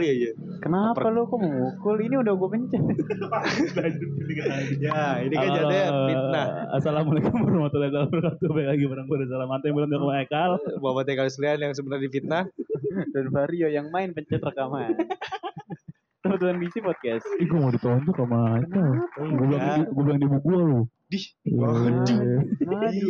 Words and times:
Sekali 0.00 0.16
aja. 0.16 0.30
Kenapa 0.64 1.12
lu 1.12 1.28
kok 1.28 1.36
mukul? 1.44 1.96
Ini 2.00 2.24
udah 2.24 2.32
gue 2.32 2.48
pencet. 2.48 2.80
Ya, 4.80 5.20
ini 5.20 5.34
kan 5.36 5.48
jadinya 5.52 5.84
fitnah. 6.08 6.46
Assalamualaikum 6.72 7.36
warahmatullahi 7.36 7.92
wabarakatuh. 7.92 8.48
Baik 8.48 8.68
lagi 8.72 8.84
bareng 8.88 9.04
gue 9.04 9.28
Salam 9.28 9.48
Mantai 9.52 9.76
bulan 9.76 9.92
dengan 9.92 10.16
Ekal. 10.24 10.56
Bapak 10.80 11.04
TK 11.04 11.20
sekalian 11.28 11.60
yang 11.68 11.72
sebenarnya 11.76 12.08
difitnah. 12.08 12.44
Dan 13.12 13.28
Vario 13.28 13.68
yang 13.68 13.92
main 13.92 14.16
pencet 14.16 14.40
rekaman. 14.40 14.96
Kebetulan 16.24 16.56
bisi 16.56 16.80
podcast. 16.80 17.28
Ih, 17.36 17.44
gue 17.44 17.60
mau 17.60 17.68
ditonjok 17.68 18.16
sama. 18.24 18.56
Gue 19.20 19.46
bilang, 19.52 19.84
gue 19.84 20.02
bilang 20.08 20.20
di 20.24 20.28
buku 20.32 20.48
gua 20.48 20.60
lu. 20.64 20.80
Dih, 21.12 21.24
Iya. 21.44 21.68
Ngadu. 21.76 22.16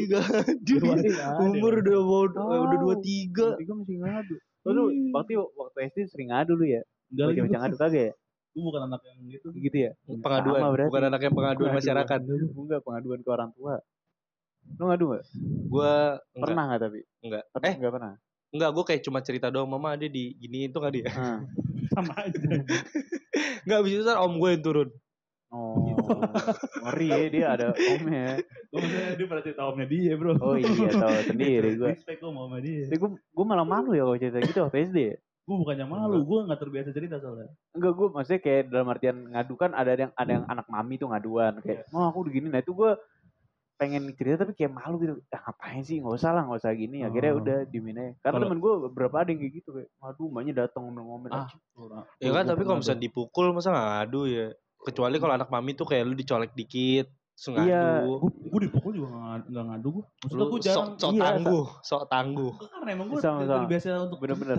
Iya, 0.02 0.20
aduh. 0.42 0.82
Umur 1.54 1.86
udah 1.86 2.00
mau 2.02 2.24
eh, 2.26 2.60
udah 2.66 2.78
dua 2.82 2.96
tiga. 2.98 3.54
Tiga 3.62 3.78
masih 3.78 3.96
ngadu. 4.02 4.34
Oh, 4.60 4.72
lu 4.76 4.82
waktu 5.16 5.40
waktu 5.40 5.78
SD 5.88 5.98
sering 6.12 6.28
ngadu 6.32 6.52
lu 6.52 6.68
ya? 6.68 6.84
Enggak 7.08 7.26
lagi. 7.32 7.38
Bocah 7.48 7.60
ngadu 7.64 7.76
kagak 7.80 8.02
ya? 8.10 8.12
Gue 8.50 8.62
bukan 8.66 8.82
anak 8.90 9.00
yang 9.06 9.18
gitu. 9.30 9.48
Gitu 9.54 9.76
ya? 9.88 9.90
Pengaduan, 10.20 10.60
Sama 10.60 10.86
bukan 10.90 11.04
anak 11.08 11.20
yang 11.24 11.34
pengaduan 11.34 11.70
masyarakat. 11.72 12.18
Gue 12.26 12.64
enggak 12.66 12.82
pengaduan 12.84 13.20
ke 13.24 13.30
orang 13.30 13.50
tua. 13.56 13.74
Lu 14.76 14.84
ngadu 14.86 15.04
enggak? 15.10 15.24
Gua 15.70 15.92
enggak, 16.36 16.42
Pernah 16.44 16.62
enggak 16.68 16.80
tapi? 16.84 17.00
enggak. 17.24 17.44
Pernah 17.50 17.68
Eh, 17.68 17.74
enggak 17.80 17.92
pernah? 17.96 18.12
enggak, 18.50 18.70
gua 18.74 18.84
kayak 18.84 19.02
cuma 19.06 19.18
cerita 19.24 19.46
doang 19.48 19.70
mama 19.70 19.96
dia 19.96 20.10
di 20.12 20.34
gini 20.36 20.68
itu 20.68 20.76
enggak 20.76 20.94
dia. 20.94 21.06
Hah. 21.08 21.38
Sama 21.96 22.12
aja. 22.20 22.38
Enggak 23.64 23.80
ntar 24.04 24.18
om 24.20 24.36
gue 24.36 24.50
yang 24.52 24.62
turun. 24.62 24.88
Oh, 25.50 25.82
ngeri 26.86 27.08
ya 27.10 27.26
dia 27.26 27.46
ada 27.50 27.66
omnya. 27.74 28.38
Gue 28.70 28.80
dia 29.18 29.26
pada 29.26 29.42
cerita 29.42 29.66
omnya 29.66 29.86
dia 29.86 30.14
bro. 30.14 30.38
Oh 30.38 30.54
iya 30.54 30.90
tahu 30.94 31.18
sendiri 31.26 31.74
gue. 31.74 31.90
Respect 31.90 32.22
gue 32.22 32.30
sama 32.30 32.46
omnya 32.46 32.62
dia. 32.62 32.86
Tapi 32.86 32.98
gue 32.98 33.10
gue 33.18 33.44
malah 33.44 33.66
malu 33.66 33.90
ya 33.92 34.06
kalau 34.06 34.14
cerita 34.14 34.38
gitu 34.40 34.58
waktu 34.62 34.78
SD. 34.86 34.98
Gue 35.40 35.56
bukannya 35.58 35.82
malu, 35.82 36.22
gue 36.22 36.38
gak 36.46 36.60
terbiasa 36.62 36.94
cerita 36.94 37.18
soalnya. 37.18 37.50
Enggak 37.74 37.92
gue 37.98 38.08
maksudnya 38.14 38.40
kayak 38.40 38.62
dalam 38.70 38.86
artian 38.86 39.16
ngadu 39.26 39.54
kan 39.58 39.70
ada 39.74 39.90
yang 39.98 40.12
ada 40.14 40.30
yang 40.30 40.44
anak 40.46 40.66
mami 40.70 40.94
tuh 40.94 41.10
ngaduan 41.10 41.58
kayak 41.58 41.90
mau 41.90 42.06
aku 42.06 42.30
begini 42.30 42.46
nah 42.46 42.62
itu 42.62 42.70
gue 42.70 42.94
pengen 43.74 44.12
cerita 44.12 44.44
tapi 44.44 44.52
kayak 44.52 44.70
malu 44.70 45.00
gitu 45.00 45.16
ah, 45.32 45.40
ngapain 45.40 45.80
sih 45.80 45.98
nggak 45.98 46.12
usah 46.12 46.36
lah 46.36 46.44
nggak 46.44 46.60
usah 46.60 46.72
gini 46.76 47.00
akhirnya 47.00 47.32
Oh. 47.32 47.40
udah 47.40 47.58
diminai 47.64 48.12
karena 48.20 48.38
temen 48.44 48.60
gue 48.60 48.72
beberapa 48.86 49.24
ada 49.24 49.32
yang 49.32 49.40
kayak 49.40 49.54
gitu 49.56 49.68
kayak 49.72 49.88
aduh 49.98 50.28
emaknya 50.28 50.52
datang 50.68 50.84
ngomel-ngomel 50.86 51.32
Ah. 51.32 51.48
Ya 52.20 52.30
kan, 52.30 52.44
tapi 52.44 52.62
kalau 52.62 52.78
misalnya 52.78 53.02
dipukul 53.02 53.50
masa 53.50 53.72
ngadu 53.72 54.28
ya. 54.28 54.52
Kecuali 54.82 55.16
kalau 55.16 55.34
anak 55.34 55.48
mami 55.48 55.72
tuh 55.72 55.84
kayak 55.84 56.02
lu 56.02 56.14
dicolek 56.14 56.52
dikit, 56.52 57.06
terus 57.30 57.56
Iya. 57.58 58.04
Gue 58.42 58.60
dipukul 58.62 58.92
juga 58.92 59.08
gak, 59.10 59.48
gak 59.48 59.64
ngadu 59.66 59.88
gue. 59.92 60.04
Maksudnya 60.18 60.40
Lu 60.40 60.46
gue 60.46 60.60
sok, 60.60 60.64
jarang. 60.66 60.88
sok 60.96 61.10
iya, 61.10 61.22
tangguh, 61.22 61.66
sok 61.80 62.02
tangguh. 62.06 62.52
Karena 62.56 62.90
emang 62.90 63.06
gue 63.08 63.18
Sama, 63.18 63.38
sama. 63.42 63.56
terbiasa 63.60 63.88
untuk 64.02 64.18
Bener-bener. 64.18 64.58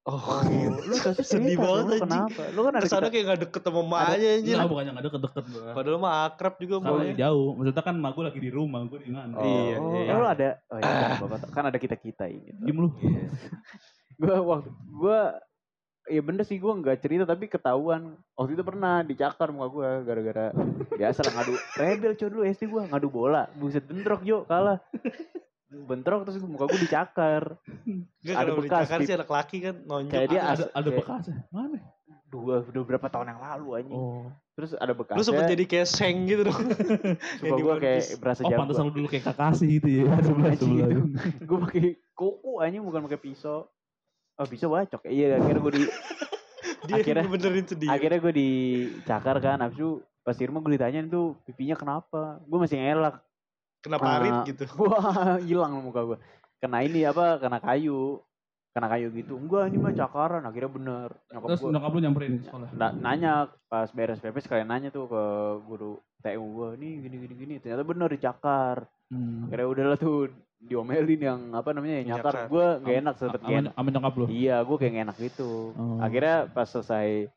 Oh, 0.00 0.16
Oh, 0.16 0.40
lu 0.80 0.96
kasih 0.96 1.22
Sedih 1.22 1.60
banget, 1.60 2.00
anjing. 2.00 2.08
kenapa 2.08 2.42
lu 2.50 2.60
kan 2.64 2.72
ada 2.72 2.82
Kesannya 2.82 3.04
kita, 3.04 3.14
kayak 3.14 3.26
gak 3.28 3.40
deket 3.44 3.62
sama 3.62 3.80
emak 3.80 4.00
aja 4.08 4.26
anjir. 4.32 4.54
Enggak, 4.56 4.68
bukannya 4.72 4.90
gak 4.90 5.04
deket-deket 5.04 5.44
gue. 5.46 5.62
Padahal 5.70 5.98
mah 6.00 6.14
akrab 6.24 6.54
juga 6.56 6.74
Karena 6.78 6.90
emaknya. 6.96 7.14
jauh. 7.20 7.48
Maksudnya 7.52 7.82
kan 7.84 7.94
emak 7.94 8.10
gue 8.10 8.24
lagi 8.24 8.40
di 8.40 8.50
rumah, 8.50 8.80
gue 8.82 8.98
di 8.98 9.10
mana. 9.12 9.32
oh, 9.32 9.44
Iya, 9.44 9.76
oh, 9.76 9.92
iya. 9.94 10.12
lu 10.14 10.24
ada 10.26 10.48
oh 10.64 10.78
iya 10.78 10.96
bapak 11.20 11.38
kan 11.50 11.64
ada 11.66 11.76
kita 11.76 11.96
kita 11.96 12.24
ini 12.26 12.48
Diem 12.56 12.78
lu. 12.80 12.88
gue 14.16 14.34
waktu 14.40 14.68
gue 14.72 15.20
ya 16.10 16.20
bener 16.20 16.42
sih 16.42 16.56
gue 16.56 16.72
nggak 16.72 16.98
cerita 16.98 17.24
tapi 17.24 17.46
ketahuan 17.46 18.02
waktu 18.34 18.52
itu 18.52 18.62
pernah 18.62 19.00
dicakar 19.00 19.48
muka 19.48 19.68
gue 19.70 19.88
gara-gara 20.02 20.46
biasa 20.90 21.22
lah 21.22 21.32
ngadu 21.32 21.54
rebel 21.74 22.12
coy 22.12 22.28
dulu 22.28 22.42
SD 22.44 22.62
gue 22.66 22.82
ngadu 22.84 23.08
bola 23.08 23.46
buset 23.54 23.82
bentrok 23.82 24.20
jo 24.20 24.42
kalah 24.42 24.82
bentrok 25.70 26.26
terus 26.26 26.42
muka 26.42 26.66
gue 26.66 26.80
dicakar 26.80 27.54
Gak 28.20 28.34
Ada 28.34 28.50
bekas 28.52 28.66
dicakar 28.82 28.98
di- 28.98 29.06
sih 29.06 29.14
anak 29.14 29.30
laki 29.30 29.56
kan 29.60 29.74
nonjok. 29.80 30.10
kayak 30.10 30.28
dia 30.28 30.40
ada, 30.44 30.64
ada 30.68 30.88
bekasnya. 30.90 31.36
Mana? 31.48 31.78
dua 32.26 32.62
udah 32.62 32.82
berapa 32.84 33.06
tahun 33.08 33.26
yang 33.28 33.40
lalu 33.40 33.66
anjing 33.76 33.94
Oh. 33.96 34.30
terus 34.52 34.70
ada 34.72 34.92
bekasnya 34.92 35.18
Lu 35.18 35.24
sempet 35.24 35.46
jadi 35.48 35.64
kayak 35.64 35.88
seng 35.88 36.26
gitu 36.26 36.42
dong. 36.44 36.62
suka 37.38 37.54
gue 37.56 37.74
kayak 37.76 38.02
berasa 38.18 38.40
Oh 38.40 38.48
jago 38.48 38.60
pantas 38.60 38.78
lu 38.78 38.90
dulu 38.92 39.06
kayak 39.06 39.24
kakasi 39.26 39.64
gitu 39.72 39.88
ya. 39.90 40.04
Sebelah 40.20 40.54
sebelah. 40.54 40.88
gue 41.40 41.58
pakai 41.60 41.82
kuku 42.12 42.52
anjing 42.58 42.82
bukan 42.82 43.00
pakai 43.02 43.18
pisau 43.20 43.66
oh 44.40 44.46
pisau 44.46 44.70
bacok. 44.70 45.04
Iya 45.04 45.36
akhirnya 45.36 45.60
gue 45.60 45.72
di 45.74 45.84
Dia 46.80 46.96
Akhirnya- 46.96 47.28
benerin 47.28 47.66
sendiri. 47.66 47.92
akhirnya 47.92 48.18
gue 48.18 48.32
dicakar 48.34 49.36
kan. 49.38 49.60
Habis 49.60 49.76
itu 49.76 49.90
pas 50.20 50.32
di 50.32 50.44
rumah 50.44 50.60
gue 50.60 50.72
ditanyain 50.74 51.06
tuh 51.06 51.36
pipinya 51.44 51.76
kenapa? 51.76 52.40
Gue 52.42 52.58
masih 52.58 52.76
ngelak. 52.76 53.20
Kenapa 53.80 54.02
Ah, 54.02 54.16
arit 54.18 54.36
gitu. 54.48 54.64
wah 54.80 55.36
hilang 55.38 55.76
muka 55.78 56.00
gue 56.06 56.18
kena 56.56 56.80
ini 56.80 57.04
apa 57.04 57.36
kena 57.36 57.56
kayu. 57.58 58.20
Kena 58.70 58.86
kayu 58.86 59.10
gitu. 59.10 59.34
Enggak 59.34 59.66
ini 59.66 59.76
mah 59.76 59.90
cakaran. 59.90 60.42
Akhirnya 60.42 60.70
bener. 60.70 61.08
Nyokap 61.28 61.48
Terus 61.48 61.60
gue 61.60 61.70
nyokap 61.70 61.90
lu 61.90 62.00
nyamperin 62.00 62.32
sekolah. 62.40 62.68
na- 62.72 62.94
nanya 62.94 63.32
pas 63.66 63.88
beres 63.90 64.18
PP 64.18 64.36
sekalian 64.38 64.66
nanya 64.66 64.88
tuh 64.88 65.04
ke 65.04 65.22
guru 65.64 65.92
TU 66.18 66.44
gue 66.54 66.68
nih 66.76 66.92
gini 67.02 67.16
gini 67.18 67.34
gini. 67.36 67.54
Ternyata 67.56 67.82
bener 67.82 68.08
dicakar. 68.08 68.88
Hmm. 69.08 69.44
akhirnya 69.44 69.66
udahlah 69.66 69.98
tuh 69.98 70.30
diomelin 70.60 71.18
yang 71.18 71.40
apa 71.50 71.72
namanya 71.72 71.94
yang 71.98 72.08
nyakar 72.14 72.34
Nyakar. 72.36 72.46
gue 72.46 72.66
gak 72.82 72.96
enak 72.98 73.14
sempet 73.16 73.40
gak 73.40 73.58
enak 73.58 73.72
sama 73.72 73.88
nyokap 73.90 74.14
lu. 74.14 74.26
iya 74.28 74.56
gue 74.60 74.76
kayak 74.76 74.92
gak 74.92 75.04
enak 75.06 75.16
gitu 75.18 75.50
Oh. 75.72 75.96
akhirnya 75.98 76.36
pas 76.46 76.66
selesai 76.66 77.32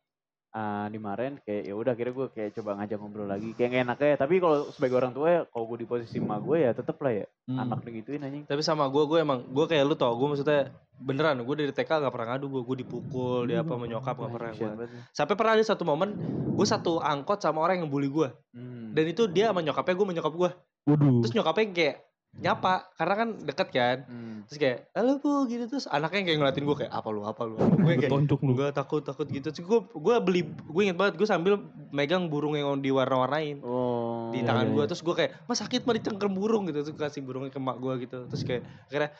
uh, 0.52 0.86
dimarahin 0.86 1.40
kayak 1.40 1.62
ya 1.64 1.74
udah 1.74 1.92
akhirnya 1.92 2.14
gue 2.14 2.26
kayak 2.30 2.50
coba 2.52 2.70
ngajak 2.76 2.98
ngobrol 2.98 3.24
lagi 3.24 3.50
kayak 3.52 3.68
gak 3.70 3.82
enak 3.82 3.98
ya 3.98 4.16
tapi 4.18 4.34
kalau 4.38 4.68
sebagai 4.68 4.96
orang 4.96 5.12
tua 5.12 5.26
ya 5.26 5.40
kalau 5.46 5.64
gue 5.66 5.78
di 5.78 5.86
posisi 5.86 6.16
emak 6.18 6.40
gue 6.42 6.56
ya 6.60 6.70
tetep 6.72 6.96
lah 6.98 7.14
ya 7.14 7.26
Hmm. 7.44 7.60
anak 7.60 7.84
digituin 7.84 8.24
anjing 8.24 8.44
Tapi 8.44 8.64
sama 8.64 8.88
gue, 8.88 9.04
gue 9.04 9.20
emang, 9.20 9.44
gue 9.44 9.64
kayak 9.66 9.84
lu 9.84 9.92
tau, 9.92 10.16
gue 10.16 10.24
maksudnya 10.26 10.72
beneran, 10.96 11.36
gue 11.38 11.54
dari 11.54 11.68
TK 11.70 12.00
gak 12.00 12.08
pernah 12.08 12.32
ngadu, 12.32 12.48
gue 12.48 12.62
gue 12.64 12.76
dipukul, 12.80 13.44
dia 13.44 13.60
apa 13.60 13.76
menyokap 13.76 14.16
gak 14.16 14.32
pernah. 14.32 14.48
Nih. 14.48 14.88
Sampai 15.12 15.36
pernah 15.36 15.52
ada 15.52 15.60
satu 15.60 15.84
momen, 15.84 16.16
gue 16.50 16.64
satu 16.64 17.04
angkot 17.04 17.36
sama 17.38 17.60
orang 17.60 17.84
yang 17.84 17.92
bully 17.92 18.08
gue, 18.08 18.32
Hmm. 18.50 18.96
dan 18.96 19.04
itu 19.04 19.28
dia 19.28 19.52
sama 19.52 19.60
nyokapnya, 19.60 19.92
gue 19.92 20.04
sama 20.06 20.14
nyokap 20.14 20.34
gue. 20.34 20.50
Waduh. 20.86 21.20
Terus 21.20 21.32
nyokapnya 21.36 21.64
kayak 21.68 21.96
nyapa, 22.34 22.90
karena 22.94 23.14
kan 23.14 23.28
deket 23.40 23.68
kan. 23.70 23.98
Hmm. 24.04 24.42
Terus 24.44 24.58
kayak, 24.58 24.78
halo 24.92 25.12
bu, 25.16 25.46
gitu 25.46 25.64
terus 25.66 25.86
anaknya 25.86 26.22
kayak 26.24 26.38
ngeliatin 26.38 26.64
gue 26.64 26.76
kayak 26.76 26.92
apa 26.92 27.08
lu, 27.08 27.22
apa 27.22 27.42
lu, 27.42 27.56
gue 27.56 27.94
kayak 27.96 28.10
lu. 28.10 28.52
gue 28.52 28.68
takut 28.70 29.00
takut 29.00 29.24
gitu. 29.24 29.48
Terus 29.48 29.62
gue 29.62 29.80
gue 29.86 30.14
beli, 30.18 30.42
gue 30.44 30.82
inget 30.82 30.94
banget, 30.94 31.14
gue 31.14 31.24
sambil 31.24 31.62
megang 31.88 32.26
burung 32.26 32.52
yang 32.52 32.74
diwarna-warnain 32.76 33.62
Oh. 33.62 34.28
di 34.30 34.42
Iya, 34.42 34.50
tangan 34.50 34.66
iya, 34.66 34.74
gue 34.74 34.82
iya. 34.82 34.88
terus 34.88 35.00
gue 35.00 35.14
kayak 35.14 35.30
mas 35.46 35.56
sakit 35.56 35.80
mah 35.82 35.94
dicengkem 35.94 36.32
burung 36.32 36.66
gitu 36.66 36.82
terus 36.82 36.92
kasih 36.92 37.22
burungnya 37.22 37.48
ke 37.48 37.56
mak 37.56 37.78
gue 37.78 37.94
gitu 38.02 38.26
terus 38.26 38.42
kayak 38.42 38.62
akhirnya 38.84 39.10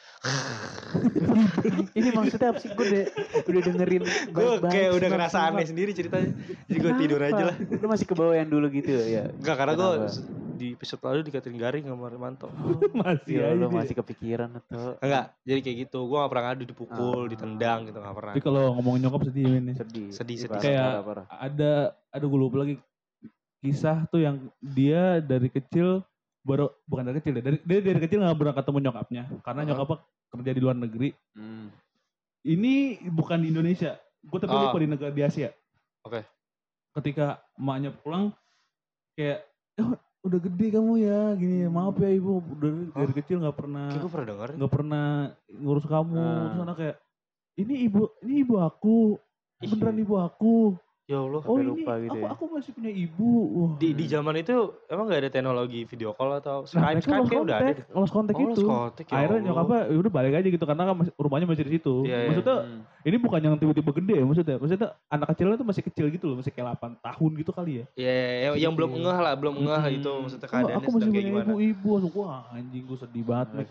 Ini 1.94 2.08
maksudnya 2.10 2.48
apa 2.50 2.58
sih? 2.58 2.68
Gue 2.68 2.84
udah, 2.84 3.04
udah 3.46 3.60
dengerin 3.62 4.02
gue 4.36 4.48
kayak 4.64 4.90
udah 4.92 5.08
ngerasa 5.08 5.38
aneh 5.48 5.64
sendiri 5.64 5.90
ceritanya 5.92 6.34
jadi 6.66 6.78
gue 6.78 6.92
tidur 6.98 7.20
aja 7.22 7.42
lah 7.46 7.56
Lu 7.56 7.86
masih 7.86 8.04
ke 8.04 8.14
bawah 8.14 8.34
yang 8.34 8.50
dulu 8.50 8.66
gitu 8.68 8.90
ya? 8.90 9.30
enggak 9.30 9.56
karena 9.56 9.72
gue? 9.72 9.88
Di 10.54 10.72
episode 10.72 11.02
lalu 11.02 11.20
dikatain 11.22 11.54
garing 11.54 11.84
sama 11.84 12.06
Rimanto 12.06 12.46
Masih 13.02 13.34
Iya, 13.36 13.46
aja. 13.50 13.58
lu 13.58 13.66
masih 13.68 13.94
kepikiran 13.94 14.50
atau 14.54 14.94
enggak 14.98 15.24
jadi 15.42 15.60
kayak 15.60 15.76
gitu 15.84 15.98
gue 16.04 16.16
gak 16.16 16.30
pernah 16.30 16.44
ngadu 16.46 16.64
dipukul 16.64 17.20
Ah. 17.20 17.28
ditendang 17.28 17.78
gitu 17.84 17.98
gak 17.98 18.14
pernah 18.14 18.32
Tapi 18.32 18.42
kalau 18.42 18.64
ngomongin 18.72 19.00
nyokap 19.02 19.22
sedih 19.26 19.44
ini. 19.52 19.72
sedih. 19.74 20.08
Sedih, 20.10 20.34
Ih, 20.34 20.40
sedih. 20.40 20.50
parah, 20.50 20.62
Kayak 20.62 20.86
parah, 20.86 21.02
parah. 21.04 21.26
ada 21.30 21.72
ada 22.08 22.24
gue 22.24 22.38
lupa 22.38 22.56
lagi 22.58 22.74
kisah 23.58 24.06
tuh 24.06 24.20
yang 24.20 24.36
dia 24.60 25.02
dari 25.18 25.48
kecil 25.48 26.04
baru 26.40 26.68
bukan 26.84 27.04
dari 27.04 27.18
kecil 27.18 27.34
ya, 27.34 27.42
dari 27.42 27.56
dia 27.58 27.78
dari 27.80 27.98
kecil 27.98 28.20
nggak 28.20 28.36
pernah 28.36 28.54
ketemu 28.54 28.78
nyokapnya 28.82 29.22
karena 29.40 29.60
Uh-huh. 29.60 29.70
nyokapnya 29.74 29.98
kerja 30.28 30.50
di 30.50 30.60
luar 30.60 30.76
negeri. 30.76 31.08
Hmm. 31.32 31.68
Ini 32.44 32.74
bukan 33.08 33.40
di 33.40 33.48
Indonesia, 33.48 33.96
gue 34.20 34.36
tapi 34.36 34.52
Oh. 34.52 34.68
lupa 34.68 34.76
di 34.76 34.86
negara 34.86 35.08
di 35.08 35.22
Asia. 35.22 35.48
Oke. 36.02 36.20
Ketika 36.92 37.40
emaknya 37.56 37.90
pulang 37.90 38.28
kayak 39.14 39.40
"Oh, 39.80 39.96
udah 40.24 40.38
gede 40.40 40.66
kamu 40.72 40.92
ya 41.04 41.20
gini 41.36 41.68
maaf 41.68 42.00
ya 42.00 42.08
ibu. 42.08 42.40
Dari, 42.56 42.88
dari 42.96 43.12
kecil 43.12 43.44
nggak 43.44 43.56
pernah 43.60 43.92
gue 43.92 44.08
pernah 44.08 44.28
denger. 44.32 44.50
nggak 44.56 44.72
pernah 44.72 45.06
ngurus 45.52 45.84
kamu. 45.84 46.16
Ah. 46.16 46.40
terus 46.48 46.62
anak 46.64 46.76
kayak 46.80 46.96
ini 47.60 47.74
ibu 47.84 48.02
ini 48.24 48.34
ibu 48.40 48.54
aku. 48.56 49.20
Beneran 49.64 49.96
ibu 49.96 50.14
aku 50.20 50.76
Ya 51.04 51.20
Allah. 51.20 51.36
oh 51.38 51.54
ini 51.54 51.68
lupa 51.68 51.92
gitu 51.98 52.10
aku 52.10 52.18
ya. 52.18 52.28
aku 52.32 52.44
masih 52.48 52.70
punya 52.72 52.88
ibu 52.88 53.28
Wah. 53.46 53.72
Di, 53.76 53.92
di 53.92 54.04
zaman 54.06 54.34
itu 54.34 54.56
emang 54.86 55.04
gak 55.04 55.20
ada 55.20 55.30
teknologi 55.30 55.84
video 55.84 56.10
call 56.10 56.32
atau 56.34 56.64
Nah, 56.64 56.64
Skype? 56.64 56.80
mereka 56.80 57.04
Skype 57.04 57.26
kayak 57.26 57.42
udah 57.44 57.56
ada 57.58 57.72
lost 57.92 58.08
kontak 58.10 58.34
Oh, 58.34 58.40
itu 58.42 58.62
kontak, 58.62 59.04
ya 59.04 59.14
akhirnya 59.14 59.40
nyokapnya 59.44 59.80
ya 59.84 59.96
udah 59.98 60.12
balik 60.14 60.32
aja 60.34 60.48
gitu 60.48 60.64
karena 60.64 60.82
kan 60.82 60.94
masih, 60.96 61.12
rumahnya 61.14 61.46
masih 61.46 61.62
di 61.62 61.72
situ 61.72 61.94
Iya, 62.02 62.16
iya. 62.16 62.26
maksudnya 62.26 62.56
Hmm. 62.56 62.80
ini 63.04 63.16
bukan 63.18 63.40
yang 63.42 63.54
tiba-tiba 63.54 63.90
gede 63.92 64.14
ya 64.14 64.24
maksudnya 64.24 64.56
maksudnya 64.56 64.88
anak 65.06 65.26
kecilnya 65.28 65.56
tuh 65.56 65.66
masih 65.66 65.82
kecil 65.84 66.06
gitu 66.08 66.24
loh 66.24 66.36
masih 66.40 66.50
kayak 66.50 66.66
8 66.72 66.96
tahun 66.98 67.30
gitu 67.36 67.50
kali 67.52 67.72
ya 67.74 67.84
Ya, 67.94 68.14
yang, 68.42 68.54
yang 68.58 68.72
belum 68.72 68.90
ngeh 68.96 69.18
lah, 69.20 69.34
belum 69.34 69.54
ngeh 69.60 69.82
Hmm. 69.84 69.98
itu 70.00 70.08
maksudnya 70.08 70.48
keadaannya 70.48 70.78
aku 70.78 70.88
masih 70.90 71.04
punya 71.06 71.20
gimana. 71.22 71.44
ibu-ibu 71.44 71.88
langsung 71.94 72.12
wah 72.16 72.48
anjing 72.50 72.82
gue 72.82 72.96
sedih 72.96 73.22
banget 73.22 73.48
Mek. 73.54 73.68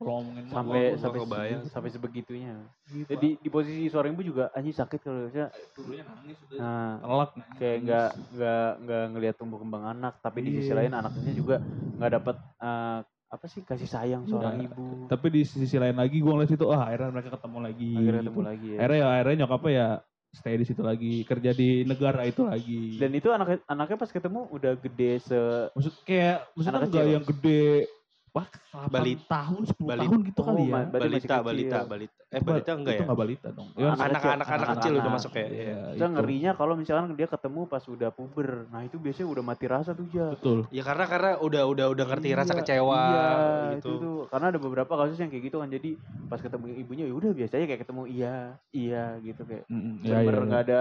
Mama 0.00 0.48
sampai 0.48 0.80
gua 0.86 0.96
sampai 0.96 1.18
kebayang. 1.20 1.62
sampai 1.68 1.90
sebegitunya. 1.92 2.56
gitu. 2.86 3.04
Jadi 3.06 3.28
di 3.36 3.48
posisi 3.48 3.84
seorang 3.86 4.10
ibu 4.10 4.24
juga 4.24 4.48
anjing 4.50 4.72
sakit 4.72 4.98
kalau 4.98 5.18
misalnya 5.22 5.48
dulunya 5.74 6.02
nangis 6.02 6.36
udah 6.40 6.56
nah 6.56 6.90
telak 6.98 7.30
kayak 7.54 7.76
nggak 7.84 8.08
nggak 8.32 8.68
nggak 8.80 9.04
ngelihat 9.12 9.34
tumbuh 9.36 9.58
kembang 9.58 9.84
anak 9.86 10.16
tapi 10.18 10.38
di 10.40 10.50
sisi 10.54 10.68
Iya. 10.68 10.78
lain 10.78 10.92
anaknya 10.94 11.32
juga 11.32 11.56
nggak 11.94 12.12
dapat 12.12 12.36
eh, 12.56 12.98
apa 13.30 13.46
sih 13.46 13.60
kasih 13.60 13.86
sayang 13.86 14.22
seorang 14.24 14.56
Iya. 14.58 14.66
ibu 14.66 15.04
tapi 15.06 15.26
di 15.28 15.42
sisi 15.44 15.76
lain 15.76 15.94
lagi 15.94 16.16
gue 16.16 16.32
ngeliat 16.32 16.50
itu 16.50 16.66
ah 16.66 16.82
akhirnya 16.82 17.10
mereka 17.12 17.30
ketemu 17.30 17.58
lagi 17.60 17.90
akhirnya 17.92 18.20
ketemu 18.22 18.34
gitu. 18.34 18.48
lagi 18.48 18.66
ya 18.66 18.78
akhirnya 18.80 18.98
ya 18.98 19.08
akhirnya 19.12 19.36
nyokapnya 19.38 19.70
ya 19.70 19.88
stay 20.30 20.54
di 20.54 20.64
situ 20.64 20.80
lagi 20.80 21.12
kerja 21.22 21.50
di 21.52 21.68
negara 21.84 22.22
itu 22.22 22.42
lagi 22.42 22.96
dan 22.96 23.10
itu 23.12 23.28
anak 23.28 23.60
anaknya 23.66 23.96
pas 23.96 24.10
ketemu 24.10 24.40
udah 24.48 24.72
gede 24.74 25.12
se 25.20 25.38
maksud 25.70 25.92
kayak 26.02 26.48
maksudnya 26.54 26.72
Anak 26.72 26.88
enggak 26.88 27.02
kecil. 27.02 27.12
yang 27.12 27.24
gede 27.28 27.64
wah 28.30 28.46
8 28.46 28.90
Balit- 28.90 29.26
tahun 29.26 29.62
10 29.64 29.86
balit- 29.86 30.06
tahun 30.06 30.20
gitu 30.24 30.40
Oh, 30.40 30.46
kali 30.46 30.62
ya 30.62 30.70
berarti 30.70 30.86
masih 30.86 31.00
Balita, 31.00 31.26
kecil. 31.26 31.44
balita, 31.44 31.78
balita. 31.84 32.18
Eh, 32.30 32.40
balita 32.40 32.70
enggak 32.72 32.92
itu 32.92 32.94
ya? 32.94 33.04
enggak 33.04 33.18
balita 33.18 33.48
dong 33.50 33.68
Anak 33.70 33.82
Anak-anak 33.82 34.20
kecil, 34.22 34.54
anak 34.54 34.68
kecil 34.72 34.92
udah 34.94 35.12
masuk 35.12 35.32
ya. 35.32 35.40
Iya, 35.40 35.50
Iya. 35.50 35.76
kita 35.90 35.98
itu. 36.00 36.06
ngerinya 36.12 36.50
kalau 36.54 36.74
misalkan 36.74 37.06
dia 37.12 37.26
ketemu 37.26 37.60
pas 37.66 37.84
udah 37.84 38.10
puber 38.10 38.48
nah 38.68 38.80
itu 38.80 38.96
biasanya 38.96 39.28
udah 39.28 39.44
mati 39.44 39.66
rasa 39.66 39.90
tuh 39.90 40.06
ja 40.08 40.26
betul 40.30 40.58
Ya 40.70 40.82
karena 40.82 41.04
karena 41.04 41.30
udah 41.38 41.62
udah 41.66 41.86
udah 41.88 42.04
ngerti 42.06 42.28
rasa 42.32 42.52
Iya, 42.52 42.58
kecewa 42.60 43.02
iya, 43.04 43.26
gitu. 43.72 43.76
itu 43.76 43.90
tuh 43.98 44.16
karena 44.28 44.46
ada 44.48 44.58
beberapa 44.58 44.92
kasus 44.96 45.16
yang 45.16 45.28
kayak 45.28 45.44
gitu 45.44 45.56
kan 45.58 45.68
jadi 45.68 45.90
pas 46.24 46.38
ketemu 46.38 46.64
ibunya 46.76 47.04
ya 47.04 47.14
udah 47.16 47.30
biasanya 47.32 47.66
kayak 47.66 47.80
ketemu 47.80 48.02
iya 48.06 48.36
iya 48.70 49.04
gitu 49.18 49.42
kayak 49.42 49.64
Mm-mm, 49.66 49.94
ya, 50.00 50.10
ya, 50.12 50.18
bener 50.22 50.34
ya. 50.36 50.46
nggak 50.46 50.62
ada 50.64 50.80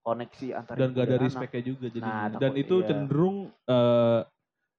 koneksi 0.00 0.46
antar 0.52 0.74
dan 0.74 0.88
gak 0.90 1.04
ada 1.04 1.16
respectnya 1.18 1.62
juga 1.62 1.86
jadi 1.88 2.02
Nah, 2.02 2.26
dan 2.32 2.40
takut- 2.50 2.58
itu 2.58 2.74
iya. 2.74 2.86
cenderung 2.88 3.36
eh, 3.64 4.20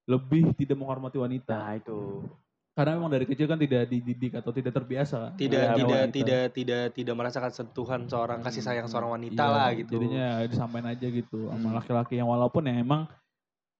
lebih 0.05 0.53
tidak 0.53 0.75
menghormati 0.75 1.17
wanita 1.17 1.55
nah 1.55 1.73
itu 1.73 2.25
karena 2.71 2.95
memang 2.95 3.11
dari 3.11 3.25
kecil 3.27 3.45
kan 3.45 3.59
tidak 3.59 3.83
dididik 3.85 4.31
atau 4.33 4.49
tidak 4.49 4.71
terbiasa 4.71 5.15
kan 5.19 5.31
Tidak 5.35 5.59
Iya, 5.59 5.75
tidak 5.75 5.91
wanita. 5.91 6.15
tidak 6.15 6.43
tidak 6.55 6.83
tidak 6.95 7.15
merasakan 7.19 7.51
sentuhan 7.51 8.01
seorang 8.07 8.39
kasih 8.39 8.63
sayang 8.63 8.87
seorang 8.87 9.11
wanita 9.11 9.43
Iya, 9.43 9.51
lah 9.51 9.67
gitu. 9.75 9.91
jadinya 9.93 10.25
disampaikan 10.47 10.87
aja 10.89 11.07
gitu 11.07 11.51
sama 11.51 11.67
Hmm. 11.67 11.77
laki-laki 11.77 12.13
yang 12.15 12.31
walaupun 12.31 12.63
ya 12.63 12.75
emang 12.75 13.11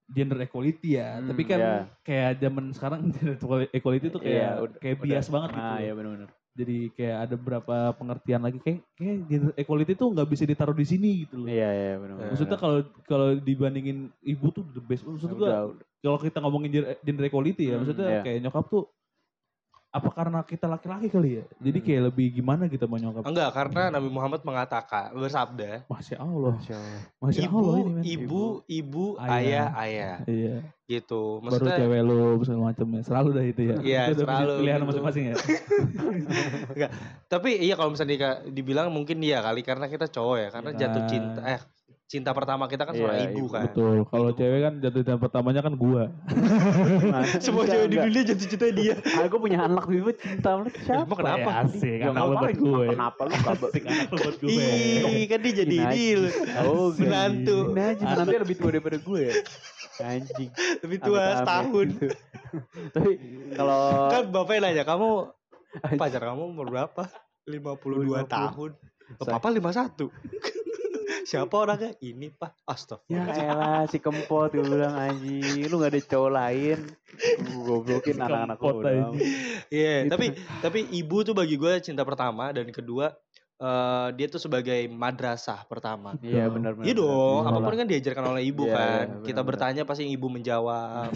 gender 0.05 0.43
equality 0.43 0.99
ya 0.99 1.17
Hmm, 1.17 1.31
tapi 1.31 1.41
kan 1.47 1.59
iya. 1.59 1.75
kayak 2.03 2.31
zaman 2.37 2.65
sekarang 2.75 2.99
gender 3.15 3.39
equality 3.71 4.07
tuh 4.11 4.19
kayak 4.19 4.35
Iya, 4.35 4.49
ud- 4.59 4.77
kayak 4.77 4.95
udah. 4.99 5.05
bias 5.07 5.27
banget 5.31 5.49
gitu 5.55 5.63
nah 5.63 5.79
ya 5.79 5.93
benar-benar 5.95 6.29
jadi 6.51 6.77
kayak 6.91 7.17
ada 7.23 7.35
beberapa 7.39 7.75
pengertian 7.95 8.41
lagi 8.43 8.59
kayak 8.59 8.83
kayak 8.91 9.17
gender 9.23 9.51
equality 9.55 9.93
tuh 9.95 10.11
nggak 10.11 10.27
bisa 10.27 10.43
ditaruh 10.43 10.75
di 10.75 10.83
sini 10.83 11.23
gitu 11.23 11.39
loh 11.39 11.47
iya 11.47 11.69
iya 11.71 11.93
benar 11.95 12.27
maksudnya 12.27 12.59
kalau 12.59 12.83
kalau 13.07 13.39
dibandingin 13.39 14.11
ibu 14.19 14.51
tuh 14.51 14.67
the 14.67 14.83
best 14.83 15.07
maksud 15.07 15.31
gua 15.31 15.47
udah, 15.47 15.61
udah. 15.71 15.87
Kalau 16.01 16.17
kita 16.17 16.37
ngomongin 16.37 16.69
gender- 16.99 17.23
equality 17.23 17.63
ya 17.63 17.71
Hmm, 17.71 17.79
maksudnya 17.79 18.07
iya. 18.09 18.21
kayak 18.21 18.39
nyokap 18.41 18.65
tuh 18.67 18.83
apa 19.91 20.07
karena 20.09 20.39
kita 20.41 20.65
laki-laki 20.65 21.07
kali 21.07 21.29
ya 21.35 21.43
jadi 21.59 21.77
Hmm. 21.77 21.85
kayak 21.85 22.01
lebih 22.07 22.27
gimana 22.33 22.63
kita 22.65 22.87
mau 22.87 22.95
nyokap 22.95 23.21
Enggak, 23.21 23.49
karena 23.51 23.91
Nabi 23.91 24.07
Muhammad 24.07 24.39
mengatakan 24.41 25.11
bersabda, 25.13 25.83
masya 25.85 26.15
allah 26.15 26.55
Masya 26.55 26.75
Allah. 26.75 27.01
masya 27.19 27.41
ibu, 27.43 27.57
allah 27.59 27.75
ini 27.75 27.91
men. 27.91 28.03
ibu, 28.05 28.43
ibu, 28.65 29.05
Ayah. 29.19 29.35
ayah, 29.35 29.67
ayah, 29.77 30.15
iya 30.25 30.55
gitu. 30.87 31.37
baru 31.37 31.43
Maksudnya 31.45 31.75
cewek 31.77 31.99
lu 32.01 32.15
segala 32.41 32.63
macam 32.65 32.87
ya 32.89 33.01
selalu 33.03 33.29
dah 33.31 33.45
itu 33.45 33.61
ya 33.61 33.75
Iya, 33.77 34.01
itu 34.07 34.13
selalu 34.17 34.53
pilihan 34.57 34.75
gitu. 34.75 34.87
masing-masing 34.87 35.23
ya 35.27 35.35
Tapi 37.27 37.49
iya 37.57 37.73
kalau 37.75 37.91
misalnya 37.91 38.15
dibilang 38.45 38.87
mungkin 38.89 39.19
iya 39.19 39.39
kali 39.39 39.61
karena 39.61 39.85
kita 39.85 40.07
cowok 40.07 40.37
ya, 40.37 40.49
karena 40.49 40.69
Iya. 40.71 40.79
jatuh 40.79 41.03
cinta 41.05 41.41
eh 41.45 41.61
cinta 42.11 42.35
pertama 42.35 42.67
kita 42.67 42.83
kan 42.83 42.91
seorang 42.91 43.17
Iya, 43.17 43.31
ibu 43.31 43.47
kan. 43.47 43.71
betul 43.71 44.03
kalau 44.05 44.29
Itu. 44.29 44.43
cewek 44.43 44.59
kan 44.59 44.73
jatuh 44.77 44.99
cinta 44.99 45.15
pertamanya 45.15 45.61
kan 45.63 45.73
gua 45.73 46.11
Gimana? 46.27 47.23
Semua 47.47 47.63
cewek 47.63 47.87
di 47.87 47.97
dunia 47.97 48.21
jatuh 48.27 48.47
cinta 48.51 48.67
dia. 48.67 48.95
Ah, 49.15 49.25
gue 49.25 49.39
punya 49.39 49.63
anak 49.63 49.87
tiba 49.87 50.11
cinta 50.13 50.49
lu, 50.53 50.67
siapa? 50.67 51.07
Emang 51.07 51.17
kenapa? 51.17 51.49
Ya, 51.49 51.61
asik 51.63 51.99
anak 52.03 52.21
lu 52.21 52.35
buat 52.35 52.57
gue 52.57 52.85
Kenapa 52.91 53.21
lu 53.23 53.35
kabel? 53.39 53.67
asik 53.71 53.83
anak 53.87 54.07
lu 54.11 54.17
buat 54.19 54.35
gue 54.37 54.51
Ih, 54.51 55.23
kan 55.25 55.39
dia 55.39 55.53
jadi 55.55 55.77
loh. 56.19 56.33
Oh. 56.67 56.87
Menantu. 56.91 57.57
Menantu 57.71 58.35
lebih 58.35 58.55
tua 58.59 58.69
daripada 58.69 58.97
gue 58.99 59.21
ya. 59.23 59.33
Anjing. 60.01 60.49
Lebih 60.83 60.97
tua 60.99 61.23
setahun. 61.39 61.87
gitu. 61.95 62.07
Tapi 62.95 63.11
kalau 63.53 63.81
Kan 64.09 64.23
bapaknya 64.29 64.59
nanya, 64.67 64.83
kamu 64.83 65.09
pacar 65.95 66.21
kamu 66.27 66.43
umur 66.43 66.67
berapa? 66.67 67.07
52 67.47 68.27
tahun. 68.27 68.71
Papa 69.15 69.47
51. 69.47 70.11
Siapa 71.23 71.53
orangnya? 71.53 71.91
Ini 71.97 72.27
pak. 72.29 72.51
Ya 72.57 72.65
Astagfirullah. 72.67 73.35
elah 73.37 73.81
si 73.85 73.97
kempot 73.97 74.49
gue 74.49 74.61
bilang 74.61 74.93
anjing 74.93 75.41
lu 75.63 75.77
gak 75.77 75.91
ada 75.91 76.01
cowok 76.01 76.31
lain 76.31 76.77
Gue 77.41 77.61
goblokin 77.63 78.15
Si 78.15 78.19
anak-anak 78.19 78.57
lu. 78.57 78.79
Iya, 79.67 79.95
Gitu. 80.01 80.09
tapi 80.09 80.25
tapi 80.59 80.79
ibu 80.91 81.17
tuh 81.21 81.31
bagi 81.31 81.55
gue 81.55 81.73
cinta 81.79 82.01
pertama 82.01 82.49
dan 82.49 82.67
kedua 82.67 83.13
eh, 83.57 84.07
dia 84.11 84.25
tuh 84.25 84.39
sebagai 84.39 84.73
madrasah 84.87 85.63
pertama. 85.63 86.17
Iya 86.17 86.49
benar-benar 86.49 86.81
Iya 86.83 86.93
dong, 86.95 87.39
Iya 87.39 87.49
apa 87.51 87.59
pun 87.61 87.73
kan 87.75 87.87
diajarkan 87.87 88.25
oleh 88.27 88.43
ibu 88.43 88.63
Iya, 88.63 88.73
kan. 88.73 89.05
iya, 89.11 89.23
Kita 89.23 89.41
bertanya 89.41 89.83
pasti 89.83 90.03
ibu 90.07 90.27
menjawab. 90.27 91.13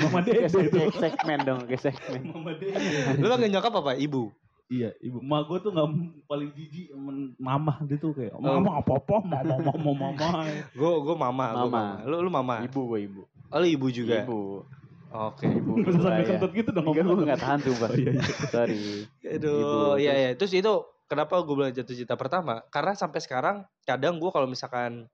mama 0.00 0.18
dede 0.22 0.48
itu 0.48 0.68
kayak 0.70 0.94
segmen 0.94 1.38
dong 1.42 1.60
kayak 1.66 1.82
segmen 1.84 2.32
mama 2.32 2.52
dede 2.54 3.20
Lu 3.20 3.28
panggil 3.28 3.50
nyokap 3.50 3.72
apa? 3.74 3.92
Ibu. 3.94 4.32
Iya, 4.72 4.88
ibu. 4.98 5.20
Ma 5.20 5.44
gue 5.44 5.58
tuh 5.58 5.68
nggak 5.68 5.88
paling 6.24 6.48
jijik 6.50 6.88
men 6.94 7.36
mama 7.36 7.76
dia 7.82 7.94
tuh 7.94 8.10
kayak 8.10 8.32
Oh. 8.32 8.40
mama 8.40 8.80
apa 8.80 8.96
apa 8.96 9.16
mama 9.20 9.54
mama 9.60 9.90
mama. 9.92 10.28
Gue 10.72 10.90
gue 11.04 11.14
mama, 11.14 11.44
gua 11.46 11.60
Mama. 11.60 11.68
mama. 11.68 11.84
Lu 12.02 12.16
lu 12.18 12.30
mama. 12.30 12.54
ibu 12.62 12.80
gue 12.88 13.00
ibu 13.02 13.22
Oh, 13.46 13.58
lu 13.60 13.66
ibu 13.68 13.86
juga. 13.86 14.24
ibu 14.24 14.64
Oke. 15.12 15.44
ibu 15.44 15.76
usah 15.84 16.00
sampai 16.00 16.24
Iya. 16.24 16.28
kentut 16.32 16.50
gitu 16.50 16.70
dong 16.72 16.88
Enggak 16.88 17.04
gue 17.04 17.12
ngomong. 17.12 17.28
gak 17.28 17.38
tahan 17.38 17.58
sumpah 17.60 17.84
Oh, 17.86 17.94
iya, 17.94 18.10
iya. 18.10 18.22
sorry 18.48 18.80
Aduh, 19.28 19.92
iya 19.94 20.08
terus- 20.08 20.16
iya. 20.16 20.30
Terus 20.40 20.52
itu 20.56 20.72
kenapa 21.04 21.34
gue 21.38 21.52
bilang 21.52 21.68
jatuh 21.70 21.92
cinta 21.94 22.16
pertama? 22.16 22.64
Karena 22.66 22.92
sampai 22.94 23.20
sekarang 23.20 23.56
kadang 23.84 24.16
gue 24.16 24.30
kalau 24.30 24.48
misalkan 24.48 25.04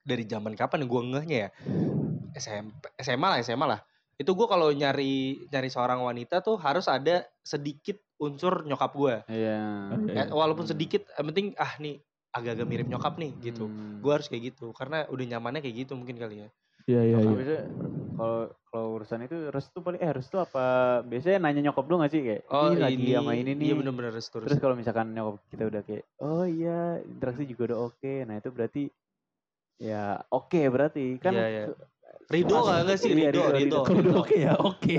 dari 0.00 0.22
zaman 0.22 0.54
kapan 0.54 0.86
gue 0.86 1.00
ngehnya 1.04 1.38
ya 1.38 1.50
SMP, 2.32 2.70
SMA 2.96 3.26
lah, 3.26 3.38
SMA 3.40 3.66
lah. 3.66 3.80
Itu 4.14 4.32
gue 4.32 4.46
kalau 4.46 4.70
nyari 4.70 5.14
nyari 5.46 5.66
seorang 5.66 5.98
wanita 5.98 6.38
tuh 6.38 6.54
harus 6.56 6.86
ada 6.86 7.26
sedikit 7.40 7.98
unsur 8.22 8.54
nyokap 8.68 8.92
gue. 8.94 9.14
iya. 9.28 9.88
Ya, 10.16 10.24
walaupun 10.32 10.66
sedikit, 10.68 11.06
yang 11.16 11.26
penting 11.32 11.46
ah 11.60 11.72
nih 11.80 12.02
agak-agak 12.34 12.66
mirip 12.68 12.88
nyokap 12.92 13.14
nih 13.22 13.32
gitu. 13.52 13.70
Hmm. 13.70 14.02
Gue 14.02 14.12
harus 14.16 14.28
kayak 14.30 14.54
gitu 14.54 14.72
karena 14.76 15.06
udah 15.12 15.24
nyamannya 15.36 15.60
kayak 15.64 15.76
gitu 15.88 15.92
mungkin 15.98 16.16
kali 16.20 16.36
ya. 16.46 16.48
Iya 16.88 17.00
iya 17.08 17.20
iya. 17.28 17.38
kalau 18.16 18.40
kalau 18.68 18.86
urusan 18.98 19.20
itu 19.26 19.36
restu 19.54 19.78
paling 19.84 20.00
eh 20.04 20.12
restu 20.18 20.36
apa 20.42 20.60
biasanya 21.10 21.38
nanya 21.44 21.60
nyokap 21.70 21.84
lu 21.88 21.94
gak 22.02 22.12
sih 22.14 22.22
kayak 22.26 22.42
Oh 22.56 22.70
"Ih, 22.70 22.74
lagi 22.84 23.06
sama 23.16 23.32
ini 23.40 23.52
nih 23.62 23.70
Iya 23.70 23.74
bener-bener 23.78 24.12
restu. 24.18 24.38
terus 24.44 24.58
kalau 24.62 24.74
misalkan 24.80 25.08
nyokap 25.16 25.36
kita 25.52 25.64
udah 25.70 25.82
kayak 25.86 26.04
oh 26.24 26.44
iya 26.46 26.70
interaksi 27.12 27.42
juga 27.50 27.62
udah 27.74 27.80
oke 27.90 28.12
nah 28.26 28.34
itu 28.40 28.50
berarti 28.56 28.82
ya 29.88 29.96
oke 30.34 30.58
berarti 30.74 31.00
kan 31.24 31.34
Iya, 31.34 31.42
iya. 31.50 31.64
Ridho 32.28 32.60
Pas- 32.60 32.84
gak 32.84 32.98
sih? 32.98 33.08
iya, 33.10 33.32
Ridho, 33.32 33.40
Ridho, 33.40 33.48
Ridho. 33.48 33.56
Ridho. 33.56 33.80
Kalau 33.82 34.00
udah 34.00 34.16
oke 34.20 34.36
ya 34.36 34.52
oke. 34.54 34.94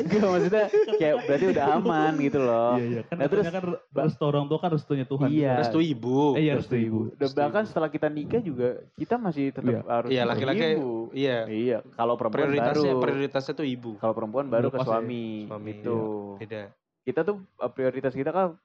Enggak 0.00 0.26
maksudnya 0.26 0.64
kayak 0.92 1.14
berarti 1.22 1.46
udah 1.48 1.64
aman 1.72 2.12
gitu 2.18 2.38
loh 2.40 2.70
Iya 2.74 2.84
iya. 2.84 3.02
Kan 3.04 3.14
Nah, 3.14 3.26
terus 3.26 3.44
kan 3.46 3.62
restu 3.94 4.22
orang 4.24 4.44
tua 4.44 4.58
kan 4.58 4.70
restunya 4.70 5.04
Tuhan. 5.04 5.28
Iya. 5.28 5.54
Restu 5.56 5.78
ibu. 5.78 6.34
Eh 6.34 6.42
iya 6.42 6.52
restu 6.56 6.74
ibu. 6.74 7.00
dan 7.12 7.22
Restu 7.24 7.38
bahkan 7.38 7.62
ibu. 7.62 7.70
setelah 7.70 7.88
kita 7.88 8.08
nikah 8.08 8.40
juga 8.40 8.68
kita 8.92 9.14
masih 9.16 9.44
tetap 9.48 9.70
Iya. 9.70 9.80
harus 9.84 10.08
Iya, 10.10 10.22
laki-laki 10.24 10.62
ibu. 10.74 10.92
Iya. 11.10 11.38
iya 11.46 11.78
kalau 11.94 12.14
perempuan 12.14 12.42
Prioritasnya 12.44 12.90
baru 12.90 13.02
prioritasnya 13.02 13.54
tuh 13.54 13.66
ibu. 13.68 13.90
kalau 13.96 14.12
perempuan 14.12 14.46
baru 14.48 14.68
ke 14.68 14.76
ya. 14.76 14.84
suami, 14.84 15.26
Suami, 15.46 15.70
gitu 15.72 15.98
Beda. 16.36 16.62
kita 17.02 17.20
tuh 17.22 17.36
uh, 17.56 17.70
prioritas 17.70 18.12
kita 18.12 18.28
kan 18.28 18.58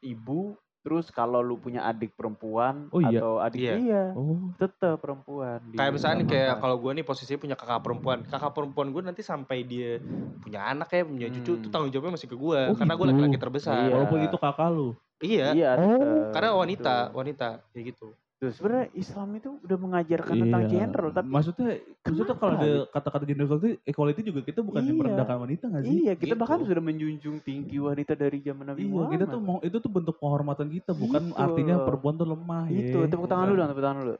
ibu 0.00 0.56
terus 0.84 1.08
kalau 1.08 1.40
lu 1.40 1.56
punya 1.56 1.80
adik 1.82 2.12
perempuan 2.12 2.92
Oh, 2.92 3.00
iya? 3.00 3.16
atau 3.16 3.40
adik 3.40 3.56
Iya. 3.58 3.74
iya, 3.74 4.04
Oh. 4.12 4.52
tetap 4.54 5.00
perempuan 5.00 5.64
Kayak 5.72 5.90
misalnya 5.90 6.16
nih, 6.20 6.28
kayak 6.28 6.54
kalau 6.60 6.76
gue 6.76 6.92
nih 6.92 7.02
posisinya 7.02 7.40
punya 7.40 7.56
kakak 7.56 7.80
perempuan. 7.80 8.18
Kakak 8.22 8.52
perempuan 8.52 8.92
gue 8.92 9.02
nanti 9.02 9.24
sampai 9.24 9.64
dia 9.64 9.96
punya 10.38 10.60
anak 10.68 10.92
ya, 10.92 11.02
punya 11.02 11.32
cucu, 11.32 11.50
Hmm. 11.50 11.62
tuh 11.64 11.70
tanggung 11.72 11.88
jawabnya 11.88 12.14
masih 12.14 12.28
ke 12.28 12.36
gue. 12.36 12.60
Oh, 12.68 12.76
karena 12.76 12.94
gue 12.94 13.00
gitu. 13.00 13.12
laki-laki 13.16 13.38
terbesar. 13.40 13.74
Iya. 13.80 13.92
Walaupun 13.96 14.18
itu 14.22 14.36
kakak 14.36 14.68
lu. 14.68 14.88
Iya. 15.18 15.46
iya 15.50 15.70
Oh. 15.74 16.28
Karena 16.30 16.50
wanita, 16.52 16.94
gitu. 17.08 17.16
wanita 17.16 17.48
kayak 17.72 17.84
gitu. 17.96 18.08
Sebenarnya 18.52 18.88
Islam 18.92 19.28
itu 19.32 19.50
udah 19.62 19.78
mengajarkan 19.78 20.34
tentang 20.36 20.62
Iya. 20.62 20.70
gender, 20.70 21.02
tapi 21.08 21.26
maksudnya 21.30 21.68
maksudnya 22.02 22.36
kalau 22.36 22.52
ada 22.52 22.70
kata-kata 22.90 23.24
gender 23.24 23.44
equality, 23.46 23.70
equality 23.86 24.20
juga 24.26 24.40
kita 24.42 24.60
bukan 24.60 24.82
Iya. 24.82 24.92
merendahkan 24.92 25.36
wanita 25.40 25.64
nggak 25.70 25.82
sih? 25.82 25.96
iya, 26.02 26.12
kita 26.12 26.34
Gitu. 26.34 26.40
bahkan 26.42 26.58
sudah 26.66 26.82
menjunjung 26.82 27.36
tinggi 27.40 27.76
wanita 27.78 28.12
dari 28.12 28.38
zaman 28.40 28.64
Nabi 28.68 28.80
Iya, 28.82 28.90
Muhammad. 28.90 29.12
kita 29.14 29.24
tuh 29.30 29.40
mau 29.40 29.58
itu 29.62 29.76
tuh 29.78 29.90
bentuk 29.90 30.16
penghormatan 30.18 30.66
kita, 30.68 30.90
bukan 30.92 31.22
Gitu. 31.30 31.38
artinya 31.38 31.76
perempuan 31.80 32.14
tuh 32.14 32.26
lemah 32.28 32.64
itu, 32.68 32.98
ya. 33.00 33.08
tepuk 33.08 33.26
tangan 33.26 33.46
dulu 33.48 33.56
dong, 33.56 33.68
tepuk 33.72 33.84
tangan 33.84 33.98
dulu. 34.02 34.14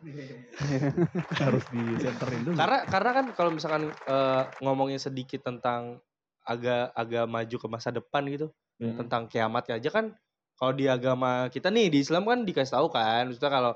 harus 1.44 1.64
di 1.68 1.82
centerin 1.98 2.40
dulu. 2.44 2.56
Karena 2.56 2.78
karena 2.86 3.10
kan 3.12 3.26
kalau 3.34 3.50
misalkan 3.50 3.82
eh, 3.90 4.42
ngomongin 4.62 4.96
sedikit 4.96 5.42
tentang 5.42 5.98
agak 6.44 6.92
agak 6.92 7.24
maju 7.26 7.56
ke 7.58 7.66
masa 7.68 7.88
depan 7.90 8.22
gitu, 8.28 8.48
Ya. 8.74 8.90
tentang 8.98 9.30
kiamat 9.30 9.70
aja 9.70 9.86
kan 9.86 10.18
kalau 10.54 10.74
di 10.74 10.86
agama 10.86 11.46
kita 11.46 11.70
nih 11.70 11.90
di 11.90 11.98
Islam 12.02 12.26
kan 12.26 12.42
dikasih 12.42 12.74
tahu 12.74 12.90
kan, 12.90 13.26
maksudnya 13.26 13.50
kalau 13.50 13.72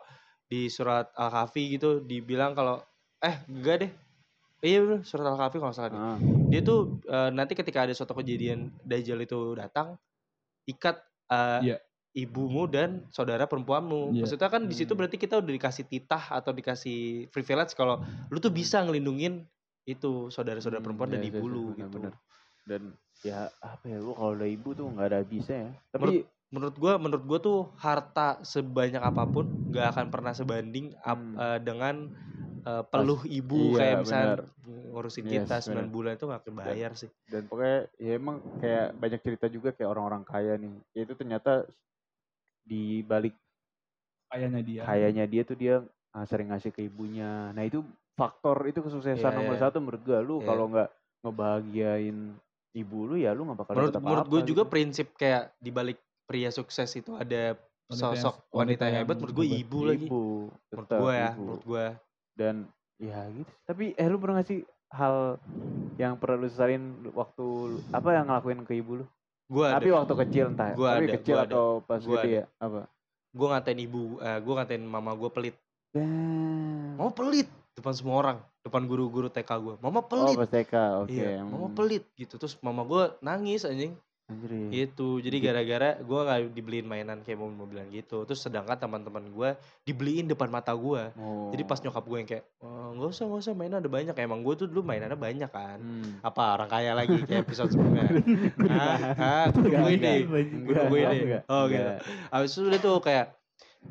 di 0.48 0.72
surat 0.72 1.12
Al-Kahfi 1.14 1.76
gitu 1.76 2.00
dibilang 2.00 2.56
kalau 2.56 2.80
eh 3.20 3.36
enggak 3.46 3.76
deh. 3.84 3.92
Iya 4.58 4.78
bener, 4.82 5.00
surat 5.06 5.28
Al-Kahfi 5.28 5.56
kalau 5.60 5.74
salah. 5.76 5.92
Ah, 5.92 6.18
Dia 6.48 6.60
tuh 6.64 6.98
eh, 7.04 7.30
nanti 7.30 7.52
ketika 7.54 7.84
ada 7.84 7.92
suatu 7.94 8.16
kejadian 8.16 8.72
Dajjal 8.82 9.20
itu 9.22 9.54
datang 9.54 9.94
ikat 10.66 10.96
eh, 11.30 11.60
Iya. 11.62 11.76
ibumu 12.16 12.66
dan 12.66 13.06
saudara 13.12 13.44
perempuanmu. 13.46 14.16
Iya. 14.16 14.24
Maksudnya 14.26 14.48
kan 14.50 14.64
di 14.66 14.74
situ 14.74 14.96
Hmm. 14.96 14.98
berarti 15.04 15.16
kita 15.20 15.38
udah 15.38 15.52
dikasih 15.54 15.84
titah 15.86 16.24
atau 16.32 16.50
dikasih 16.50 17.28
privilege 17.30 17.76
kalau 17.76 18.00
lu 18.32 18.40
tuh 18.40 18.50
bisa 18.50 18.80
ngelindungin 18.82 19.44
itu 19.84 20.28
saudara-saudara 20.28 20.80
Hmm, 20.80 20.86
perempuan 20.90 21.08
dan 21.12 21.20
iya, 21.22 21.28
iya, 21.28 21.38
ibu 21.38 21.44
iya, 21.46 21.52
lu 21.52 21.62
benar, 21.70 21.78
gitu. 21.78 21.98
benar. 22.00 22.14
Dan 22.68 22.82
ya 23.22 23.38
apa 23.60 23.84
ya, 23.88 23.98
lu 24.00 24.12
kalau 24.12 24.32
udah 24.34 24.48
ibu 24.48 24.68
tuh 24.74 24.86
nggak 24.90 25.06
ada 25.06 25.18
habisnya 25.22 25.58
ya. 25.58 25.70
Tapi 25.92 26.00
Menurut 26.02 26.26
gua 26.50 26.96
menurut 26.96 27.24
gua 27.28 27.38
tuh 27.38 27.58
harta 27.76 28.40
sebanyak 28.40 29.02
apa 29.04 29.28
pun 29.28 29.52
nggak 29.68 29.86
akan 29.92 30.06
pernah 30.08 30.32
sebanding 30.32 30.96
ap- 31.04 31.16
Hmm. 31.20 31.36
eh, 31.36 31.58
dengan 31.60 31.94
eh, 32.64 32.82
peluh 32.88 33.20
ibu 33.24 33.76
iya, 33.76 33.78
kayak 33.80 33.96
misalnya 34.04 34.34
ngurusin 34.68 35.24
Yes, 35.24 35.44
kita 35.48 35.56
9 35.64 35.88
benar. 35.88 35.94
bulan 35.94 36.12
itu 36.16 36.24
nggak 36.28 36.44
kebayar 36.48 36.92
sih. 36.96 37.10
dan 37.28 37.42
pokoknya 37.44 37.78
ya 38.00 38.12
emang 38.16 38.36
kayak 38.60 38.86
banyak 38.96 39.20
cerita 39.20 39.46
juga 39.52 39.68
kayak 39.76 39.88
orang-orang 39.92 40.24
kaya 40.24 40.52
nih. 40.56 40.72
Ya 40.96 41.00
itu 41.04 41.14
ternyata 41.16 41.52
di 42.64 43.00
balik 43.04 43.32
kayaknya 44.28 44.60
dia. 44.64 44.82
kayanya 44.84 45.24
dia 45.24 45.42
tuh 45.44 45.56
dia 45.56 45.74
ah, 46.12 46.24
sering 46.24 46.48
ngasih 46.52 46.72
ke 46.72 46.80
ibunya. 46.84 47.52
Nah 47.52 47.64
itu 47.64 47.84
faktor 48.16 48.64
itu 48.68 48.80
kesuksesan 48.80 49.32
Iya, 49.32 49.38
nomor 49.38 49.54
iya. 49.56 49.62
satu 49.68 49.76
menurut 49.80 50.02
gua. 50.04 50.18
Lu 50.20 50.40
Iya. 50.40 50.46
kalau 50.48 50.64
nggak 50.72 50.88
ngebahagiain 51.24 52.18
ibu 52.76 52.98
lu 53.08 53.16
ya 53.18 53.32
lu 53.32 53.42
nggak 53.48 53.58
bakal 53.64 53.72
Menurut 53.74 53.94
menurut 54.00 54.26
gue 54.28 54.40
juga 54.54 54.62
gitu. 54.64 54.72
prinsip 54.72 55.06
kayak 55.16 55.56
di 55.58 55.70
balik 55.72 55.98
pria 56.28 56.52
sukses 56.52 56.92
itu 56.92 57.16
ada 57.16 57.56
sosok 57.88 58.44
wanita, 58.52 58.84
wanita 58.84 58.84
yang 58.92 58.96
hebat 59.00 59.16
menurut 59.16 59.34
gue 59.34 59.46
hebat. 59.48 59.62
ibu 59.64 59.78
lagi. 59.88 60.06
Ibu, 60.06 60.22
Menurut 60.76 60.90
gue 60.92 61.12
ya, 61.16 61.30
ibu. 61.32 61.40
menurut 61.40 61.64
gue. 61.64 61.86
Dan 62.36 62.54
ya 63.00 63.20
gitu. 63.32 63.52
Tapi 63.64 63.84
eh 63.96 64.06
lu 64.06 64.16
pernah 64.20 64.34
nggak 64.38 64.48
sih 64.52 64.60
hal 64.92 65.40
yang 65.96 66.20
pernah 66.20 66.36
lu 66.36 66.48
sesalin 66.52 66.84
waktu 67.16 67.46
apa 67.90 68.08
yang 68.12 68.24
ngelakuin 68.28 68.60
ke 68.68 68.76
ibu 68.76 68.92
lu? 69.00 69.04
Gue 69.48 69.64
ada. 69.64 69.80
Tapi 69.80 69.88
waktu 69.88 70.12
kecil 70.28 70.44
entah. 70.52 70.76
Gua 70.76 71.00
tapi 71.00 71.08
ada, 71.08 71.14
kecil 71.16 71.34
gua 71.34 71.40
ada. 71.40 71.52
atau 71.56 71.66
pas 71.80 72.00
Gua 72.04 72.20
gede 72.20 72.30
ya? 72.30 72.46
Apa? 72.60 72.82
gue 73.28 73.44
ngatain 73.46 73.78
ibu, 73.78 74.18
eh, 74.18 74.38
gue 74.40 74.54
ngatain 74.56 74.82
mama 74.82 75.12
gue 75.14 75.30
pelit. 75.30 75.56
Damn. 75.92 76.96
Mama 76.96 77.12
pelit 77.12 77.46
depan 77.76 77.94
semua 77.94 78.14
orang, 78.18 78.38
depan 78.64 78.82
guru-guru 78.88 79.28
TK 79.30 79.50
gue. 79.62 79.74
Mama 79.78 80.00
Oh 80.00 80.08
pelit. 80.10 80.34
pas 80.34 80.50
TK, 80.50 80.74
oke. 81.06 81.12
Iya, 81.12 81.44
mama 81.44 81.68
hmm, 81.70 81.76
pelit 81.76 82.04
gitu. 82.18 82.34
Terus 82.40 82.58
mama 82.64 82.82
gue 82.82 83.14
nangis 83.22 83.62
anjing. 83.68 83.94
Anjir. 84.28 84.50
Gitu. 84.68 85.08
Jadi 85.24 85.36
gara-gara 85.40 85.96
gue 85.98 86.20
nggak 86.20 86.40
dibeliin 86.52 86.86
mainan 86.86 87.18
kayak 87.24 87.40
mobil-mobilan 87.40 87.88
gitu. 87.90 88.28
Terus 88.28 88.44
sedangkan 88.44 88.76
teman-teman 88.76 89.24
gue 89.32 89.50
dibeliin 89.88 90.28
depan 90.28 90.52
mata 90.52 90.76
gue. 90.76 91.02
Oh. 91.16 91.48
Jadi 91.50 91.62
pas 91.64 91.80
nyokap 91.80 92.04
gue 92.04 92.18
yang 92.20 92.28
kayak 92.28 92.44
"Oh, 92.60 92.92
nggak 92.94 93.08
usah 93.08 93.24
nggak 93.26 93.40
usah 93.42 93.54
mainan 93.56 93.80
ada 93.80 93.90
banyak. 93.90 94.14
Emang 94.20 94.40
gue 94.44 94.54
tuh 94.54 94.66
dulu 94.68 94.84
mainannya 94.84 95.16
banyak 95.18 95.50
kan. 95.50 95.78
Hmm. 95.80 96.20
Apa 96.20 96.60
orang 96.60 96.68
kaya 96.68 96.92
lagi 96.92 97.16
kayak 97.24 97.48
episode 97.48 97.72
sebelumnya? 97.72 98.06
Hah? 98.68 98.98
Hah? 99.16 99.44
Gue. 99.56 99.96
Enggak, 99.96 100.84
Gue 100.92 101.00
enggak, 101.02 101.42
Oh 101.48 101.64
gitu. 101.66 101.92
Abis 102.28 102.50
itu 102.54 102.68
dia 102.68 102.80
tuh 102.80 103.00
kayak 103.00 103.38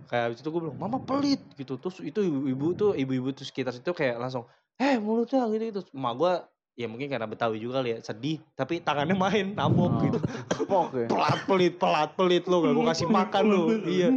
kayak 0.07 0.23
abis 0.31 0.39
itu 0.43 0.49
gue 0.51 0.61
bilang 0.61 0.77
mama 0.77 0.99
pelit 1.01 1.41
gitu 1.55 1.79
terus 1.79 1.99
itu 2.03 2.19
ibu-ibu 2.21 2.75
tuh 2.75 2.91
ibu-ibu 2.93 3.33
tuh 3.33 3.47
sekitar 3.47 3.73
situ 3.73 3.91
kayak 3.95 4.19
langsung 4.19 4.45
eh 4.77 4.99
mulutnya 5.01 5.47
gitu 5.49 5.63
gitu 5.73 5.81
emak 5.95 6.13
gue 6.19 6.33
ya 6.77 6.85
mungkin 6.85 7.09
karena 7.09 7.25
betawi 7.25 7.57
juga 7.57 7.81
kali 7.81 7.89
ya 7.89 7.99
sedih 7.99 8.37
tapi 8.53 8.77
tangannya 8.77 9.17
main 9.17 9.45
nabok 9.51 9.89
Oh. 9.89 9.97
gitu 9.99 10.17
Tepok 10.47 10.87
ya. 10.93 11.07
pelat 11.07 11.39
pelit 11.43 11.73
pelat 11.75 12.09
pelit 12.13 12.43
lo 12.45 12.61
gak 12.61 12.71
gue 12.71 12.85
kasih 12.87 13.07
makan 13.07 13.43
lo 13.47 13.61
iya 13.83 14.09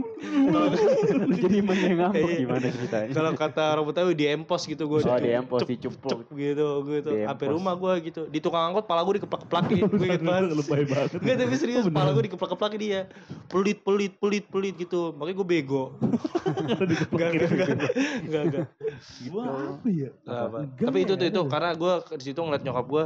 Jadi 1.32 1.58
menyengambek 1.58 2.20
Iya. 2.20 2.36
gimana 2.38 2.66
ceritanya? 2.66 3.08
kalau 3.10 3.30
kata 3.32 3.62
orang 3.72 3.86
betawi 3.86 4.12
di 4.12 4.26
empos 4.26 4.62
gitu 4.62 4.84
gue 4.86 5.00
Oh 5.00 5.16
di 5.16 5.30
empos 5.32 5.64
dicupuk. 5.64 6.10
cep 6.10 6.28
gitu 6.30 6.68
gitu 6.86 7.10
Di 7.10 7.24
sampai 7.24 7.46
rumah 7.48 7.74
gue 7.74 7.92
gitu 8.04 8.22
di 8.26 8.38
tukang 8.38 8.68
angkot 8.68 8.84
pala 8.84 9.00
gue 9.02 9.16
dikeplak-keplak 9.16 9.62
gue 9.70 10.06
inget 10.06 10.20
banget 10.20 10.52
Lebay 10.52 10.84
banget. 10.84 11.10
Enggak 11.16 11.36
tapi 11.38 11.56
serius, 11.56 11.78
Oh, 11.78 11.88
beneran. 11.88 11.96
kepala 11.96 12.10
gue 12.12 12.24
dikeplak-keplak 12.28 12.72
dia. 12.76 13.00
Pelit, 13.46 13.78
pelit, 13.80 14.12
pelit, 14.16 14.44
pelit 14.46 14.74
gitu. 14.76 15.14
Makanya 15.14 15.36
gue 15.38 15.46
bego. 15.48 15.96
Enggak, 17.08 17.28
enggak, 17.32 17.48
enggak. 17.48 17.68
Enggak, 18.20 18.42
enggak. 18.44 18.66
Gua 19.26 19.42
apa 19.48 19.88
ya? 19.88 20.10
Tapi 20.76 20.98
itu 21.00 21.12
tuh 21.14 21.26
itu 21.26 21.40
karena 21.46 21.70
gue 21.72 21.92
di 22.12 22.24
situ 22.26 22.40
ngeliat 22.50 22.64
nyokap 22.64 22.86
gue 22.86 23.04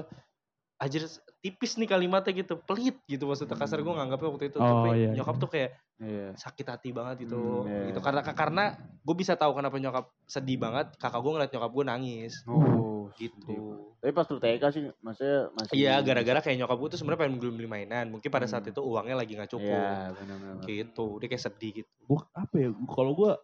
Anjir 0.74 1.06
tipis 1.38 1.78
nih 1.78 1.86
kalimatnya 1.86 2.34
gitu 2.34 2.58
pelit 2.58 2.98
gitu 3.06 3.24
maksudnya 3.24 3.54
kasar 3.54 3.78
gue 3.78 3.94
nganggapnya 3.94 4.26
waktu 4.28 4.46
itu 4.48 4.58
Oh, 4.58 4.82
tapi 4.82 4.98
iya, 4.98 5.10
nyokap 5.12 5.32
iya. 5.32 5.40
tuh 5.40 5.48
kayak 5.48 5.70
Iya. 5.94 6.26
sakit 6.34 6.66
hati 6.66 6.90
banget 6.90 7.16
gitu 7.22 7.38
Hmm, 7.38 7.70
iya, 7.70 7.80
gitu 7.88 8.00
iya. 8.00 8.04
karena 8.04 8.20
karena 8.26 8.64
gue 8.98 9.14
bisa 9.14 9.32
tahu 9.32 9.54
kenapa 9.54 9.78
nyokap 9.78 10.10
sedih 10.24 10.58
banget 10.58 10.90
kakak 10.98 11.22
gue 11.22 11.30
ngeliat 11.30 11.50
nyokap 11.52 11.70
gue 11.70 11.84
nangis 11.86 12.34
Oh, 12.44 13.06
gitu 13.14 13.38
sedih. 13.46 13.62
Tapi 14.02 14.12
pas 14.12 14.26
lu 14.26 14.36
TK 14.36 14.62
sih 14.68 14.82
maksudnya 14.98 15.38
masih 15.54 15.72
iya 15.78 15.94
gara-gara 16.00 16.40
kayak 16.42 16.58
nyokap 16.58 16.76
gue 16.76 16.88
tuh 16.90 16.98
sebenarnya 16.98 17.20
pengen 17.22 17.36
beli 17.38 17.52
beli 17.54 17.68
mainan 17.70 18.06
mungkin 18.10 18.28
pada 18.28 18.44
saat 18.44 18.66
Hmm. 18.66 18.72
itu 18.74 18.80
uangnya 18.82 19.14
lagi 19.14 19.32
nggak 19.32 19.50
cukup 19.54 19.70
Iya, 19.70 20.10
benar-benar. 20.12 20.66
gitu 20.66 21.06
dia 21.16 21.28
kayak 21.28 21.44
sedih 21.44 21.70
gitu 21.78 21.90
Gua 22.02 22.26
apa 22.32 22.54
ya? 22.56 22.68
Kalau 22.84 23.12
gua 23.14 23.38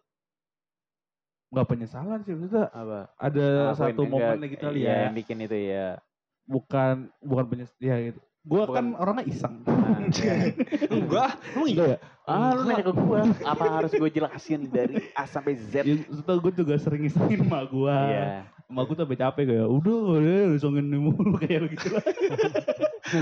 nggak 1.51 1.67
penyesalan 1.67 2.19
sih 2.23 2.31
maksudnya 2.31 2.71
Apa? 2.71 2.99
ada 3.19 3.45
Ngelakuin 3.75 3.91
satu 3.91 4.01
momen 4.07 4.37
lagi 4.39 4.51
kita 4.55 4.67
iya, 4.67 4.73
lihat 4.73 4.97
yang 5.03 5.15
bikin 5.15 5.37
itu 5.41 5.57
ya. 5.67 5.87
bukan 6.41 6.95
bukan 7.21 7.45
penyes 7.45 7.71
ya 7.77 7.95
gitu. 8.01 8.19
Gua 8.41 8.65
Bukan- 8.65 8.73
kan 8.73 8.85
orangnya 8.97 9.23
iseng. 9.29 9.55
Nah, 9.61 10.01
iya. 10.09 10.33
enggak 10.97 11.31
lu 11.53 11.63
Enggak 11.69 11.87
ya? 11.93 11.97
Ah, 12.25 12.49
lu 12.57 12.61
nanya 12.65 12.83
ke 12.83 12.93
gua, 12.95 13.21
apa 13.43 13.63
harus 13.69 13.91
gue 13.91 14.09
jelasin 14.09 14.65
dari 14.65 14.97
A 15.13 15.29
sampai 15.29 15.59
Z? 15.59 15.85
Ya, 15.85 15.93
maksudnya 15.93 16.35
gue 16.41 16.53
juga 16.55 16.73
sering 16.79 17.05
isengin 17.05 17.45
emak 17.45 17.69
gua. 17.69 17.93
Iya. 18.09 18.25
Emak 18.65 18.83
gua 18.87 18.95
tuh 18.95 19.03
sampai 19.05 19.19
capek 19.19 19.43
kayak, 19.45 19.67
udah, 19.67 19.97
udah, 20.17 20.57
isengin 20.57 20.87
mulu 20.89 21.37
kayak 21.43 21.69
gitu 21.69 21.87
lah. 21.93 22.05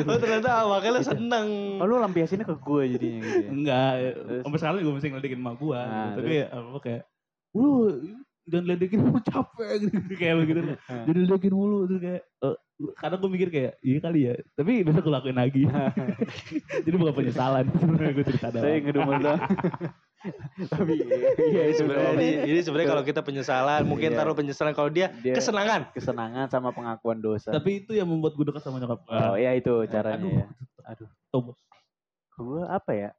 Oh 0.08 0.16
ternyata 0.16 0.50
awalnya 0.56 0.90
lu 0.96 1.02
seneng. 1.04 1.48
Oh, 1.82 1.86
lu 1.90 2.00
lampiasinnya 2.00 2.46
ke 2.46 2.56
gua 2.56 2.88
jadinya 2.88 3.20
gitu 3.20 3.38
ya. 3.44 3.50
Enggak, 3.52 3.92
sampai 4.46 4.60
sekarang 4.62 4.78
gue 4.80 4.94
mesti 4.96 5.08
ngeledekin 5.10 5.40
emak 5.42 5.56
gua. 5.60 5.80
Nah, 5.84 5.92
gitu. 6.14 6.18
Tapi 6.24 6.32
ya, 6.32 6.46
apa 6.48 6.80
kayak, 6.80 7.02
lu 7.52 7.98
jangan 8.46 8.66
ledekin 8.66 9.00
mulu 9.02 9.20
capek 9.30 9.70
gitu 9.86 9.98
kayak 10.16 10.36
begitu. 10.42 10.60
Jadi 11.08 11.18
ledekin 11.24 11.54
mulu 11.54 11.86
terus 11.86 12.02
kayak, 12.02 12.22
eh, 12.26 12.56
kadang 12.98 13.20
gue 13.20 13.30
mikir 13.30 13.50
kayak, 13.50 13.74
iya 13.80 13.98
kali 14.00 14.20
ya. 14.26 14.34
Tapi 14.54 14.82
besok 14.82 15.06
gue 15.06 15.14
lakuin 15.14 15.38
lagi. 15.38 15.64
Jadi 16.86 16.96
bukan 16.96 17.14
penyesalan 17.16 17.66
sebenarnya 17.72 18.12
gue 18.12 18.26
cerita 18.26 18.48
doang. 18.50 18.64
Saya 18.64 18.76
ngedumel 18.82 19.16
doang. 19.20 19.42
Tapi 20.60 20.94
iya 21.48 21.64
itu 21.72 21.80
Sebenarnya 21.80 22.12
ini, 22.18 22.28
ini 22.50 22.60
sebenarnya 22.60 22.90
kalau 22.90 23.04
kita 23.04 23.22
penyesalan, 23.22 23.82
mungkin 23.88 24.12
Iya. 24.12 24.18
taruh 24.20 24.36
penyesalan 24.36 24.74
kalau 24.74 24.92
dia, 24.92 25.16
Dia 25.22 25.32
kesenangan. 25.32 25.96
kesenangan 25.96 26.48
sama 26.50 26.76
pengakuan 26.76 27.22
dosa. 27.22 27.54
Tapi 27.54 27.86
itu 27.86 27.96
yang 27.96 28.04
membuat 28.04 28.36
gue 28.36 28.44
dekat 28.44 28.60
sama 28.60 28.82
nyokap 28.82 29.00
gue. 29.00 29.16
Oh 29.16 29.36
iya 29.36 29.56
itu 29.56 29.72
caranya 29.88 30.20
Aduh. 30.20 30.34
ya. 30.34 30.46
Aduh. 30.90 31.10
Gue 32.36 32.64
apa 32.66 32.92
ya? 32.92 33.10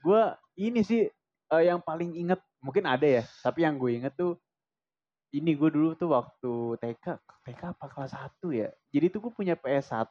Gue 0.00 0.22
ini 0.56 0.82
sih 0.82 1.06
eh, 1.48 1.62
yang 1.64 1.78
paling 1.78 2.14
inget 2.14 2.40
mungkin 2.58 2.84
ada 2.84 3.04
ya. 3.04 3.22
Tapi 3.40 3.62
yang 3.62 3.76
gue 3.76 3.90
inget 3.94 4.12
tuh 4.12 4.36
ini 5.30 5.52
gue 5.52 5.68
dulu 5.68 5.92
tuh 5.92 6.08
waktu 6.08 6.52
TK 6.76 7.04
TK 7.42 7.60
apa 7.72 7.86
kelas 7.86 8.12
1 8.12 8.50
ya. 8.52 8.68
Jadi 8.88 9.06
tuh 9.08 9.20
gue 9.20 9.32
punya 9.32 9.54
PS1 9.54 10.10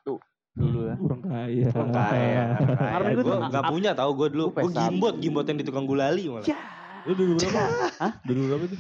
dulu 0.54 0.80
ya. 0.86 0.96
Orang 0.98 1.22
kaya. 1.22 1.68
Orang 1.70 1.92
kaya. 1.92 2.44
Karena 2.78 3.10
Gue 3.10 3.16
gua 3.18 3.26
tuh 3.26 3.40
nggak 3.50 3.66
punya 3.70 3.92
tahu 3.92 4.12
gue 4.14 4.28
dulu. 4.30 4.46
Gua 4.46 4.56
Gue 4.58 4.72
PS1. 4.72 4.80
gimbot, 4.82 5.14
gimbot 5.18 5.46
yang 5.46 5.58
di 5.58 5.66
tukang 5.66 5.84
gulali 5.84 6.24
malah. 6.28 6.46
Ya. 6.46 6.60
Lu 7.04 7.14
dulu 7.14 7.32
berapa? 7.38 7.64
Hah? 7.98 8.12
Dulu 8.22 8.42
berapa 8.48 8.64
itu? 8.66 8.78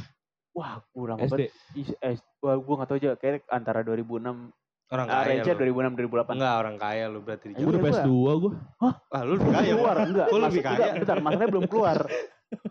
Wah, 0.51 0.73
kurang 0.89 1.17
SD. 1.19 1.51
banget. 1.51 1.51
Eh, 1.99 2.15
Wah, 2.39 2.55
gue 2.55 2.73
gak 2.73 2.87
tau 2.87 2.95
aja. 2.95 3.09
Kayak 3.15 3.43
antara 3.49 3.83
2006. 3.83 4.55
Orang 4.85 5.07
Ah, 5.07 5.25
kaya 5.25 5.41
range 5.41 5.49
lu. 5.51 5.57
2006 5.73 5.97
2008. 5.99 6.31
Enggak 6.31 6.55
orang 6.55 6.75
kaya 6.77 7.03
lu 7.05 7.19
berarti. 7.19 7.45
Gue 7.51 7.65
udah 7.65 7.81
gua. 7.81 7.89
PS2 7.91 8.11
gue. 8.37 8.53
Ah 9.09 9.21
lu 9.21 9.33
lebih 9.35 9.49
kaya. 9.51 9.71
keluar 9.73 9.95
enggak 9.99 10.27
Mas- 10.27 10.43
lebih 10.45 10.61
kaya? 10.61 10.75
enggak, 10.75 10.91
bentar 10.95 11.17
masalahnya 11.19 11.47
belum 11.49 11.65
keluar 11.65 11.97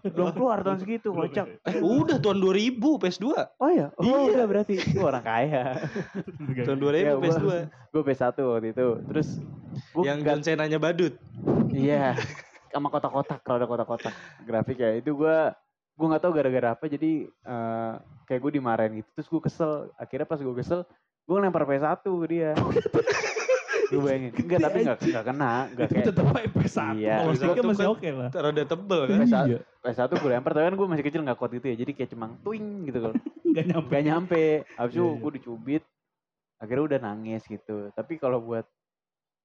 belum 0.04 0.32
keluar 0.32 0.58
tahun 0.60 0.78
segitu 0.78 1.10
kocak. 1.10 1.46
Eh, 1.62 1.78
udah 1.78 2.16
tahun 2.16 2.38
2000 2.38 2.78
PS2. 2.96 3.26
oh 3.58 3.68
iya? 3.68 3.90
Oh 3.94 4.02
Iya. 4.02 4.18
udah 4.32 4.46
berarti. 4.46 4.74
Gue 4.80 5.02
orang 5.02 5.20
kaya. 5.20 5.64
Tahun 6.66 6.78
2000 6.78 6.94
Ya, 7.00 7.12
gua- 7.12 7.22
PS2. 7.22 7.46
gue 7.90 8.02
PS1 8.02 8.36
waktu 8.40 8.68
itu. 8.70 8.86
Terus 9.04 9.28
gue 9.90 10.02
Yang 10.02 10.18
John 10.22 10.40
Cena-nya 10.40 10.78
badut. 10.78 11.14
iya. 11.68 12.14
Sama 12.68 12.88
kotak-kotak 12.88 13.38
kalau 13.40 13.56
ada 13.56 13.66
kotak-kotak 13.66 14.14
grafik 14.42 14.78
ya 14.78 14.94
itu 14.94 15.10
gue 15.12 15.36
gue 15.94 16.06
nggak 16.06 16.22
tahu 16.22 16.32
gara-gara 16.32 16.68
apa. 16.72 16.84
Jadi 16.86 17.26
eh, 17.26 17.92
kayak 18.24 18.40
gue 18.40 18.52
dimarahin 18.54 18.92
gitu. 18.98 19.08
Terus 19.12 19.28
gue 19.28 19.40
kesel. 19.42 19.72
Akhirnya 19.94 20.24
pas 20.24 20.38
gue 20.38 20.54
kesel 20.54 20.82
gue 21.24 21.36
lempar 21.36 21.64
PS1 21.64 22.04
ke 22.04 22.26
dia 22.28 22.52
gue 23.84 24.00
bayangin 24.00 24.30
enggak 24.34 24.58
tapi 24.60 24.78
nggak 24.80 24.98
nggak 25.02 25.24
kena 25.24 25.52
nggak 25.66 25.84
Tapi 25.84 25.94
kayak 25.94 26.06
tetap 26.08 26.24
aja 26.26 26.48
PS1. 26.48 26.94
Iya. 26.94 27.14
Kalau 27.14 27.30
PS1 27.30 27.42
tiga 27.44 27.62
masih 27.64 27.78
kan 27.80 27.92
oke 27.92 28.08
lah. 28.10 28.28
Rada 28.34 28.62
tebel 28.64 29.00
kan. 29.02 29.16
PS1 29.18 29.44
Iya. 29.44 29.58
PS1 29.80 30.10
gue 30.14 30.30
lempar 30.30 30.52
tapi 30.52 30.64
kan 30.64 30.74
gue 30.74 30.86
masih 30.88 31.04
kecil 31.04 31.20
nggak 31.22 31.36
kuat 31.36 31.50
gitu 31.52 31.66
ya 31.66 31.76
jadi 31.76 31.90
kayak 31.92 32.10
cemang 32.10 32.32
twing 32.40 32.66
gitu 32.84 32.98
kan 33.00 33.12
Gak 33.54 33.64
nyampe. 33.66 33.88
gak 33.88 34.02
nyampe 34.04 34.42
abis 34.74 34.92
itu 34.92 34.98
Iya, 34.98 35.06
iya. 35.06 35.20
gue 35.20 35.30
dicubit 35.34 35.82
akhirnya 36.56 36.84
udah 36.86 36.98
nangis 37.00 37.42
gitu 37.44 37.76
tapi 37.92 38.12
kalau 38.14 38.38
buat 38.40 38.66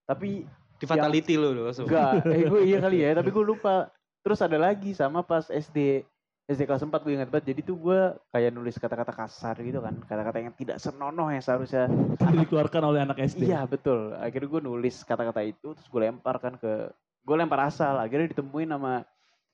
tapi 0.04 0.48
Di 0.76 0.86
fatality 0.86 1.36
lu 1.36 1.52
lu 1.52 1.62
langsung. 1.64 1.86
enggak 1.86 2.24
eh 2.26 2.44
gue 2.44 2.62
iya 2.64 2.78
kali 2.80 2.98
ya 3.00 3.12
tapi 3.14 3.30
gue 3.30 3.44
lupa 3.44 3.92
terus 4.24 4.40
ada 4.40 4.56
lagi 4.56 4.92
sama 4.92 5.22
pas 5.22 5.46
SD 5.46 6.02
SD 6.50 6.66
kelas 6.66 6.82
4 6.82 6.90
gue 7.06 7.14
ingat 7.14 7.30
banget. 7.30 7.54
Jadi 7.54 7.62
tuh 7.62 7.78
gue 7.78 8.00
kayak 8.28 8.50
nulis 8.50 8.74
kata-kata 8.76 9.14
kasar 9.14 9.54
gitu 9.62 9.80
kan. 9.80 9.94
Kata-kata 10.02 10.42
yang 10.42 10.50
tidak 10.52 10.82
senonoh 10.82 11.30
yang 11.30 11.40
seharusnya 11.40 11.86
Dikeluarkan 12.42 12.82
oleh 12.84 13.06
anak 13.06 13.22
SD. 13.22 13.46
iya 13.46 13.64
betul. 13.64 14.18
Akhirnya 14.18 14.50
gue 14.50 14.62
nulis 14.66 15.06
kata-kata 15.06 15.46
itu 15.46 15.78
terus 15.78 15.86
gue 15.86 16.02
lempar 16.02 16.42
kan 16.42 16.58
ke 16.58 16.90
gue 17.22 17.36
lempar 17.38 17.70
asal. 17.70 18.02
Akhirnya 18.02 18.34
ditemuin 18.34 18.66
sama 18.68 19.06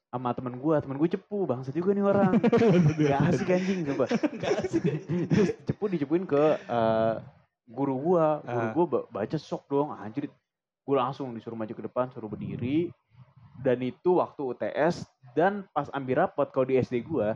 sama 0.08 0.32
temen 0.32 0.56
gue 0.56 0.76
temen 0.80 0.96
gue 0.96 1.10
cepu 1.12 1.44
bangsa 1.44 1.76
juga 1.76 1.92
nih 1.92 2.06
orang. 2.08 2.32
Gak 3.04 3.22
asik 3.28 3.50
anjing 3.52 3.80
coba 3.92 4.06
terus 5.36 5.52
cepu 5.68 5.84
dicepuin 5.92 6.24
ke 6.24 6.44
eh, 6.58 7.14
guru 7.68 8.00
gua. 8.00 8.40
Guru 8.72 8.84
Ah. 8.88 8.88
ba- 8.88 9.08
baca 9.12 9.36
sok 9.36 9.68
dong 9.68 9.92
anjir. 9.92 10.32
Gue 10.88 10.96
langsung 10.96 11.36
disuruh 11.36 11.60
maju 11.60 11.74
ke 11.76 11.84
depan 11.84 12.08
suruh 12.16 12.32
berdiri. 12.32 12.88
Dan 13.60 13.84
itu 13.84 14.16
waktu 14.16 14.40
UTS 14.40 15.04
dan 15.36 15.68
pas 15.70 15.92
ambil 15.92 16.24
rapot 16.24 16.48
kalau 16.48 16.66
di 16.66 16.80
SD 16.80 17.04
gua 17.04 17.36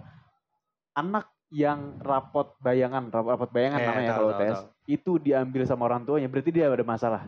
anak 0.95 1.27
yang 1.49 1.97
rapot 1.99 2.53
bayangan 2.57 3.09
rapot, 3.09 3.49
bayangan 3.49 3.79
Eh, 3.79 3.85
namanya 3.85 4.11
kalau 4.13 4.31
tahu. 4.31 4.65
itu 4.85 5.11
diambil 5.19 5.61
sama 5.65 5.85
orang 5.85 6.01
tuanya 6.03 6.25
berarti 6.25 6.49
dia 6.49 6.65
ada 6.65 6.85
masalah 6.85 7.25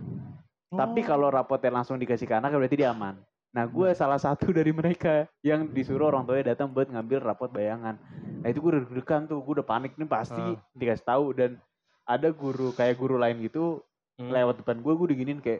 tapi 0.72 1.04
kalau 1.04 1.28
rapotnya 1.28 1.68
langsung 1.74 2.00
dikasih 2.00 2.24
ke 2.24 2.32
anak 2.32 2.56
berarti 2.56 2.80
dia 2.80 2.96
aman. 2.96 3.20
Nah 3.52 3.68
gue 3.68 3.92
salah 3.92 4.16
satu 4.16 4.48
dari 4.56 4.72
mereka 4.72 5.28
yang 5.42 5.68
disuruh 5.68 6.08
orang 6.08 6.24
tuanya 6.24 6.56
datang 6.56 6.72
buat 6.72 6.88
ngambil 6.88 7.20
rapot 7.20 7.52
bayangan. 7.52 8.00
Nah 8.40 8.48
itu 8.48 8.64
gue 8.64 8.72
udah 8.72 8.84
deg-degan 8.88 9.28
tuh, 9.28 9.44
gue 9.44 9.60
udah 9.60 9.68
panik 9.68 10.00
nih 10.00 10.08
pasti 10.08 10.40
Ah. 10.40 10.56
dikasih 10.72 11.04
tahu 11.04 11.26
dan 11.36 11.60
ada 12.04 12.32
guru 12.32 12.72
kayak 12.72 12.96
guru 12.96 13.20
lain 13.20 13.44
gitu 13.44 13.84
Hmm. 14.16 14.30
lewat 14.30 14.62
depan 14.62 14.80
gue, 14.80 14.94
gue 14.94 15.08
diginin 15.12 15.40
kayak 15.40 15.60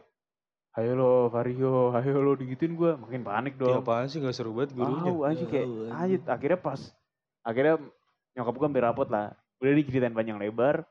Ayo 0.72 0.96
lo 0.96 1.12
Vario, 1.28 1.92
ayo 1.92 2.24
lo 2.24 2.32
digituin 2.40 2.80
gue 2.80 2.96
makin 2.96 3.28
panik 3.28 3.60
Dia 3.60 3.76
dong. 3.76 3.84
apaan 3.84 4.08
sih 4.08 4.24
gak 4.24 4.32
seru 4.32 4.56
banget 4.56 4.72
gurunya. 4.72 5.12
Wow, 5.12 5.28
anjing 5.28 5.50
kayak 5.52 5.68
anjir. 5.92 6.20
Akhirnya 6.24 6.60
pas 6.64 6.80
akhirnya 7.44 7.76
nyokap 8.40 8.56
gue 8.56 8.68
ambil 8.72 8.84
rapot 8.88 9.08
lah. 9.12 9.36
Udah 9.60 9.72
diceritain 9.76 10.16
panjang 10.16 10.40
lebar. 10.40 10.88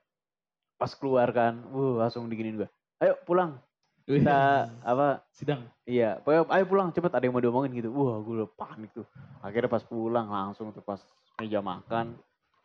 Pas 0.76 0.92
keluar 0.92 1.32
kan, 1.32 1.64
wuh 1.72 1.96
langsung 1.96 2.28
diginin 2.28 2.60
gue. 2.60 2.68
Ayo 3.00 3.16
pulang, 3.24 3.56
kita 4.04 4.68
apa 4.84 5.24
sidang. 5.32 5.64
Iya, 5.88 6.20
pokoknya 6.20 6.44
ayo 6.52 6.64
pulang 6.68 6.88
cepet 6.92 7.12
ada 7.16 7.24
yang 7.24 7.32
mau 7.32 7.40
diomongin 7.40 7.72
gitu. 7.72 7.88
Wah, 7.92 8.20
gue 8.20 8.34
udah 8.44 8.48
panik 8.52 8.92
tuh. 8.92 9.08
Akhirnya 9.40 9.72
pas 9.72 9.80
pulang 9.80 10.28
langsung 10.28 10.76
tuh 10.76 10.84
pas 10.84 11.00
meja 11.40 11.64
makan, 11.64 12.16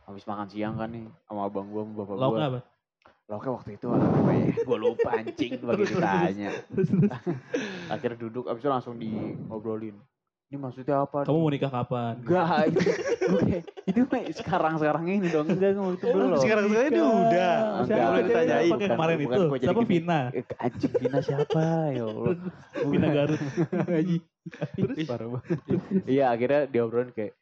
habis 0.03 0.27
makan 0.27 0.47
siang 0.51 0.75
kan 0.75 0.91
nih 0.91 1.07
sama 1.27 1.47
abang 1.47 1.71
gue, 1.71 1.79
sama 1.79 1.93
bapak 1.95 2.15
Lauknya 2.19 2.47
gue. 2.51 2.51
apa? 2.51 2.59
Lauknya 3.25 3.51
waktu 3.57 3.69
itu 3.73 3.87
apa 3.89 4.31
ya? 4.37 4.45
Gue 4.61 4.77
lupa 4.77 5.09
anjing 5.17 5.57
bagi 5.65 5.83
ditanya. 5.89 6.49
Akhirnya 7.93 8.17
duduk, 8.21 8.45
abis 8.45 8.61
itu 8.61 8.69
langsung 8.69 8.95
di 9.01 9.09
ngobrolin. 9.49 9.97
Ini 10.45 10.61
maksudnya 10.61 11.09
apa? 11.09 11.25
Kamu 11.25 11.41
mau 11.41 11.49
nikah 11.49 11.73
kapan? 11.73 12.21
Enggak, 12.21 12.69
itu, 12.69 12.79
kayak, 13.41 13.63
itu 13.89 13.99
mah 14.05 14.21
sekarang-sekarang 14.29 15.03
ini 15.09 15.27
dong. 15.33 15.49
Enggak, 15.49 15.73
enggak 15.73 15.97
itu 15.97 16.05
belum. 16.13 16.37
Sekarang 16.37 16.65
saya 16.69 16.85
ini 16.85 17.01
udah. 17.01 17.17
Enggak. 17.17 17.57
Siapa 17.89 18.05
boleh 18.05 18.23
ditanyain. 18.29 18.69
Apa 18.69 18.75
kayak 18.77 18.91
kemarin 18.93 19.15
Bukan, 19.17 19.25
itu? 19.25 19.41
bukan 19.49 19.61
Siapa. 19.65 19.81
Vina? 19.89 20.19
Eh, 20.29 20.43
Anjing 20.61 20.93
Vina 21.01 21.19
siapa? 21.25 21.65
Ya 21.97 22.03
Allah. 22.05 22.33
Vina 22.85 23.07
Garut. 23.09 23.41
Anjing. 23.89 24.23
Terus 24.77 24.97
Ih. 25.01 25.07
parah 25.09 25.27
banget. 25.33 25.59
Iya 26.05 26.25
akhirnya 26.29 26.61
diobrolin 26.69 27.09
kayak 27.09 27.33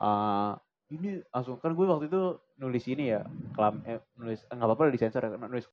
ah 0.00 0.56
ini 0.88 1.10
langsung 1.28 1.58
kan 1.58 1.70
gue 1.70 1.82
waktu 1.84 2.06
itu 2.06 2.22
nulis 2.56 2.84
ini 2.86 3.10
ya 3.10 3.26
kelam 3.52 3.82
eh, 3.84 3.98
nulis 4.14 4.38
eh, 4.40 4.52
nggak 4.52 4.66
apa-apa 4.66 4.82
lah 4.84 4.92
disensor 4.92 5.20
ya 5.20 5.30
nulis 5.36 5.66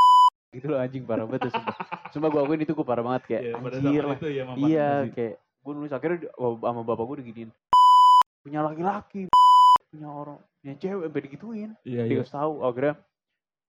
gitu 0.54 0.66
loh 0.66 0.78
anjing 0.78 1.02
parah 1.04 1.24
banget 1.24 1.46
tuh, 1.46 1.52
sumpah. 1.52 1.74
Sumpah 2.10 2.28
gue 2.28 2.40
akuin 2.40 2.60
itu 2.60 2.72
gue 2.72 2.82
parah 2.82 3.02
banget 3.02 3.22
kayak 3.24 3.42
pada 3.56 3.76
anjir 3.76 4.02
lah. 4.04 4.16
itu 4.16 4.28
ya 4.28 4.42
Iya 4.56 4.88
kayak 5.08 5.34
gue 5.38 5.72
nulis 5.72 5.92
akhirnya 5.92 6.18
di- 6.20 6.32
sama 6.32 6.80
bapak 6.80 7.04
gue 7.04 7.16
diginiin 7.20 7.50
punya 8.40 8.60
laki-laki 8.60 9.28
punya 9.86 10.08
orang 10.08 10.38
punya 10.56 10.74
cewek 10.76 11.04
sampai 11.04 11.22
digituin 11.22 11.70
Iya, 11.82 12.00
iya. 12.00 12.10
dikasih 12.16 12.32
tahu 12.32 12.52
akhirnya 12.62 12.94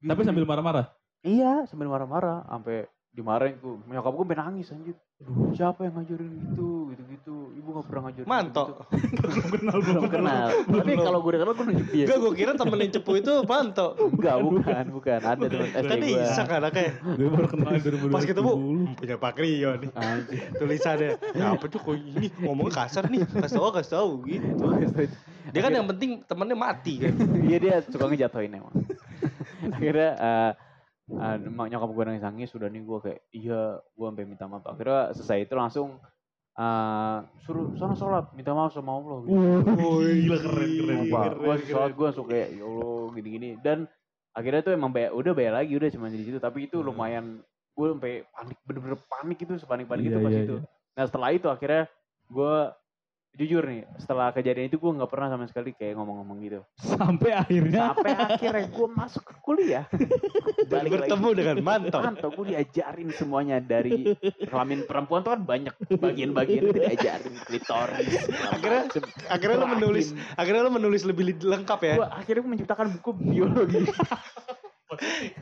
Tapi 0.01 0.21
sambil 0.23 0.45
marah-marah. 0.45 0.85
iya 1.21 1.65
sambil 1.65 1.85
marah-marah 1.87 2.45
sampai 2.47 2.85
dimarahin 3.11 3.57
tuh 3.57 3.77
nyokap 3.83 4.09
gue 4.11 4.23
sampai 4.23 4.39
nangis 4.39 4.67
anjir 4.69 4.95
siapa 5.51 5.85
yang 5.85 5.93
ngajarin 5.95 6.31
gitu 6.33 6.69
gitu-gitu 6.91 7.35
ibu 7.55 7.67
gak 7.77 7.85
pernah 7.87 8.01
ngajarin 8.09 8.27
Manto. 8.27 8.63
gitu. 8.67 8.83
Belum 9.31 9.47
kenal, 9.53 9.77
belum 9.85 10.03
kenal 10.09 10.47
tapi 10.65 10.91
kalau 10.97 11.19
gue 11.21 11.31
kenal 11.37 11.53
gue 11.53 11.65
nunjuk 11.71 11.87
dia 11.93 12.03
Enggak, 12.03 12.17
gue 12.19 12.31
kira 12.35 12.51
temenin 12.57 12.89
cepu 12.91 13.11
itu 13.15 13.33
Manto. 13.45 13.87
enggak 13.95 14.35
bukan 14.45 14.85
bukan 14.91 15.19
ada 15.21 15.45
teman 15.45 15.69
SD 15.71 15.87
Tadi 15.87 16.09
Isak 16.17 16.47
anaknya. 16.49 16.91
Gue 17.15 17.27
baru 17.29 17.47
kenal 17.47 17.71
2020. 17.79 18.11
Pas 18.15 18.23
ketemu, 18.25 18.51
"Hmm, 18.51 18.85
punya 18.97 19.15
Pak 19.15 19.35
Rio 19.37 19.71
nih. 19.77 19.89
anjir 19.93 20.41
Tulisannya. 20.57 21.09
Ya 21.37 21.45
apa 21.53 21.65
tuh 21.69 21.79
kok 21.79 21.95
ini 21.95 22.27
ngomong 22.41 22.67
kasar 22.67 23.05
nih. 23.07 23.21
Kasih 23.23 23.57
tau, 23.61 23.71
kasih 23.71 23.91
tau 23.93 24.09
gitu. 24.25 24.65
Dia 25.51 25.61
kan 25.61 25.71
yang 25.71 25.87
penting 25.87 26.23
temennya 26.25 26.57
mati 26.57 26.93
kan. 27.01 27.13
iya 27.45 27.57
dia 27.57 27.75
suka 27.85 28.07
ngejatuhin 28.07 28.57
emang 28.57 28.73
akhirnya 29.61 30.09
eh 30.17 30.51
mak- 31.47 31.67
nyokap 31.67 31.89
gue 31.89 32.03
nangis 32.05 32.23
nangis 32.23 32.49
sudah 32.49 32.67
nih 32.67 32.81
gue 32.81 32.97
kayak 32.99 33.19
iya 33.31 33.61
gue 33.77 34.05
sampai 34.05 34.25
minta 34.25 34.45
maaf 34.45 34.63
akhirnya 34.65 35.11
selesai 35.11 35.37
itu 35.41 35.53
langsung 35.53 35.89
eh 36.51 37.17
suruh 37.41 37.71
sana 37.73 37.93
sholat 37.93 38.27
minta 38.31 38.51
maaf 38.51 38.71
sama 38.71 38.91
Allah 38.93 39.23
gitu. 39.23 39.31
Oh, 39.33 40.03
gila 40.03 40.37
keren 40.37 40.69
keren. 40.73 40.97
Keren, 41.05 41.31
gue 41.37 41.53
sholat 41.65 41.91
gue 41.91 42.05
langsung 42.05 42.27
kayak 42.27 42.47
ya 42.51 42.63
Allah 42.63 43.03
gini-gini 43.13 43.49
dan 43.57 43.87
akhirnya 44.31 44.61
tuh 44.61 44.71
emang 44.71 44.89
bayar, 44.89 45.11
udah 45.11 45.31
bayar 45.31 45.53
lagi 45.55 45.73
udah 45.73 45.87
cuma 45.89 46.07
di 46.07 46.21
situ 46.21 46.37
tapi 46.37 46.65
itu 46.65 46.75
Hmm. 46.77 46.87
lumayan 46.87 47.25
gue 47.71 47.87
sampai 47.89 48.13
panik 48.29 48.57
bener-bener 48.61 48.99
panik 49.01 49.37
itu 49.37 49.53
sepanik 49.57 49.87
panik 49.87 50.05
itu 50.05 50.13
Iya, 50.13 50.21
pas 50.21 50.33
iya, 50.33 50.41
itu 50.41 50.55
iya. 50.57 50.67
nah 50.91 51.03
setelah 51.03 51.29
itu 51.31 51.47
akhirnya 51.47 51.83
gue 52.27 52.53
jujur 53.39 53.63
nih 53.63 53.87
setelah 53.95 54.35
kejadian 54.35 54.67
itu 54.67 54.75
gue 54.75 54.91
nggak 54.91 55.07
pernah 55.07 55.31
sama 55.31 55.47
sekali 55.47 55.71
kayak 55.71 55.95
ngomong-ngomong 55.95 56.37
gitu 56.43 56.59
Sampai 56.75 57.31
akhirnya 57.31 57.95
sampai 57.95 58.11
akhirnya 58.11 58.65
gue 58.67 58.87
masuk 58.91 59.23
ke 59.23 59.35
kuliah 59.39 59.85
Dan 60.71 60.87
bertemu 60.91 61.29
dengan 61.31 61.57
Manto. 61.63 61.97
Manto 61.99 62.27
gue 62.35 62.45
diajarin 62.55 63.09
semuanya 63.15 63.57
dari 63.63 64.13
kelamin 64.45 64.83
perempuan 64.83 65.23
tuh 65.23 65.31
kan 65.35 65.41
banyak 65.47 65.75
bagian-bagian 65.95 66.69
itu 66.69 66.71
diajarin 66.75 67.33
klitoris 67.47 68.07
Akhirnya-. 68.51 68.87
Akhirnya 69.31 69.57
lo 69.63 69.67
menulis, 69.67 70.11
akhirnya 70.35 70.61
lo 70.67 70.71
menulis 70.73 71.01
lebih 71.07 71.39
lengkap 71.39 71.79
ya. 71.87 71.95
Gua 71.97 72.09
akhirnya 72.11 72.43
menciptakan 72.45 72.87
buku 72.99 73.11
biologi 73.15 73.81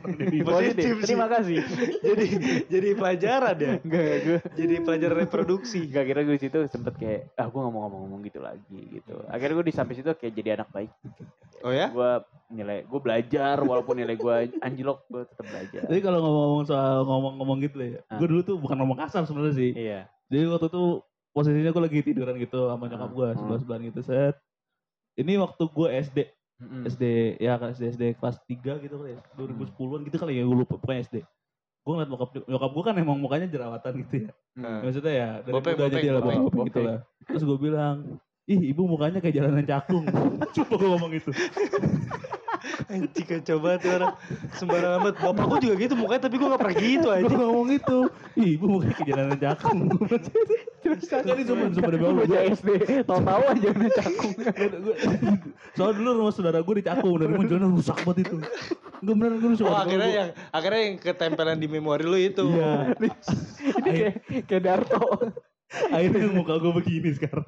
Positif 0.00 0.42
positif. 0.42 0.94
sih. 0.98 1.04
Terima 1.06 1.26
kasih. 1.28 1.58
jadi 2.06 2.26
jadi 2.66 2.88
pelajaran 2.96 3.56
ya. 3.56 3.72
Enggak, 3.80 4.04
gue 4.24 4.38
Jadi 4.56 4.74
pelajaran 4.80 5.16
reproduksi. 5.20 5.80
Gak 5.88 6.04
kira 6.08 6.20
gue 6.24 6.36
di 6.36 6.42
situ 6.42 6.58
sempet 6.68 6.94
kayak 6.96 7.20
ah 7.36 7.46
gue 7.46 7.60
gak 7.60 7.72
mau 7.72 7.82
ngomong-ngomong 7.86 8.20
gitu 8.24 8.40
lagi 8.40 8.80
gitu. 8.90 9.20
Akhirnya 9.28 9.54
gue 9.60 9.66
di 9.68 9.74
sampai 9.74 9.94
situ 9.96 10.08
kayak 10.10 10.32
jadi 10.32 10.48
anak 10.60 10.68
baik. 10.72 10.90
Oh 11.60 11.72
ya? 11.72 11.92
Gue 11.92 12.10
nilai 12.50 12.82
gue 12.82 13.00
belajar 13.00 13.56
walaupun 13.60 13.94
nilai 13.94 14.16
gue 14.16 14.36
anjlok 14.58 15.04
gue 15.06 15.22
tetap 15.28 15.46
belajar. 15.46 15.82
Jadi 15.86 16.00
kalau 16.00 16.18
ngomong-ngomong 16.18 16.64
soal 16.66 16.96
ngomong-ngomong 17.04 17.58
gitu 17.62 17.76
ya, 17.80 18.00
Ah. 18.08 18.18
gue 18.18 18.26
dulu 18.26 18.40
tuh 18.42 18.56
bukan 18.58 18.76
ngomong 18.80 18.98
kasar 18.98 19.22
sebenarnya 19.28 19.54
sih. 19.54 19.70
Iya. 19.76 20.00
Jadi 20.32 20.44
waktu 20.48 20.66
itu 20.68 20.84
posisinya 21.30 21.70
gue 21.70 21.82
lagi 21.84 21.98
tiduran 22.02 22.34
gitu 22.40 22.66
sama 22.66 22.88
nyokap 22.88 23.06
Ah, 23.06 23.14
gue 23.14 23.26
ah. 23.28 23.36
sebelah 23.38 23.58
sebelahan 23.60 23.82
gitu 23.92 24.00
set. 24.02 24.34
Ini 25.14 25.32
waktu 25.36 25.62
gue 25.68 25.88
SD, 26.00 26.18
Mm-mm. 26.60 26.84
SD 26.84 27.04
ya 27.40 27.56
kan 27.56 27.72
SD 27.72 27.96
SD 27.96 28.04
kelas 28.20 28.36
3 28.44 28.84
gitu 28.84 28.94
kali 29.00 29.16
ya, 29.16 29.20
2010-an 29.34 30.00
gitu 30.04 30.16
kali 30.20 30.32
ya 30.36 30.42
gue 30.44 30.56
lupa 30.60 30.76
pokoknya 30.76 31.00
SD. 31.08 31.16
Gue 31.80 31.92
ngeliat 31.96 32.10
nyokap 32.12 32.30
nyokap 32.44 32.70
gue 32.76 32.84
kan 32.84 32.94
emang 33.00 33.16
mukanya 33.16 33.48
jerawatan 33.48 33.92
gitu 34.04 34.14
ya. 34.28 34.30
Mm. 34.60 34.78
Maksudnya 34.84 35.14
ya 35.16 35.30
dari 35.40 35.54
Bopeng, 35.56 35.76
bopeng, 35.80 36.00
dia 36.04 36.12
lah 36.12 36.22
bopeng, 36.22 36.42
bopeng 36.44 36.66
gitu 36.68 36.80
lah. 36.84 36.98
Terus 37.24 37.42
gue 37.48 37.58
bilang, 37.58 37.96
ih 38.44 38.60
ibu 38.76 38.82
mukanya 38.84 39.18
kayak 39.24 39.34
jalanan 39.40 39.64
cakung. 39.64 40.04
Coba 40.60 40.72
gue 40.76 40.88
ngomong. 40.92 41.10
Anjing 42.92 43.26
kacau 43.26 43.56
banget 43.62 43.80
tuh 43.86 43.90
orang. 43.96 44.14
Sembarang 44.52 44.92
amat. 45.00 45.14
Bapak 45.16 45.44
gue 45.48 45.58
juga 45.64 45.74
gitu 45.80 45.94
mukanya 45.96 46.28
tapi 46.28 46.36
gue 46.36 46.48
gak 46.50 46.60
pernah 46.60 46.76
gitu 46.76 47.06
Gue 47.08 47.16
anjing. 47.16 47.38
ngomong 47.40 47.66
gitu, 47.72 47.98
ih 48.36 48.48
ibu 48.58 48.64
mukanya 48.68 48.94
kayak 48.98 49.08
jalanan 49.08 49.38
cakung. 49.40 49.78
Jadi 50.98 51.42
cuma 51.44 51.64
cuma 51.68 51.88
demi 51.88 52.04
Allah. 52.04 52.24
Bocah 52.24 52.42
SD, 52.50 52.68
tahu-tahu 53.04 53.42
aja 53.46 53.68
udah 53.70 53.90
cakung. 53.94 54.32
Gua- 54.36 54.98
Soalnya 55.70 55.94
dulu 55.96 56.10
rumah 56.16 56.32
saudara 56.32 56.58
gue 56.60 56.74
di 56.76 56.84
Cakung 56.84 57.14
emang 57.20 57.46
jalan 57.46 57.70
rusak 57.70 57.98
banget 58.02 58.18
itu. 58.26 58.36
Enggak 59.00 59.14
beneran 59.16 59.38
gue 59.38 59.50
suka. 59.56 59.70
Oh 59.70 59.78
akhirnya 59.78 60.10
yang 60.10 60.28
akhirnya 60.50 60.80
yang 60.84 60.96
ketempelan 60.98 61.56
di 61.56 61.68
memori 61.68 62.04
lu 62.04 62.18
itu. 62.18 62.44
Iya. 62.50 62.72
Ini 63.00 63.08
kayak 63.80 64.12
kayak 64.44 64.62
Darto. 64.62 65.00
Akhirnya 65.70 66.34
muka 66.34 66.58
gue 66.58 66.72
begini 66.74 67.14
sekarang. 67.14 67.46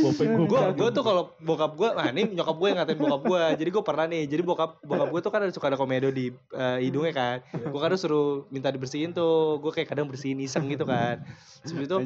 Bopeng 0.00 0.30
gue 0.32 0.46
gue 0.48 0.60
gue 0.80 0.88
tuh 0.96 1.04
kalau 1.04 1.36
bokap 1.36 1.76
gue 1.76 1.88
nah 1.92 2.08
ini 2.08 2.32
nyokap 2.32 2.56
gue 2.56 2.68
yang 2.72 2.78
ngatain 2.80 3.00
bokap 3.00 3.22
gue 3.28 3.42
jadi 3.60 3.70
gue 3.72 3.84
pernah 3.84 4.04
nih 4.08 4.22
jadi 4.24 4.42
bokap 4.44 4.70
bokap 4.80 5.08
gue 5.12 5.20
tuh 5.20 5.32
kan 5.32 5.40
ada 5.44 5.52
suka 5.52 5.68
ada 5.68 5.76
komedo 5.76 6.08
di 6.08 6.32
eh, 6.32 6.78
hidungnya 6.80 7.12
kan. 7.12 7.36
Gue 7.52 7.80
kadang 7.84 8.00
suruh 8.00 8.48
minta 8.48 8.72
dibersihin 8.72 9.12
tuh 9.12 9.60
gue 9.60 9.72
kayak 9.76 9.92
kadang 9.92 10.08
bersihin 10.08 10.40
iseng 10.40 10.72
gitu 10.72 10.88
kan. 10.88 11.20
Terus 11.60 11.84
itu 11.84 11.96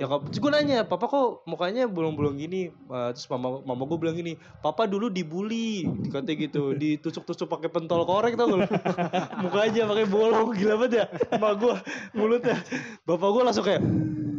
nyokap 0.00 0.32
terus 0.32 0.40
gue 0.40 0.50
nanya 0.52 0.88
papa 0.88 1.12
kok 1.12 1.44
mukanya 1.44 1.84
bolong-bolong 1.84 2.40
gini? 2.40 2.72
Eh, 2.72 3.10
terus 3.12 3.28
mama 3.28 3.60
mama 3.68 3.84
gue 3.84 3.98
bilang 4.00 4.16
gini 4.16 4.40
papa 4.64 4.88
dulu 4.88 5.12
dibully 5.12 5.84
katanya 6.08 6.48
gitu. 6.48 6.72
Ditusuk-tusuk 6.72 7.52
pakai 7.52 7.68
pentol 7.68 8.08
korek 8.08 8.40
tau 8.40 8.48
gak 8.48 8.58
lu? 8.64 8.66
mukanya 9.44 9.84
pakai 9.92 10.06
bolong 10.08 10.56
gila 10.56 10.80
banget 10.80 11.04
ya 11.04 11.04
emak 11.36 11.52
gue 11.60 11.74
mulutnya. 12.16 12.56
Bapak 13.04 13.28
gue 13.28 13.42
langsung 13.44 13.64
kayak 13.68 13.84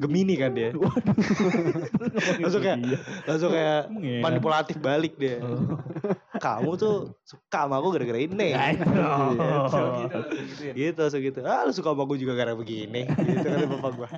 gemini 0.03 0.35
kan 0.35 0.51
dia. 0.51 0.75
Langsung 2.43 2.61
kayak 2.61 2.77
langsung 3.23 3.49
kayak 3.55 3.87
Emang 3.87 4.03
ya? 4.03 4.19
manipulatif 4.19 4.75
balik 4.83 5.15
dia. 5.15 5.39
Kamu 6.43 6.75
tuh 6.75 7.15
suka 7.23 7.65
sama 7.65 7.79
aku 7.79 7.95
gara-gara 7.95 8.19
ini. 8.19 8.51
Gitu 10.75 11.03
segitu 11.07 11.39
ah 11.47 11.63
lu 11.63 11.71
suka 11.71 11.95
sama 11.95 12.03
aku 12.03 12.19
juga 12.19 12.35
gara 12.35 12.51
begini. 12.51 13.07
Gitu 13.07 13.47
kan 13.47 13.67
bapak 13.79 13.91
gua 13.95 14.09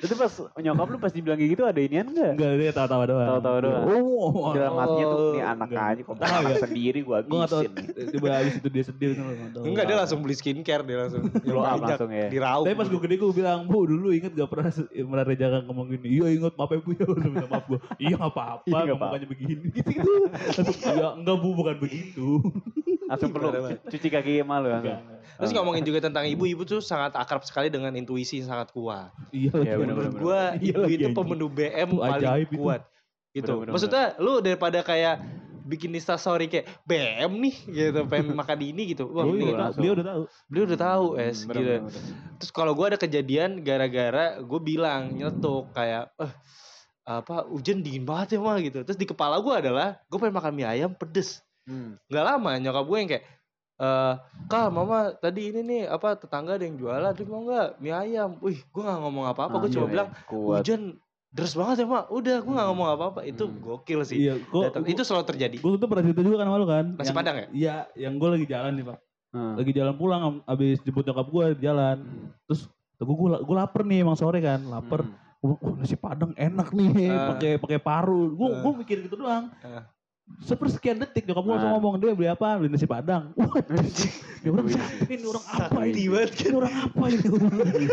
Itu 0.00 0.14
pas 0.14 0.32
nyokap 0.56 0.86
lu 0.86 0.96
pas 0.96 1.10
dibilang 1.10 1.36
kayak 1.36 1.50
gitu 1.50 1.62
ada 1.62 1.76
inian 1.76 2.06
enggak? 2.06 2.32
Enggak, 2.32 2.50
dia 2.56 2.72
tawa-tawa 2.72 3.04
doang. 3.04 3.28
Tawa-tawa 3.30 3.58
doang. 3.60 3.84
Oh, 3.86 4.50
Dalam 4.50 4.74
hatinya 4.74 5.06
tuh 5.06 5.18
Oh, 5.20 5.30
nih 5.30 5.42
anak 5.44 5.68
enggak. 5.68 5.86
aja 5.86 6.00
kok 6.02 6.14
ya? 6.20 6.56
sendiri 6.58 6.98
gua 7.00 7.18
gak 7.20 7.28
habisin. 7.46 7.72
tiba 8.08 8.26
habis 8.30 8.54
itu 8.54 8.68
dia 8.68 8.82
sedih 8.82 9.08
gitu, 9.12 9.60
enggak 9.62 9.84
dia 9.84 9.96
langsung 9.96 10.18
beli 10.20 10.32
skincare 10.32 10.82
dia 10.82 10.96
langsung 10.98 11.22
Blow 11.44 11.60
up 11.60 11.78
langsung 11.78 12.10
ya. 12.10 12.26
diraup 12.26 12.64
Tapi 12.64 12.74
pas 12.74 12.86
gue 12.86 13.00
gede 13.00 13.14
gue 13.16 13.32
bilang, 13.32 13.60
Bu 13.64 13.84
dulu 13.84 14.08
inget 14.10 14.32
gak 14.32 14.48
pernah 14.48 14.70
Menara 14.90 15.32
jangan 15.32 15.62
ngomong 15.64 15.86
gini 15.90 16.08
Iya 16.14 16.26
inget 16.32 16.54
maaf 16.54 16.70
ya 16.70 16.78
Bu 16.78 16.90
ya 16.92 17.04
Udah 17.12 17.26
minta 17.26 17.46
maaf 17.46 17.64
gue 17.66 17.78
Iya 17.98 18.14
gak 18.16 18.30
apa-apa 18.30 18.62
Iya, 18.62 18.72
nggak 18.72 18.82
nggak 18.82 18.96
apa-apa. 18.96 19.12
Makanya 19.12 19.28
begini 19.28 19.64
gitu 19.70 19.90
gitu 19.90 20.12
Langsung, 20.30 20.76
Iya 20.90 21.08
enggak 21.14 21.36
Bu 21.36 21.48
bukan 21.54 21.76
begitu 21.76 22.28
Langsung 23.04 23.30
perlu 23.30 23.48
cuci 23.84 24.08
kaki 24.08 24.32
malu 24.40 24.70
Enggak. 24.70 25.02
langsung. 25.02 25.18
terus 25.32 25.52
ngomongin 25.52 25.82
juga 25.82 25.98
tentang 26.00 26.24
ibu 26.24 26.44
ibu 26.44 26.62
tuh 26.62 26.78
sangat 26.78 27.10
akrab 27.12 27.40
sekali 27.40 27.66
dengan 27.66 27.90
intuisi 27.92 28.38
yang 28.38 28.48
sangat 28.48 28.70
kuat 28.70 29.08
Iya 29.30 29.50
Iya, 29.56 29.74
menurut 29.92 30.14
bener. 30.14 30.22
Iya 30.56 30.70
ibu 30.70 30.80
itu 30.86 30.96
anjing. 31.00 31.14
pemenuh 31.14 31.48
BM 31.48 31.88
paling 31.92 32.14
ajaib 32.16 32.48
itu. 32.48 32.56
kuat 32.56 32.82
gitu 33.30 33.46
Bener-bener. 33.52 33.72
maksudnya 33.72 34.04
lu 34.16 34.32
daripada 34.38 34.78
kayak 34.80 35.16
bikin 35.62 35.92
instastory 35.92 36.46
kayak 36.46 36.66
BM 36.82 37.30
nih 37.38 37.56
gitu 37.68 38.00
pengen 38.04 38.34
makan 38.40 38.58
ini 38.60 38.90
gitu 38.90 39.06
wah 39.06 39.22
Oh, 39.22 39.30
ini 39.30 39.46
iya, 39.46 39.54
langsung. 39.56 39.80
Beliau 39.80 39.94
udah 39.94 40.06
tahu 40.08 40.22
beliau 40.46 40.64
udah 40.66 40.80
tahu 40.80 41.04
es 41.16 41.38
Bener, 41.40 41.54
gitu 41.54 41.62
bener, 41.62 41.80
bener. 41.84 42.02
Terus 42.36 42.50
kalau 42.50 42.72
gue 42.72 42.86
ada 42.86 42.98
kejadian 42.98 43.50
gara-gara 43.60 44.26
gue 44.36 44.60
bilang 44.60 45.00
nyeletuk 45.10 45.70
kayak 45.70 46.10
eh 46.16 46.32
apa 47.00 47.46
hujan 47.46 47.80
dingin 47.80 48.02
banget 48.02 48.34
ya 48.34 48.40
mah 48.40 48.58
gitu. 48.58 48.82
Terus 48.82 48.94
di 48.94 49.04
kepala 49.04 49.38
gue 49.38 49.54
adalah 49.56 49.98
gue 50.00 50.18
pengen 50.18 50.36
makan 50.36 50.52
mie 50.52 50.66
ayam 50.68 50.90
pedes. 50.90 51.38
Hmm. 51.64 51.98
Nggak 52.06 52.24
lama 52.24 52.50
nyokap 52.56 52.84
gue 52.84 52.96
yang 52.98 53.08
kayak 53.08 53.24
eh 53.80 54.14
kak 54.44 54.68
mama 54.68 54.98
tadi 55.14 55.48
ini 55.48 55.60
nih 55.62 55.82
apa 55.86 56.12
tetangga 56.14 56.54
ada 56.54 56.62
yang 56.62 56.76
jualan 56.76 57.10
terus 57.10 57.26
mau 57.26 57.40
nggak 57.40 57.68
mie 57.78 57.90
ayam. 57.90 58.36
Wih 58.38 58.60
gue 58.60 58.82
nggak 58.82 59.00
ngomong 59.00 59.24
apa-apa 59.26 59.56
gue 59.58 59.66
Ah, 59.66 59.72
cuma 59.72 59.82
iya, 59.82 59.90
bilang 59.90 60.08
kuat. 60.26 60.60
hujan 60.60 60.82
deras 61.30 61.54
banget 61.54 61.76
ya 61.80 61.86
mak. 61.86 62.04
Udah 62.08 62.36
gue 62.38 62.52
nggak 62.52 62.68
ngomong 62.68 62.88
apa-apa 62.90 63.20
itu 63.22 63.44
Hmm. 63.44 63.56
gokil 63.58 64.00
sih. 64.02 64.16
Iya 64.20 64.34
kok 64.42 64.62
Datang. 64.68 64.82
Itu 64.84 65.00
selalu 65.00 65.24
terjadi. 65.26 65.56
Gue 65.58 65.70
tuh 65.74 65.86
pernah 65.86 66.04
cerita 66.04 66.20
juga 66.20 66.36
kan 66.36 66.46
sama 66.46 66.56
lu 66.56 66.68
kan 66.68 66.86
Nasi 66.92 67.06
Yang- 67.06 67.16
Padang 67.16 67.34
ya? 67.34 67.46
Iya 67.50 67.74
yang 67.98 68.12
gue 68.14 68.28
lagi 68.30 68.46
jalan 68.46 68.72
nih 68.74 68.86
pak 68.86 68.98
Hmm. 69.30 69.54
Lagi 69.54 69.70
jalan 69.70 69.94
pulang 69.94 70.22
abis 70.44 70.76
jemput 70.80 71.02
nyokap 71.02 71.26
gue 71.26 71.44
di 71.54 71.62
jalan 71.62 71.96
Hmm. 71.98 72.28
Terus 72.44 72.60
gue 72.98 73.06
gue 73.08 73.28
gue 73.40 73.56
lapar 73.56 73.82
nih 73.82 73.98
emang 74.00 74.12
sore 74.14 74.38
kan 74.38 74.60
lapar 74.62 75.02
Hmm. 75.02 75.16
Gua, 75.40 75.56
Wah 75.56 75.72
nasi 75.74 75.96
padang 75.96 76.36
enak 76.36 76.68
nih 76.70 77.08
Ah. 77.08 77.32
pakai 77.32 77.56
pakai 77.56 77.78
paru. 77.78 78.28
Gue 78.30 78.44
Ah. 78.46 78.60
gue 78.60 78.72
mikir 78.76 78.96
gitu 79.00 79.16
doang. 79.16 79.48
Sepersekian 80.40 80.96
detik 80.96 81.28
nyokap 81.28 81.42
gue 81.42 81.52
langsung 81.52 81.70
Ah. 81.70 81.76
ngomong 81.76 81.94
dia 81.98 82.10
beli 82.10 82.26
apa? 82.26 82.56
Beli 82.56 82.70
nasi 82.70 82.84
padang. 82.84 83.30
Wah, 83.38 83.52
ini 84.40 84.48
orang 84.48 84.66
siapa 84.66 85.04
ini 85.06 85.24
orang 85.26 85.44
apa 85.46 85.80
ini? 85.84 86.00
Kan. 86.00 86.24
Ini 86.40 86.50
orang 86.50 86.74
apa 86.80 87.04
ini? 87.06 87.26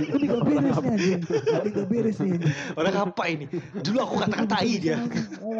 Ini 0.08 0.26
gak 0.26 0.41
beres 0.41 0.63
nih 0.63 0.88
anjing. 0.88 1.19
Ini 1.28 1.69
gak 1.69 1.88
beres 1.88 2.17
nih. 2.17 2.39
Orang 2.73 2.95
apa 2.97 3.23
ini? 3.28 3.45
Dulu 3.78 3.97
aku 4.00 4.15
kata-katai 4.23 4.71
dia. 4.80 4.97
Oh, 5.43 5.60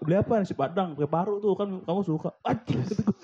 beli, 0.00 0.16
apa 0.16 0.32
nasi 0.38 0.54
padang? 0.54 0.96
Pakai 0.96 1.06
paru 1.06 1.34
tuh 1.38 1.52
kan 1.54 1.68
kamu 1.78 2.00
suka. 2.02 2.30
Anjing 2.42 2.80
kata 2.80 2.94
gua, 2.98 3.16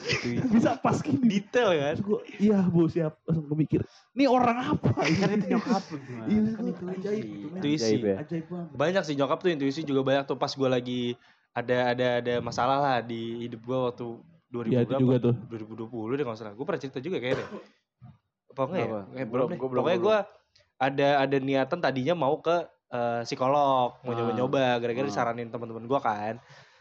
bisa 0.51 0.71
pas 0.77 0.97
gini. 1.01 1.25
Detail 1.25 1.71
kan. 1.73 1.97
Gue, 1.99 2.21
iya 2.37 2.61
bu 2.63 2.85
siap. 2.87 3.17
Langsung 3.25 3.45
gue 3.47 3.59
mikir, 3.59 3.81
ini 4.13 4.25
orang 4.25 4.77
apa? 4.77 4.93
Kan 4.99 5.29
itu 5.35 5.47
nyokap? 5.51 5.83
Iya, 6.29 6.41
Kan 6.53 6.65
itu 6.65 6.85
ajaib. 6.87 7.25
intuisi. 7.51 7.95
Ya. 7.99 8.21
Ajaib 8.21 8.45
banget. 8.47 8.69
banyak 8.71 9.03
sih 9.03 9.15
nyokap 9.15 9.39
tuh 9.41 9.51
intuisi 9.51 9.81
juga 9.83 10.01
banyak 10.03 10.25
tuh 10.25 10.37
pas 10.37 10.51
gue 10.51 10.69
lagi 10.69 11.03
ada 11.59 11.79
ada 11.91 12.07
ada 12.19 12.35
masalah 12.39 12.79
lah 12.79 12.97
di 13.01 13.21
hidup 13.43 13.61
gue 13.61 13.79
waktu 13.85 14.07
2000 14.49 14.65
Iya, 14.67 14.81
itu 14.81 14.89
berapa? 14.89 15.03
juga 15.03 15.17
tuh. 15.21 15.35
2020 15.47 15.85
deh 16.15 16.25
kalau 16.25 16.27
nggak 16.27 16.39
salah 16.39 16.55
gue 16.55 16.65
pernah 16.65 16.81
cerita 16.81 16.99
juga 16.99 17.17
kayaknya 17.19 17.39
deh 17.39 17.49
apa 18.49 18.61
enggak 18.65 18.81
ya 18.81 18.87
Apa? 18.89 19.01
eh, 19.15 19.27
belum 19.27 19.47
deh 19.47 19.57
gua 19.57 19.69
belum, 19.69 19.81
pokoknya 19.83 20.01
gue 20.01 20.17
ada 20.79 21.09
ada 21.21 21.37
niatan 21.39 21.79
tadinya 21.79 22.15
mau 22.15 22.35
ke 22.39 22.57
eh, 22.89 23.21
psikolog 23.23 23.99
mau 23.99 24.11
Ah. 24.11 24.15
nyoba-nyoba 24.15 24.59
gara-gara 24.79 25.05
Ah. 25.05 25.11
disaranin 25.11 25.49
teman-teman 25.49 25.85
gue 25.85 26.01
kan 26.01 26.35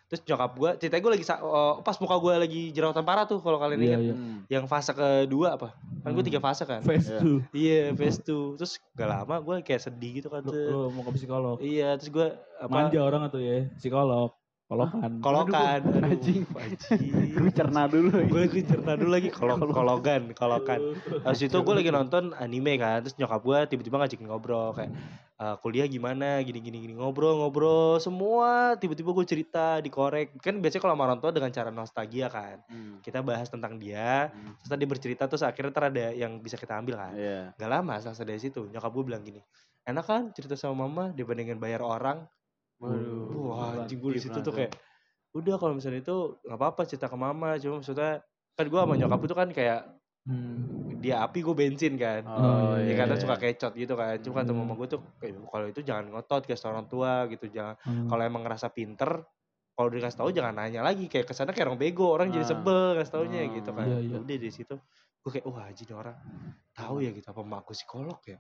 terus 0.07 0.23
nyokap 0.23 0.55
gue 0.55 0.69
ceritanya 0.79 1.03
gue 1.03 1.13
lagi 1.13 1.25
oh, 1.37 1.83
pas 1.83 1.99
muka 1.99 2.15
gue 2.15 2.33
lagi 2.39 2.61
jerawatan 2.71 3.03
parah 3.03 3.27
tuh 3.27 3.43
kalau 3.43 3.59
kalian 3.59 3.75
Iya, 3.75 3.85
ingat 3.85 3.99
iya. 4.01 4.13
Hmm. 4.15 4.39
yang 4.47 4.63
fase 4.65 4.91
kedua 4.91 5.47
apa 5.53 5.75
kan 5.99 6.09
gue 6.09 6.17
Hmm. 6.17 6.29
tiga 6.31 6.39
fase 6.39 6.63
kan 6.63 6.79
Face 6.79 7.05
Iya. 7.05 7.19
tuh. 7.19 7.39
iya 7.53 7.81
phase 7.91 8.19
tuh 8.21 8.55
terus 8.55 8.79
gak 8.93 9.03
lama 9.05 9.35
gue 9.37 9.55
kayak 9.61 9.83
sedih 9.83 10.11
gitu 10.17 10.31
kan 10.31 10.39
Lu, 10.39 10.49
tuh. 10.49 10.63
lu 10.65 10.81
mau 10.89 11.03
ke 11.03 11.11
psikolog. 11.13 11.59
Iya, 11.59 11.99
terus 11.99 12.09
gue 12.09 12.27
apa? 12.57 12.71
Manja 12.71 12.99
orang 13.03 13.27
tuh 13.27 13.43
ya, 13.43 13.67
psikolog. 13.75 14.31
Kolokan. 14.67 15.23
Kolokan. 15.23 15.79
Anjing. 16.03 16.43
anjing. 16.51 17.11
Gue 17.31 17.51
cerna 17.55 17.87
dulu. 17.87 18.11
gue 18.27 18.41
lagi 18.43 18.61
cerita 18.67 18.99
dulu 18.99 19.09
lagi 19.09 19.29
kolok 19.31 19.63
kologan 19.71 20.35
kolokan 20.35 20.79
habis 21.23 21.39
itu 21.41 21.55
gue 21.55 21.71
lagi 21.73 21.87
nonton 21.87 22.35
anime 22.35 22.75
kan 22.75 22.99
terus 22.99 23.15
nyokap 23.15 23.39
gue 23.41 23.59
tiba-tiba 23.71 23.95
ngajakin 23.95 24.27
ngobrol 24.27 24.75
kayak 24.75 24.91
"Eh, 25.37 25.55
kuliah 25.61 25.87
gimana 25.87 26.43
gini 26.43 26.59
gini 26.59 26.83
gini 26.83 26.93
ngobrol 26.93 27.39
ngobrol 27.39 27.95
semua 27.97 28.75
tiba-tiba 28.75 29.15
gue 29.15 29.23
cerita 29.23 29.79
dikorek 29.79 30.35
kan 30.37 30.59
biasanya 30.59 30.83
kalau 30.83 30.93
sama 30.97 31.03
orang 31.07 31.19
tua 31.21 31.31
dengan 31.31 31.47
cara 31.49 31.69
nostalgia 31.71 32.27
kan 32.27 32.59
Hmm. 32.67 32.99
kita 32.99 33.23
bahas 33.23 33.47
tentang 33.47 33.79
dia 33.79 34.27
Hmm. 34.27 34.51
terus 34.59 34.67
tadi 34.67 34.83
bercerita 34.83 35.23
terus 35.25 35.47
akhirnya 35.47 35.71
ntar 35.71 35.87
ada 35.87 36.11
yang 36.11 36.43
bisa 36.43 36.59
kita 36.59 36.75
ambil 36.75 36.99
kan 36.99 37.15
Iya. 37.15 37.55
Gak 37.55 37.69
lama 37.71 38.03
selesai 38.03 38.25
dari 38.25 38.41
situ 38.41 38.67
nyokap 38.67 38.91
gue 38.91 39.03
bilang 39.05 39.23
gini 39.23 39.39
enak 39.87 40.03
kan 40.03 40.21
cerita 40.35 40.59
sama 40.59 40.83
mama 40.83 41.15
dibandingin 41.15 41.55
bayar 41.55 41.79
orang 41.79 42.27
Waduh. 42.77 43.33
Wah, 43.49 43.83
anjing 43.85 43.97
gue 43.97 44.11
di 44.17 44.21
situ 44.21 44.37
tuh 44.41 44.53
kayak 44.53 44.71
udah 45.33 45.55
kalau 45.61 45.73
misalnya 45.77 46.01
itu 46.01 46.17
nggak 46.45 46.57
apa-apa 46.57 46.81
cerita 46.89 47.07
ke 47.09 47.17
mama, 47.17 47.57
cuma 47.61 47.81
maksudnya 47.81 48.21
kan 48.57 48.65
gue 48.69 48.79
sama 48.79 48.93
nyokap 48.97 49.21
itu 49.25 49.35
kan 49.37 49.49
kayak 49.53 49.81
Hmm. 50.27 50.99
dia 50.99 51.23
api 51.23 51.39
gue 51.39 51.55
bensin 51.55 51.95
kan. 51.95 52.27
Oh, 52.27 52.75
ya 52.75 52.91
iya, 52.91 52.99
kadang 52.99 53.15
iya. 53.15 53.23
suka 53.23 53.35
kecot 53.39 53.71
gitu 53.79 53.95
kan. 53.95 54.19
Cuma 54.19 54.43
Hmm. 54.43 54.51
mama 54.59 54.75
gue 54.75 54.87
tuh 54.91 54.99
"Eh, 55.23 55.31
kalau 55.31 55.65
itu 55.71 55.79
jangan 55.87 56.11
ngotot 56.11 56.43
ke 56.43 56.51
orang 56.67 56.85
tua 56.91 57.31
gitu, 57.31 57.47
jangan 57.47 57.79
Hmm. 57.79 58.11
kalau 58.11 58.23
emang 58.27 58.43
ngerasa 58.43 58.67
pinter 58.75 59.23
kalau 59.77 59.93
dikasih 59.93 60.17
tahu 60.19 60.29
jangan 60.33 60.57
nanya 60.57 60.81
lagi 60.81 61.05
kayak 61.05 61.29
ke 61.29 61.33
sana 61.37 61.53
kayak 61.53 61.69
orang 61.69 61.77
bego 61.79 62.09
orang 62.09 62.33
jadi 62.33 62.43
Ah. 62.43 62.49
sebel 62.49 62.97
kasih 62.97 63.13
taunya 63.13 63.39
Ah, 63.45 63.53
gitu 63.61 63.69
kan 63.77 63.85
iya, 63.87 63.97
iya. 64.01 64.17
udah 64.19 64.35
dari 64.41 64.49
situ 64.49 64.73
gue 65.21 65.29
kayak 65.29 65.45
wah 65.45 65.69
nih 65.69 65.93
orang 65.93 66.17
tahu 66.77 67.01
ya 67.01 67.09
gitu 67.09 67.25
apa 67.25 67.41
mak 67.41 67.63
gue 67.63 67.73
psikolog 67.73 68.21
ya 68.21 68.37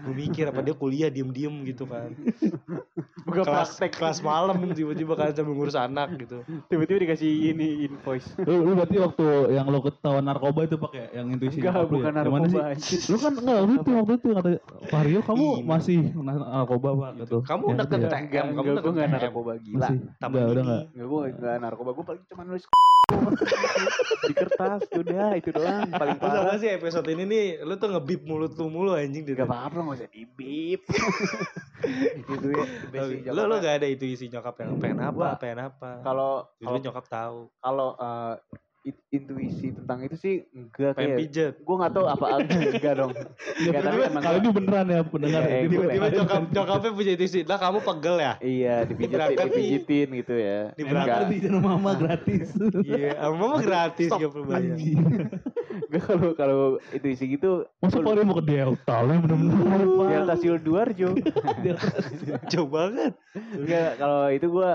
gue 0.00 0.14
mikir 0.16 0.48
apa 0.48 0.60
dia 0.60 0.72
kuliah 0.72 1.06
diem 1.06 1.28
diem 1.28 1.52
gitu 1.64 1.84
kan 1.84 2.16
Bukan 3.18 3.42
kelas 3.42 3.74
praktek. 3.74 3.90
kelas 3.92 4.18
malam 4.20 4.54
tiba-tiba 4.70 5.12
kan 5.12 5.28
sambil 5.30 5.52
ngurus 5.52 5.74
anak 5.74 6.14
gitu 6.16 6.46
Tiba-tiba 6.64 7.02
dikasih 7.02 7.26
ini 7.50 7.84
invoice. 7.84 8.38
Lu, 8.38 8.62
lu 8.62 8.72
berarti 8.72 8.96
waktu 8.96 9.26
yang 9.50 9.66
lu 9.66 9.82
ketahuan 9.82 10.22
narkoba 10.22 10.62
itu 10.62 10.78
pakai 10.78 11.10
yang 11.12 11.26
intuisi 11.28 11.58
Enggak, 11.58 11.74
lu 11.82 11.90
bukan 11.92 12.06
ya? 12.08 12.16
Narkoba. 12.16 12.46
sih? 12.46 12.60
anjir. 12.62 12.98
Lu 13.04 13.16
kan 13.18 13.32
enggak 13.34 13.56
waktu 13.58 13.74
itu 13.74 13.90
waktu 13.92 14.12
itu 14.14 14.26
kata 14.30 14.48
Vario 14.86 15.20
kamu 15.20 15.42
Ini. 15.42 15.66
masih 15.66 15.96
na- 16.14 16.38
narkoba 16.54 16.88
pak 16.94 17.10
gitu. 17.18 17.36
kamu 17.42 17.64
Ya, 17.66 17.74
deket 17.76 17.98
gitu 17.98 18.06
ya. 18.06 18.10
Kamu 18.14 18.22
enggak, 18.22 18.62
gue 18.62 18.72
deket 18.72 18.86
enggak 18.88 19.08
narkoba 19.12 19.52
gila. 19.58 19.74
Enggak, 19.82 19.90
udah 20.46 20.62
enggak. 20.62 20.82
Enggak, 20.86 21.06
gue 21.10 21.20
enggak 21.28 21.56
narkoba. 21.60 21.90
Gue 21.92 22.04
paling 22.06 22.22
cuma 22.26 22.42
nulis 22.44 22.64
di 24.22 24.34
kertas. 24.34 24.80
Udah, 24.92 25.28
itu 25.34 25.50
doang. 25.50 25.86
Paling 25.88 26.16
Lu 26.16 26.22
parah. 26.22 26.56
sih 26.56 26.70
episode 26.70 27.06
ini 27.08 27.24
nih 27.26 27.60
lu 27.60 27.74
tuh 27.74 27.88
ngebip 27.90 28.22
mulut 28.22 28.52
lu 28.54 28.66
mulu 28.66 28.94
anjing 28.94 29.26
Gak 29.26 29.42
apa-apa, 29.42 29.78
gak 29.82 29.96
usah 29.98 30.10
dibip. 30.10 30.80
gitu 32.28 32.46
ya. 32.50 32.64
basic 32.88 33.18
lu 33.28 33.42
lu 33.44 33.56
gak 33.58 33.74
ada 33.78 33.86
itu 33.86 34.04
isi 34.06 34.26
nyokap 34.26 34.56
yang 34.58 34.78
pengen 34.78 34.98
apa 35.04 35.36
pengen 35.36 35.58
apa 35.66 35.90
Kalau 36.00 36.48
kalau 36.58 36.78
nyokap 36.80 37.04
tahu 37.06 37.38
kalau 37.58 37.88
it- 37.94 38.65
intuisi 39.10 39.74
tentang 39.74 39.98
itu 40.06 40.14
sih 40.14 40.34
enggak 40.54 40.94
kayak 40.94 41.16
pijet 41.18 41.54
gue 41.58 41.74
nggak 41.74 41.92
tahu 41.92 42.06
apa 42.06 42.26
enggak 42.38 42.94
dong 43.02 43.12
enggak 43.58 43.82
tapi 43.82 43.98
emang 44.06 44.22
Kali 44.22 44.38
ini 44.38 44.48
beneran 44.50 44.86
ya 44.86 45.00
pendengar. 45.02 45.42
Iya, 45.42 45.56
ya. 45.56 45.68
tiba-tiba 45.70 46.06
nyokap 46.14 46.42
nyokapnya 46.50 46.90
punya 46.94 47.10
intuisi 47.14 47.38
lah 47.42 47.58
kamu 47.58 47.78
pegel 47.82 48.16
ya 48.18 48.32
iya 48.38 48.74
dipijitin 48.84 49.14
Berangkat 49.18 49.44
nih. 49.44 49.50
dipijitin 49.50 50.08
gitu 50.22 50.34
ya 50.34 50.58
Di 50.70 50.82
Enak 50.82 50.90
berangkat 50.90 51.16
Enggak. 51.16 51.26
kali 51.26 51.36
di 51.38 51.48
mama 51.50 51.90
gratis. 51.98 52.46
iya 52.82 53.10
sama 53.18 53.34
mama 53.36 53.56
gratis 53.58 54.08
Stop. 54.10 54.18
gak 54.22 54.30
perlu 54.30 54.46
bayar. 54.46 54.76
Gue 55.86 56.00
kalau 56.02 56.28
kalau 56.34 56.60
intuisi 56.90 57.24
gitu 57.30 57.62
Masa 57.78 58.00
Fahri 58.00 58.24
mau 58.24 58.34
ke 58.40 58.44
Delta 58.48 58.96
lu 59.04 59.12
bener-bener 59.22 59.80
Delta 60.08 60.34
Sidoarjo. 60.34 61.08
Jauh 62.50 62.68
banget. 62.68 63.12
Enggak, 63.54 63.90
kalau 64.00 64.32
itu 64.32 64.46
gue 64.48 64.70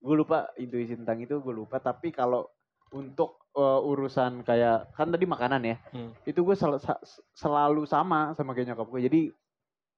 gue 0.00 0.14
lupa 0.16 0.48
intuisi 0.56 0.96
tentang 0.96 1.20
itu 1.20 1.38
gue 1.38 1.54
lupa. 1.54 1.78
Tapi 1.78 2.10
kalau 2.10 2.48
untuk 2.90 3.39
eh, 3.50 3.80
urusan 3.82 4.46
kayak 4.46 4.94
kan 4.94 5.10
tadi 5.10 5.26
makanan 5.26 5.62
ya, 5.66 5.76
Hmm. 5.90 6.10
itu 6.22 6.40
gue 6.40 6.54
sel- 6.54 6.78
selalu 7.34 7.82
sama 7.84 8.32
sama 8.34 8.54
kayak 8.54 8.74
nyokap 8.74 8.86
gue. 8.88 9.00
Jadi 9.10 9.20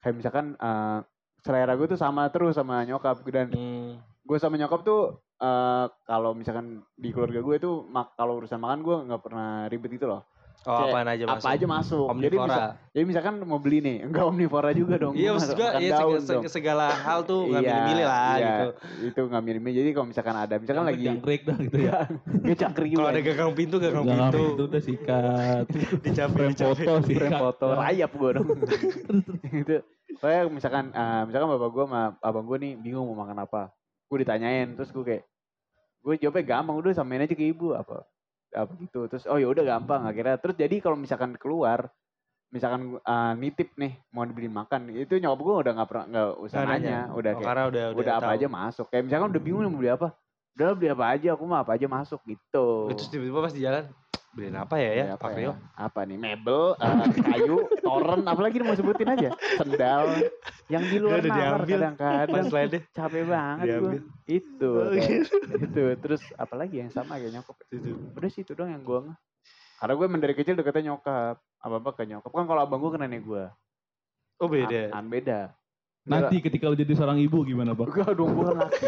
kayak 0.01 0.17
misalkan 0.17 0.47
eh, 0.57 0.99
selera 1.43 1.75
gue 1.75 1.87
tuh 1.87 2.01
sama 2.01 2.31
terus 2.33 2.55
sama 2.57 2.87
nyokap 2.87 3.21
dan 3.29 3.51
Hmm. 3.53 3.99
gue 4.01 4.39
sama 4.39 4.57
nyokap 4.57 4.81
tuh 4.83 5.01
eh, 5.43 5.87
kalau 6.07 6.33
misalkan 6.33 6.81
di 6.95 7.11
keluarga 7.11 7.43
gue 7.43 7.57
tuh 7.59 7.83
mak 7.91 8.15
kalau 8.17 8.39
urusan 8.39 8.63
makan 8.63 8.81
gue 8.81 8.97
nggak 9.11 9.23
pernah 9.23 9.67
ribet 9.69 9.99
gitu 9.99 10.07
loh. 10.09 10.23
Oh, 10.63 10.79
Kayak 10.79 10.89
apaan 10.89 11.09
aja 11.09 11.25
masuk. 11.25 11.43
Apa 11.43 11.49
aja 11.51 11.67
masuk. 11.67 12.07
Jadi 12.07 12.15
bisa, 12.31 12.39
Omnivora. 12.39 12.67
jadi 12.89 13.05
misalkan 13.05 13.35
mau 13.43 13.59
beli 13.59 13.79
nih, 13.79 13.97
enggak 14.05 14.25
omnivora 14.25 14.71
juga 14.71 14.95
dong. 14.97 15.13
Iya 15.13 15.25
Gua 15.25 15.35
maksud 15.35 15.51
makan 15.51 15.59
gue 15.59 15.83
ya, 15.83 15.91
daun 15.93 16.13
seg- 16.15 16.23
dong. 16.31 16.43
seg- 16.45 16.53
segala 16.53 16.87
hal 16.97 17.19
tuh 17.23 17.41
nggak 17.49 17.59
Iya, 17.59 17.69
milih-milih 17.69 18.07
lah 18.07 18.23
iya. 18.33 18.47
gitu. 18.47 18.67
Itu 19.05 19.21
nggak 19.27 19.43
milih-milih. 19.43 19.77
Jadi 19.77 19.91
kalau 19.91 20.07
misalkan 20.07 20.37
ada, 20.37 20.55
misalkan 20.57 20.85
lagi 20.85 21.03
Jangkrik 21.03 21.43
dah 21.43 21.57
gitu 21.59 21.77
ya 21.81 21.99
Gue 22.45 22.55
cangkrik 22.55 22.89
juga. 22.89 23.01
Kalau 23.01 23.11
ada 23.11 23.21
gagang 23.21 23.53
pintu, 23.53 23.77
gagang 23.77 24.05
pintu. 24.05 24.43
itu 24.49 24.63
udah 24.65 24.83
sikat 24.83 25.65
dicapek. 26.05 26.47
foto 26.55 26.93
sikat 27.03 27.33
foto 27.35 27.67
rayap 27.75 28.11
gue 28.13 28.31
dong. 28.33 28.49
gitu. 29.51 29.77
Kayak 30.15 30.43
misalkan, 30.47 30.85
eh, 30.91 31.23
misalkan 31.25 31.49
bapak 31.51 31.69
gue 31.69 31.85
sama 31.85 32.03
abang 32.21 32.45
gue 32.45 32.59
nih 32.61 32.73
bingung 32.77 33.03
mau 33.05 33.19
makan 33.19 33.39
apa. 33.41 33.75
Gue 34.07 34.21
ditanyain, 34.21 34.69
terus 34.73 34.89
gue 34.89 35.03
kayak, 35.03 35.25
gue 35.99 36.15
jawabnya 36.19 36.45
gampang 36.45 36.77
udah 36.77 36.93
samain 36.93 37.19
aja 37.21 37.33
ke 37.33 37.43
ibu 37.45 37.73
apa 37.73 38.07
apa 38.53 38.73
gitu 38.79 39.09
terus 39.09 39.25
oh 39.27 39.41
ya 39.41 39.49
udah 39.49 39.65
gampang. 39.65 40.05
Akhirnya 40.05 40.37
terus 40.37 40.57
jadi 40.57 40.77
kalau 40.79 40.97
misalkan 41.01 41.35
keluar 41.41 41.89
misalkan 42.53 43.01
eh, 43.01 43.33
nitip 43.41 43.73
nih 43.81 43.97
mau 44.13 44.29
dibeliin 44.29 44.53
makan 44.53 44.93
itu 44.93 45.17
nyokap 45.17 45.41
gue 45.41 45.55
udah 45.65 45.73
nggak 45.73 45.89
pernah 45.89 46.07
nggak 46.13 46.31
usah 46.37 46.59
nanya. 46.63 46.73
nanya. 46.77 46.99
udah 47.17 47.33
Oh, 47.33 47.39
kayak 47.41 47.49
karena 47.49 47.65
udah 47.73 47.85
udah, 47.97 48.15
apa 48.21 48.29
tahu. 48.29 48.37
aja 48.37 48.47
masuk. 48.53 48.87
Kayak 48.93 49.05
misalkan 49.09 49.29
udah 49.33 49.43
bingung 49.43 49.63
nih 49.65 49.71
mau 49.73 49.81
beli 49.81 49.91
apa. 49.93 50.09
Udah 50.53 50.69
beli 50.77 50.89
apa 50.93 51.05
aja 51.17 51.29
aku 51.33 51.45
mah 51.49 51.61
apa 51.65 51.73
aja 51.81 51.87
masuk 51.89 52.21
gitu. 52.29 52.67
Terus 52.93 53.09
tiba-tiba 53.09 53.39
pas 53.41 53.55
di 53.57 53.61
jalan, 53.65 53.85
beliin 54.33 54.57
apa 54.57 54.81
ya 54.81 54.91
ya, 54.91 55.05
apa 55.13 55.21
Pak 55.21 55.31
ya? 55.31 55.37
Rio? 55.39 55.53
apa 55.77 56.01
nih? 56.03 56.17
Mebel 56.17 56.63
eh, 56.75 56.97
kayu 57.23 57.57
toren 57.79 58.21
apalagi 58.25 58.57
nih 58.57 58.67
mau 58.67 58.73
sebutin 58.73 59.09
aja? 59.09 59.29
Sendal. 59.61 60.25
Yang 60.67 60.85
di 60.89 60.97
luar 60.97 61.21
nalar 61.21 61.63
kadang-kadang. 61.69 62.45
Capek 62.91 63.25
banget 63.29 63.67
gue 63.77 64.01
itu 64.27 64.71
Oh, 64.71 64.89
kayak- 64.89 65.29
itu 65.61 65.83
terus 66.01 66.23
apalagi 66.35 66.81
yang 66.81 66.89
sama 66.89 67.21
kayak 67.21 67.33
nyokap? 67.35 67.57
Itu. 67.69 67.93
udah 68.17 68.31
sih 68.31 68.41
itu 68.41 68.53
dong 68.53 68.73
yang 68.73 68.81
gue 68.81 69.13
karena 69.77 69.93
gue 69.99 70.07
dari 70.17 70.35
kecil 70.35 70.55
deketnya 70.55 70.95
nyokap. 70.95 71.37
Apa 71.59 71.75
apa 71.79 71.91
ke 71.93 72.03
nyokap. 72.07 72.31
Kan 72.31 72.47
kalau 72.47 72.63
abang 72.63 72.81
gue 72.81 72.91
kan 72.91 73.03
nenek 73.03 73.23
gue 73.23 73.45
Oh 74.41 74.49
beda. 74.49 74.91
an, 74.91 75.07
beda 75.07 75.55
Nanti 76.03 76.43
ketika 76.43 76.67
lu 76.67 76.75
jadi 76.75 76.99
seorang 76.99 77.23
ibu 77.23 77.47
gimana 77.47 77.79
Bang? 77.79 77.87
gue 77.87 78.03
dong 78.03 78.35
gue 78.35 78.51
laki. 78.59 78.87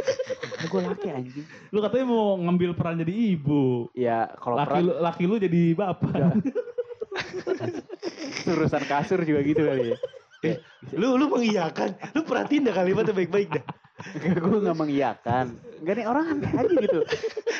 Gue 0.66 0.80
laki 0.82 1.08
anjing. 1.14 1.46
Lu 1.70 1.78
katanya 1.78 2.06
mau 2.10 2.34
ngambil 2.42 2.74
peran 2.74 2.98
jadi 2.98 3.14
ibu. 3.38 3.86
Ya 3.94 4.34
kalau 4.42 4.58
Laki 4.58 4.68
peran 4.70 4.82
lu, 4.82 4.92
laki 4.98 5.22
lu 5.30 5.36
jadi 5.38 5.62
bapak. 5.78 6.14
Urusan 8.50 8.82
kasur 8.90 9.22
juga 9.22 9.40
gitu 9.46 9.62
kali 9.62 9.94
ya. 9.94 9.96
Lu 10.98 11.16
lu 11.16 11.30
mengiyakan, 11.30 11.96
lu 12.12 12.26
perhatiin 12.26 12.66
dah 12.68 12.74
kalimatnya 12.74 13.14
baik-baik 13.14 13.48
dah. 13.62 13.64
gue 14.18 14.58
nggak 14.58 14.76
mengiyakan. 14.76 15.54
Enggak 15.80 15.94
nih 16.02 16.06
orang 16.10 16.24
aneh 16.34 16.50
aja 16.50 16.74
gitu. 16.82 17.00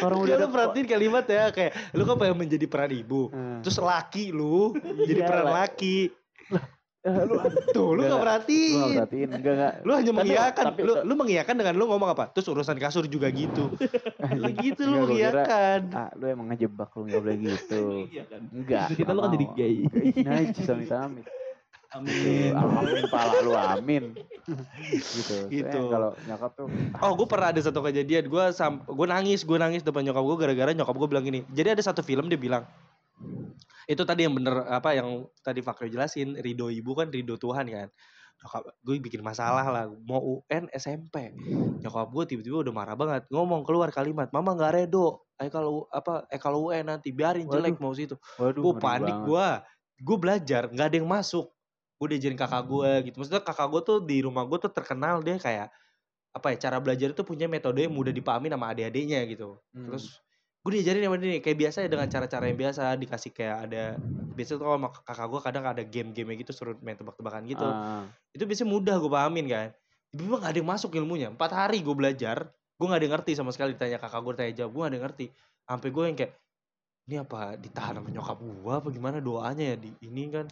Orang 0.03 0.19
udah 0.27 0.35
Udah 0.35 0.45
lu 0.45 0.47
perhatiin 0.51 0.87
kalimat 0.91 1.25
ya 1.31 1.55
kayak 1.55 1.73
lu 1.95 2.03
kan 2.03 2.19
pengen 2.19 2.37
menjadi 2.43 2.67
peran 2.67 2.91
ibu. 2.91 3.31
Hmm. 3.31 3.63
Terus 3.63 3.79
laki 3.79 4.35
lu 4.35 4.75
jadi 5.07 5.23
Iya 5.23 5.29
peran 5.31 5.47
laki. 5.55 6.11
Eh, 6.51 6.63
lu 7.05 7.37
Tuh, 7.71 7.89
lu 7.93 8.01
Enggak, 8.01 8.09
gak 8.09 8.09
Gue 8.09 8.25
perhatiin. 8.25 8.73
gak 8.75 8.89
perhatiin 8.97 9.31
enggak 9.31 9.53
enggak 9.55 9.73
Lu 9.81 9.93
hanya 9.93 10.13
mengiyakan. 10.15 10.65
tapi- 10.67 10.83
lu 10.83 10.93
lu 11.03 11.15
mengiyakan 11.15 11.55
dengan 11.55 11.75
lu 11.75 11.85
ngomong 11.87 12.11
apa? 12.11 12.25
Terus 12.29 12.47
urusan 12.49 12.77
kasur 12.77 13.05
juga 13.05 13.29
gitu. 13.29 13.69
lu 14.41 14.49
gitu 14.57 14.83
lu 14.83 14.97
mengiyakan. 15.05 15.81
ah 15.93 16.09
lu 16.15 16.25
emang 16.27 16.49
ngejebak 16.49 16.89
lu 16.91 17.05
nggak 17.05 17.21
boleh 17.21 17.37
gitu 17.39 17.83
enggak 18.57 18.87
Kita 18.95 19.11
lu 19.11 19.21
kan 19.21 19.27
nggak 19.27 19.35
jadi 19.35 19.47
gay 19.53 19.77
Najis 20.19 20.67
amit 20.67 20.91
amit 20.91 21.27
Amin 21.95 22.51
amin 22.51 23.07
pala 23.07 23.39
lu 23.39 23.53
amin 23.55 24.05
gitu 24.11 25.47
Gitu. 25.47 25.63
gitu 25.63 25.79
kalau 25.87 26.11
nyokap 26.21 26.51
tuh 26.55 26.67
Oh, 26.99 27.13
gue 27.15 27.25
pernah 27.25 27.49
ada 27.49 27.61
satu 27.61 27.81
kejadian. 27.81 28.27
Gue 28.27 28.45
sam, 28.51 28.83
gue 28.83 29.07
nangis, 29.07 29.41
gue 29.41 29.55
nangis 29.55 29.81
depan 29.81 30.03
nyokap 30.03 30.21
gue 30.21 30.37
gara-gara 30.39 30.71
nyokap 30.71 30.91
gue 30.93 31.07
bilang 31.07 31.23
gini. 31.23 31.41
Jadi 31.49 31.69
ada 31.71 31.83
satu 31.83 32.01
film 32.01 32.27
dia 32.27 32.35
bilang, 32.37 32.65
itu 33.85 34.03
tadi 34.03 34.25
yang 34.25 34.35
bener 34.35 34.65
apa 34.69 34.97
yang 34.97 35.29
tadi 35.45 35.61
Fakri 35.61 35.93
jelasin, 35.93 36.37
ridho 36.41 36.73
ibu 36.73 36.93
kan 36.97 37.13
ridho 37.13 37.37
Tuhan 37.37 37.69
kan. 37.69 37.89
Nyokap 38.43 38.63
gue 38.83 38.95
bikin 38.99 39.23
masalah 39.23 39.65
lah, 39.71 39.85
mau 40.05 40.21
UN 40.21 40.67
SMP. 40.75 41.33
Nyokap 41.81 42.09
gue 42.11 42.25
tiba-tiba 42.35 42.67
udah 42.67 42.75
marah 42.75 42.97
banget, 42.99 43.23
ngomong 43.31 43.63
keluar 43.63 43.89
kalimat, 43.95 44.29
mama 44.35 44.57
nggak 44.57 44.73
redo. 44.75 45.23
Eh 45.39 45.49
kalau 45.49 45.87
apa, 45.93 46.27
eh 46.29 46.41
kalau 46.41 46.73
UN 46.73 46.91
nanti 46.91 47.15
biarin 47.15 47.47
jelek 47.47 47.79
mau 47.79 47.95
situ. 47.95 48.19
waduh 48.41 48.61
Gue 48.61 48.75
panik 48.81 49.17
gue, 49.25 49.47
gue 50.03 50.17
belajar, 50.19 50.67
nggak 50.73 50.87
ada 50.91 50.97
yang 50.99 51.09
masuk. 51.09 51.47
Gue 51.95 52.07
diajarin 52.17 52.37
kakak 52.37 52.65
gue 52.67 52.91
gitu. 53.11 53.17
Maksudnya 53.23 53.43
kakak 53.45 53.69
gue 53.71 53.81
tuh 53.87 53.99
di 54.03 54.19
rumah 54.25 54.43
gue 54.45 54.59
tuh 54.59 54.73
terkenal 54.73 55.23
dia 55.23 55.39
kayak 55.39 55.69
apa 56.35 56.47
ya 56.51 56.67
cara 56.67 56.83
belajar 56.83 57.15
itu 57.15 57.23
punya 57.23 57.47
metode 57.47 57.87
yang 57.87 57.95
mudah 57.95 58.11
dipahami 58.11 58.51
sama 58.51 58.75
adik-adiknya 58.75 59.23
gitu. 59.31 59.63
Hmm. 59.71 59.87
Terus 59.87 60.24
gue 60.65 60.71
diajarin 60.81 61.05
sama 61.05 61.17
dia 61.21 61.29
nih, 61.37 61.41
kayak 61.45 61.59
biasa 61.61 61.77
ya 61.85 61.89
dengan 61.93 62.09
cara-cara 62.09 62.45
yang 62.49 62.59
biasa 62.59 62.83
dikasih 62.97 63.31
kayak 63.37 63.57
ada 63.69 63.85
biasa 64.35 64.57
tuh 64.57 64.65
kalau 64.65 64.77
sama 64.81 64.89
kakak 64.91 65.27
gue 65.29 65.41
kadang 65.45 65.65
ada 65.69 65.83
game-game 65.85 66.31
gitu 66.41 66.51
suruh 66.57 66.75
main 66.81 66.97
tebak-tebakan 66.97 67.45
gitu. 67.47 67.69
Ah, 67.69 68.09
Itu 68.33 68.49
biasanya 68.49 68.71
mudah 68.73 68.97
gue 68.99 69.11
pahamin 69.13 69.47
kan. 69.47 69.69
Tiba-tiba 70.11 70.37
gak 70.41 70.51
ada 70.57 70.59
yang 70.59 70.71
masuk 70.73 70.91
ilmunya. 70.97 71.29
Empat 71.31 71.53
hari 71.53 71.85
gue 71.85 71.95
belajar, 71.95 72.49
gue 72.51 72.87
gak 72.89 72.99
ada 72.99 73.05
yang 73.07 73.15
ngerti 73.21 73.33
sama 73.37 73.53
sekali 73.53 73.77
ditanya 73.77 74.01
kakak 74.01 74.21
gue 74.25 74.33
tanya 74.35 74.53
jawab, 74.65 74.71
gue 74.73 74.81
gak 74.83 74.91
ada 74.91 74.97
yang 74.97 75.07
ngerti. 75.07 75.27
Sampai 75.69 75.89
gue 75.93 76.05
yang 76.09 76.17
kayak 76.19 76.33
ini 77.05 77.17
apa 77.21 77.61
ditahan 77.61 78.01
sama 78.01 78.09
nyokap 78.09 78.39
gue 78.41 78.73
apa 78.73 78.89
gimana 78.89 79.19
doanya 79.21 79.65
ya 79.73 79.77
di 79.77 79.93
ini 80.01 80.25
kan 80.33 80.47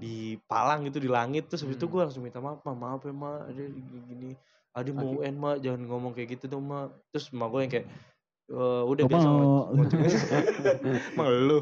di 0.00 0.38
palang 0.46 0.86
gitu 0.86 1.02
di 1.02 1.10
langit 1.10 1.50
terus 1.50 1.66
habis 1.66 1.76
itu 1.76 1.86
Hmm. 1.86 1.92
gue 1.92 2.00
langsung 2.06 2.22
minta 2.24 2.38
maaf 2.40 2.62
"Ma, 2.62 2.72
maaf 2.72 3.02
ya 3.02 3.12
mak 3.12 3.50
ada 3.50 3.62
gini, 3.68 4.30
ada 4.72 4.90
mau. 4.94 5.18
UN 5.18 5.34
mak 5.36 5.56
jangan 5.60 5.82
ngomong 5.84 6.12
kayak 6.14 6.38
gitu 6.38 6.46
dong 6.46 6.64
mak 6.70 6.94
terus 7.10 7.28
emak 7.34 7.48
gue 7.50 7.60
yang 7.66 7.72
kayak 7.74 7.86
"Eh, 8.50 8.82
udah 8.82 9.04
biasa 9.06 9.28
mau. 9.38 9.70
emang 11.14 11.28
lu? 11.46 11.58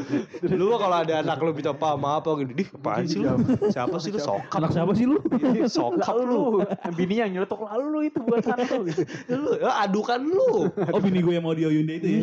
Lu 0.58 0.74
kalau 0.74 0.96
ada 1.06 1.22
anak 1.22 1.38
lu 1.38 1.54
apa 1.54 1.94
maaf 1.94 2.26
apa 2.26 2.42
gitu 2.42 2.52
dih 2.58 2.68
apaan 2.74 3.06
sih 3.06 3.22
lu? 3.22 3.38
Siapa? 3.70 4.02
Sih 4.02 4.10
lu? 4.10 4.18
Sokap. 4.18 4.58
Anak 4.58 4.74
siapa 4.74 4.92
sih 4.98 5.06
lu? 5.06 5.22
sokap 5.70 6.18
lalu. 6.18 6.26
lu. 6.26 6.42
Lu 6.66 6.92
bini 6.98 7.22
yang 7.22 7.30
nyelotok 7.30 7.70
lalu 7.70 7.84
lu 7.86 8.00
itu 8.02 8.18
buatan 8.18 8.66
lu. 8.66 8.82
Gitu. 8.90 9.02
lu 9.30 9.50
eh, 9.62 9.74
adukan 9.86 10.20
lu. 10.26 10.74
Oh 10.90 10.98
bini 10.98 11.22
gue 11.22 11.38
yang 11.38 11.46
mau 11.46 11.54
di 11.54 11.70
Oyunda 11.70 11.94
itu 12.02 12.08
ya? 12.18 12.22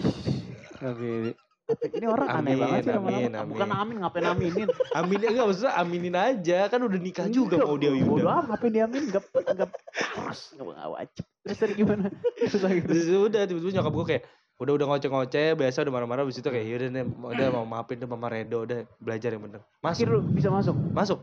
Oke. 0.91 1.32
Ini 1.71 2.04
orang 2.04 2.28
aneh 2.28 2.52
Amin, 2.52 2.60
banget 2.60 2.82
sih 2.84 2.91
amin, 2.91 3.32
amin. 3.32 3.52
Bukan 3.56 3.69
amin, 3.71 3.95
ngapain 4.04 4.26
aminin? 4.28 4.67
amin 4.91 5.19
enggak 5.24 5.45
maksudnya 5.47 5.74
aminin 5.80 6.15
aja 6.15 6.60
kan 6.67 6.80
udah 6.84 7.00
nikah 7.00 7.28
juga 7.32 7.56
Enggak, 7.56 7.67
mau 7.69 7.78
dia 7.80 7.91
Yunda 7.95 8.24
amat, 8.28 8.43
ngapain 8.52 8.71
diamin? 8.71 9.02
Enggak 9.08 9.24
enggak 9.32 9.69
harus, 10.12 10.41
enggak 10.52 10.89
wajib. 10.91 11.24
Terus 11.41 11.58
tadi 11.58 11.74
gimana? 11.74 12.06
Lagi 12.43 12.80
Terus 12.84 13.06
udah 13.08 13.41
tiba-tiba 13.47 13.71
nyokap 13.80 13.93
gue 13.93 14.06
kayak 14.10 14.24
udah 14.62 14.74
udah 14.78 14.88
ngoceh-ngoceh 14.93 15.47
biasa 15.58 15.82
udah 15.82 15.89
marah-marah 15.89 16.21
abis 16.21 16.38
itu 16.38 16.45
kayak 16.45 16.65
yaudah 16.69 16.89
nih 16.93 17.02
udah 17.02 17.47
mau 17.50 17.65
maafin 17.65 17.97
deh 17.97 18.06
mama 18.06 18.30
Redo 18.30 18.62
udah 18.62 18.86
belajar 19.02 19.34
yang 19.34 19.41
bener 19.41 19.65
masuk 19.82 20.06
lu 20.06 20.21
bisa 20.21 20.54
masuk. 20.54 20.78
masuk 20.93 21.17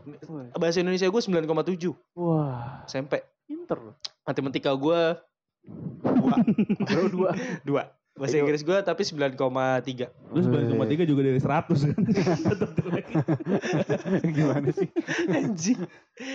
bahasa 0.59 0.83
Indonesia 0.83 1.07
gue 1.07 1.21
9,7 1.23 1.95
Wah, 2.19 2.83
SMP 2.83 3.23
pinter 3.47 3.79
lu. 3.79 3.95
matematika 4.27 4.75
gue 4.75 5.01
dua 6.03 7.07
dua. 7.07 7.29
dua 7.63 7.83
bahasa 8.19 8.35
Ayo. 8.35 8.43
Inggris 8.43 8.61
gue 8.61 8.77
tapi 8.81 9.01
9,3 9.01 9.39
Lu 10.29 10.39
9,3 10.43 10.75
juga 11.05 11.21
dari 11.23 11.39
100 11.39 11.47
kan 11.87 12.01
gimana 14.29 14.69
sih? 14.69 14.89
anjing 15.25 15.79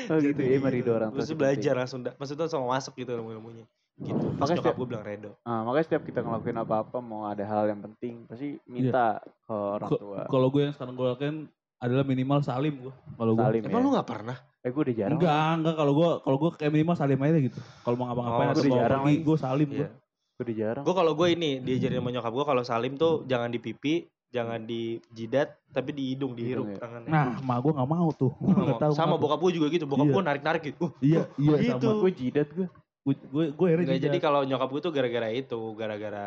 Oh 0.09 0.17
gitu 0.17 0.41
ya, 0.41 0.57
Marido 0.59 0.91
orang 0.93 1.11
tua. 1.11 1.21
terus 1.21 1.31
belajar 1.35 1.75
langsung 1.77 2.01
maksudnya 2.09 2.49
sama 2.49 2.67
masuk 2.71 2.97
gitu 2.97 3.13
ilmu-ilmunya 3.13 3.69
gitu 3.97 4.17
pas 4.35 4.49
Makanya 4.49 4.59
setiap- 4.59 4.77
gue 4.77 4.87
bilang 4.89 5.05
Redo. 5.05 5.31
Ah, 5.43 5.63
makanya 5.63 5.87
setiap 5.87 6.03
kita 6.03 6.19
ngelakuin 6.19 6.59
apa-apa 6.59 6.99
mau 6.99 7.25
ada 7.25 7.45
hal 7.45 7.69
yang 7.69 7.79
penting 7.81 8.25
pasti 8.25 8.59
minta 8.67 9.21
ke 9.23 9.53
orang 9.53 9.87
Ko- 9.87 10.01
tua. 10.01 10.21
Kalau 10.27 10.49
gue 10.49 10.63
yang 10.63 10.75
sekarang 10.75 10.95
gue 10.95 11.07
lakukan 11.07 11.37
adalah 11.77 12.03
minimal 12.03 12.41
salim 12.41 12.75
gue 12.81 12.95
Kalau 13.13 13.33
gue 13.35 13.45
Salim 13.45 13.61
emang 13.63 13.77
ya. 13.77 13.85
lu 13.85 13.95
gak 13.95 14.09
pernah 14.09 14.37
Eh 14.59 14.73
gue 14.73 14.83
udah 14.83 14.97
jarang. 14.97 15.15
Enggak, 15.15 15.49
enggak 15.55 15.75
kalau 15.77 15.93
gue 15.93 16.11
kalau 16.19 16.37
gue 16.39 16.51
kayak 16.57 16.73
minimal 16.73 16.97
salim 16.97 17.21
aja 17.21 17.37
gitu. 17.39 17.61
Kalau 17.85 17.95
mau 17.95 18.09
ngapa-ngapain 18.09 18.41
Oh, 18.41 18.51
atau 18.51 18.65
mau 18.65 18.73
jarang 18.75 19.03
pergi, 19.03 19.13
lagi. 19.13 19.21
gue 19.23 19.37
salim 19.39 19.69
gue. 19.71 19.89
Gue 20.35 20.51
jarang. 20.53 20.83
gue 20.83 20.91
kalau 20.93 21.13
gue 21.13 21.29
ini 21.31 21.51
diajarin 21.59 21.99
sama 21.99 22.11
nyokap 22.11 22.33
gue 22.33 22.45
kalau 22.45 22.63
salim 22.63 22.93
tuh 22.95 23.23
jangan 23.25 23.49
di 23.49 23.59
pipi 23.59 24.03
jangan 24.27 24.59
di 24.61 24.83
jidat 25.09 25.63
tapi 25.71 25.91
di 25.91 26.11
hidung 26.11 26.35
dihirup 26.35 26.67
Hidung 26.67 26.69
ya. 26.69 26.79
tangannya 26.81 27.07
Nah, 27.09 27.27
emak 27.39 27.59
gue 27.61 27.73
gak 27.73 27.87
mau 27.89 28.09
tuh. 28.13 28.33
Nggak 28.35 28.51
Nggak 28.51 28.67
mau. 28.69 28.83
tahu 28.83 28.93
sama 28.93 29.15
bokap 29.15 29.39
gue 29.41 29.53
juga 29.53 29.67
gitu 29.69 29.85
bokap 29.85 30.05
Iya. 30.05 30.13
gue 30.13 30.23
narik 30.25 30.43
narik 30.43 30.63
gitu 30.65 30.85
uh, 30.85 30.91
Iya, 31.01 31.23
iya 31.37 31.55
Gitu. 31.57 31.87
sama. 31.87 32.01
Gue 32.01 32.11
jidat 32.13 32.49
gue. 32.51 32.67
Gue 33.05 33.15
gue 33.47 33.67
Nggak, 33.71 33.87
juga. 33.87 33.95
jadi 34.01 34.19
kalau 34.19 34.41
nyokap 34.43 34.69
gue 34.69 34.81
tuh 34.81 34.93
gara-gara 34.93 35.29
itu 35.31 35.61
gara-gara 35.73 36.27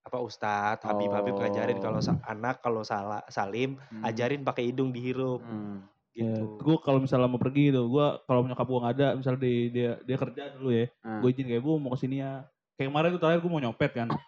apa 0.00 0.18
ustadz 0.18 0.80
habib 0.82 1.10
habib 1.10 1.32
Oh. 1.32 1.40
ngajarin 1.40 1.78
kalau 1.78 2.00
sa- 2.00 2.20
anak 2.22 2.60
kalau 2.60 2.80
salah 2.80 3.20
salim 3.26 3.76
Hmm. 3.90 4.00
ajarin 4.02 4.40
pakai 4.40 4.64
hidung 4.66 4.88
dihirup 4.88 5.40
Hmm. 5.40 5.84
gitu 6.10 6.56
gue 6.56 6.76
kalau 6.78 6.96
misalnya 6.98 7.26
mau 7.26 7.36
pergi 7.36 7.68
gitu 7.68 7.88
gue 7.90 8.06
kalau 8.22 8.40
nyokap 8.42 8.64
gue 8.64 8.78
nggak 8.78 8.94
ada 8.94 9.08
misalnya 9.14 9.40
di, 9.42 9.54
dia 9.68 9.90
dia 9.98 10.16
kerja 10.16 10.42
dulu 10.50 10.70
ya 10.70 10.86
Ah. 11.02 11.18
gue 11.18 11.28
izin 11.28 11.44
kayak 11.46 11.60
bu 11.60 11.76
mau 11.76 11.90
ke 11.90 12.00
sini 12.00 12.20
ya 12.20 12.44
kayak 12.74 12.88
kemarin 12.90 13.08
tuh 13.14 13.20
terakhir 13.22 13.40
gue 13.42 13.50
mau 13.50 13.62
nyopet 13.62 13.90
kan. 13.94 14.08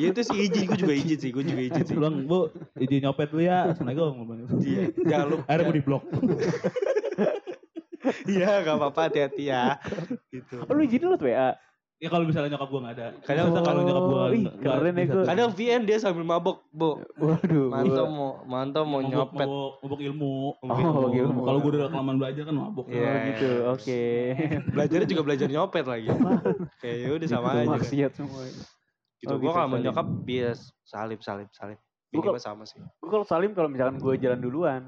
Ya 0.00 0.16
itu 0.16 0.24
sih 0.24 0.48
izin 0.48 0.64
gue 0.64 0.80
juga 0.80 0.94
izin 0.96 1.18
sih 1.20 1.28
gue 1.28 1.44
juga 1.44 1.60
izin 1.60 1.84
sih. 1.84 1.92
Bilang 1.92 2.24
bu 2.24 2.48
izin 2.80 3.04
nyopet 3.04 3.36
dulu 3.36 3.44
ya 3.44 3.68
assalamualaikum. 3.68 4.32
Gitu. 4.32 4.54
Iya, 4.64 4.82
jangan 5.04 5.26
lupa 5.28 5.44
akhirnya 5.44 5.66
gue 5.68 5.76
di 5.76 5.84
blok 5.84 6.02
iya 8.32 8.64
gak 8.64 8.76
apa-apa 8.80 9.00
hati-hati 9.12 9.52
ya. 9.52 9.76
Gitu. 10.32 10.64
Oh, 10.64 10.72
lu 10.72 10.88
izin 10.88 11.04
lu 11.04 11.20
WA. 11.20 11.52
Ya 12.00 12.08
kalau 12.08 12.24
misalnya 12.24 12.48
nyokap 12.50 12.66
gue 12.66 12.80
nggak 12.80 12.94
ada 12.94 13.06
Kadang- 13.20 13.46
Maksudnya 13.46 13.62
kalau 13.62 13.80
nyokap 13.82 14.02
gue 14.02 14.16
Oh, 14.16 14.28
keren 14.58 14.94
ya, 14.94 15.04
kadang 15.22 15.48
VN 15.52 15.82
dia 15.84 15.96
sambil 15.96 16.24
mabok 16.24 16.64
bu 16.70 16.90
Waduh. 17.14 17.68
mantap 17.68 18.06
mau 18.08 18.30
mantap 18.42 18.84
mau 18.84 19.00
nyopet 19.00 19.44
mabok, 19.44 19.72
mabok 19.80 20.00
ilmu 20.00 20.32
Oh, 20.58 21.08
ilmu. 21.10 21.40
kalau 21.44 21.58
gue 21.58 21.70
udah 21.70 21.88
kelamaan 21.88 22.16
belajar 22.16 22.42
kan 22.42 22.54
mabok 22.54 22.86
Iya. 22.86 23.04
Oh, 23.04 23.16
gitu. 23.26 23.50
Oke. 23.70 24.02
belajarnya 24.74 25.06
juga 25.06 25.22
belajar 25.22 25.46
nyopet 25.46 25.84
lagi 25.84 26.08
kayak 26.78 26.96
ya 26.98 27.08
udah 27.12 27.28
sama 27.28 27.46
Itu 27.46 27.58
aja. 27.58 27.70
Maksiat 27.70 28.12
semua. 28.14 28.40
gitu 28.48 28.64
Oh, 29.22 29.36
gue 29.36 29.44
gitu, 29.44 29.52
kalau 29.52 29.68
mau 29.68 29.78
nyokap 29.78 30.06
bias 30.24 30.58
salim 30.82 31.20
salim 31.20 31.46
salim 31.50 31.76
Gua 32.10 32.26
Minimal 32.26 32.40
sama 32.40 32.64
sih 32.64 32.80
Gue 32.96 33.06
kalau 33.08 33.22
salim 33.22 33.52
kalau 33.52 33.68
misalkan 33.68 33.94
gue 33.96 34.14
jalan 34.16 34.40
duluan. 34.40 34.82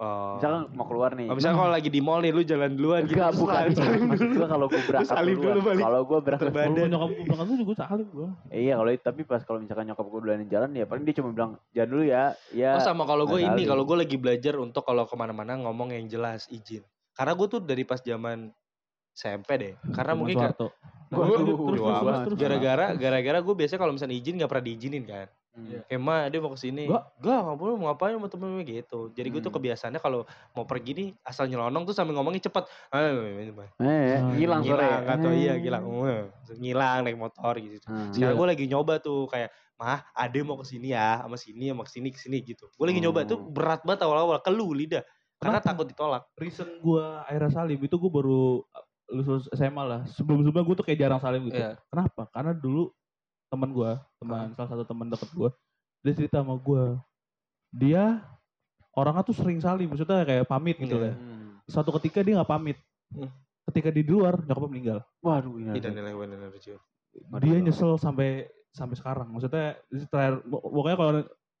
Oh. 0.00 0.40
Misalkan 0.40 0.62
mau 0.72 0.86
keluar 0.88 1.10
nih. 1.12 1.28
Oh, 1.28 1.36
misalnya 1.36 1.56
kalau 1.60 1.72
lagi 1.76 1.90
di 1.92 2.00
mall 2.00 2.20
nih 2.24 2.32
lu 2.32 2.42
jalan 2.42 2.70
duluan 2.74 3.04
gitu 3.04 3.20
Enggak, 3.20 3.32
bukan. 3.36 3.64
Maksud 4.08 4.26
dulu. 4.32 4.38
gue 4.40 4.48
kalau 4.48 4.66
gue 4.66 4.80
berangkat 4.88 5.12
salim 5.12 5.36
duluan. 5.36 5.54
dulu 5.54 5.60
balik. 5.68 5.84
Kalau 5.84 6.00
gue 6.00 6.18
berangkat 6.24 6.48
badan. 6.50 6.72
kalau 6.72 6.88
nyokap 6.88 7.10
gue 7.12 7.24
berangkat 7.28 7.46
tuh 7.46 7.58
juga 7.60 7.74
salim 7.76 8.08
gue 8.08 8.28
Iya 8.50 8.72
kalau 8.80 8.90
tapi 8.96 9.20
pas 9.28 9.42
kalau 9.44 9.58
misalkan 9.60 9.84
nyokap 9.92 10.06
gue 10.08 10.20
duluan 10.24 10.40
jalan 10.48 10.70
ya 10.72 10.84
paling 10.88 11.04
dia 11.04 11.14
cuma 11.20 11.28
bilang 11.30 11.50
jalan 11.76 11.88
dulu 11.92 12.04
ya. 12.08 12.24
Ya. 12.50 12.72
Oh 12.74 12.82
sama 12.82 13.04
kalau 13.04 13.28
gue 13.28 13.38
nggak 13.44 13.54
ini, 13.54 13.62
kalau 13.68 13.82
gue 13.84 13.96
lagi 14.00 14.16
belajar 14.16 14.54
untuk 14.56 14.82
kalau 14.82 15.04
ke 15.04 15.14
mana-mana 15.14 15.54
ngomong 15.60 15.92
yang 15.92 16.08
jelas 16.08 16.48
izin. 16.48 16.82
Karena 17.12 17.36
gue 17.36 17.46
tuh 17.46 17.60
dari 17.60 17.84
pas 17.84 18.00
zaman 18.00 18.48
SMP 19.12 19.48
deh. 19.60 19.74
Karena 19.92 20.12
mungkin 20.16 20.36
kan 20.40 20.52
terus, 20.56 20.72
gara-gara 22.38 22.94
gara-gara 22.94 23.38
gue 23.42 23.54
biasanya 23.54 23.80
kalau 23.82 23.92
misalnya 23.92 24.16
izin 24.16 24.38
gak 24.40 24.50
pernah 24.50 24.64
diizinin 24.64 25.04
kan. 25.04 25.28
Hmm. 25.50 25.82
Kayak 25.84 26.00
mah 26.00 26.20
dia 26.26 26.38
mau 26.38 26.50
ke 26.50 26.60
sini. 26.60 26.86
Nggak. 26.86 27.04
Gak, 27.18 27.38
gak 27.42 27.56
boleh 27.56 27.72
mau 27.74 27.86
ngapain 27.88 28.14
sama 28.14 28.28
temen 28.30 28.62
gitu. 28.62 29.10
Jadi 29.10 29.28
gue 29.28 29.40
tuh 29.40 29.48
Hmm. 29.48 29.58
kebiasaannya 29.58 29.98
kalau 29.98 30.22
mau 30.52 30.62
pergi 30.62 30.90
nih 30.92 31.08
asal 31.20 31.44
nyelonong 31.44 31.82
tuh 31.82 31.92
sambil 31.92 32.14
ngomongnya 32.14 32.46
cepet. 32.46 32.64
Ah, 32.88 33.02
Eh, 33.02 33.50
Ah, 34.14 34.30
hilang 34.32 34.62
sore. 34.62 34.78
Ngilang 34.78 35.02
atau 35.04 35.30
iya 35.30 35.52
Eh. 35.52 35.56
ngilang. 35.58 35.84
Wah, 35.84 36.22
Ngilang 36.52 36.98
naik 37.02 37.16
motor 37.16 37.54
gitu. 37.56 37.82
Hmm. 37.84 38.10
Sekarang 38.10 38.34
Iya. 38.34 38.40
gue 38.40 38.46
lagi 38.48 38.64
nyoba 38.66 38.94
tuh 38.98 39.26
kayak 39.26 39.50
mah 39.74 40.06
ade 40.12 40.38
mau 40.40 40.54
ke 40.54 40.66
sini 40.66 40.92
ya 40.92 41.18
sama 41.20 41.34
sini 41.34 41.66
sama 41.68 41.82
ke 41.82 41.90
sini 41.90 42.08
ke 42.08 42.20
sini 42.20 42.36
gitu. 42.42 42.70
Gue 42.70 42.86
lagi 42.86 43.00
nyoba 43.00 43.24
tuh 43.24 43.38
Oh. 43.38 43.48
berat 43.48 43.82
banget 43.82 44.04
awal-awal 44.04 44.38
kelu 44.38 44.70
lidah 44.72 45.02
karena 45.36 45.56
Kenapa? 45.56 45.66
takut 45.66 45.86
ditolak. 45.88 46.22
reason 46.36 46.68
gue 46.78 47.04
akhirnya 47.22 47.50
salim 47.50 47.80
itu 47.80 47.96
gue 47.96 48.12
baru 48.12 48.60
uh, 48.60 48.84
lulus 49.10 49.48
SMA 49.50 49.82
lah 49.82 50.00
sebelum 50.06 50.38
sebelumnya 50.38 50.62
gue 50.62 50.76
tuh 50.76 50.84
kayak 50.84 51.00
jarang 51.00 51.18
salim 51.18 51.42
gitu 51.44 51.58
Iya. 51.58 51.80
kenapa 51.86 52.28
karena 52.30 52.52
dulu 52.52 52.92
teman 53.50 53.70
gue 53.70 53.90
teman 54.16 54.54
salah 54.54 54.70
satu 54.70 54.84
teman 54.84 55.06
deket 55.06 55.30
gue 55.30 55.50
dia 56.00 56.12
cerita 56.14 56.40
sama 56.40 56.54
gue 56.54 56.84
dia 57.70 58.22
orangnya 58.90 59.22
tuh 59.22 59.36
sering 59.36 59.58
salim 59.58 59.86
maksudnya 59.86 60.22
kayak 60.22 60.46
pamit 60.46 60.76
gitu 60.76 60.96
Iya. 60.96 61.10
ya 61.10 61.14
Hmm. 61.14 61.50
suatu 61.66 61.90
ketika 61.98 62.22
dia 62.22 62.38
nggak 62.38 62.48
pamit 62.48 62.78
Hmm. 63.10 63.30
ketika 63.66 63.90
di 63.90 64.02
luar 64.02 64.38
nyokapnya 64.40 64.70
meninggal 64.70 64.98
Waduh, 65.20 65.58
ini. 65.58 65.74
Tidak 65.74 65.90
nilai 65.90 66.14
benar 66.14 66.48
lucu. 66.48 66.74
dia 67.42 67.56
nyesel 67.58 67.94
sampai 67.96 68.46
sampai 68.70 68.94
sekarang 68.94 69.26
maksudnya 69.26 69.74
terakhir 70.06 70.46
pokoknya 70.46 70.96
kalau 70.96 71.12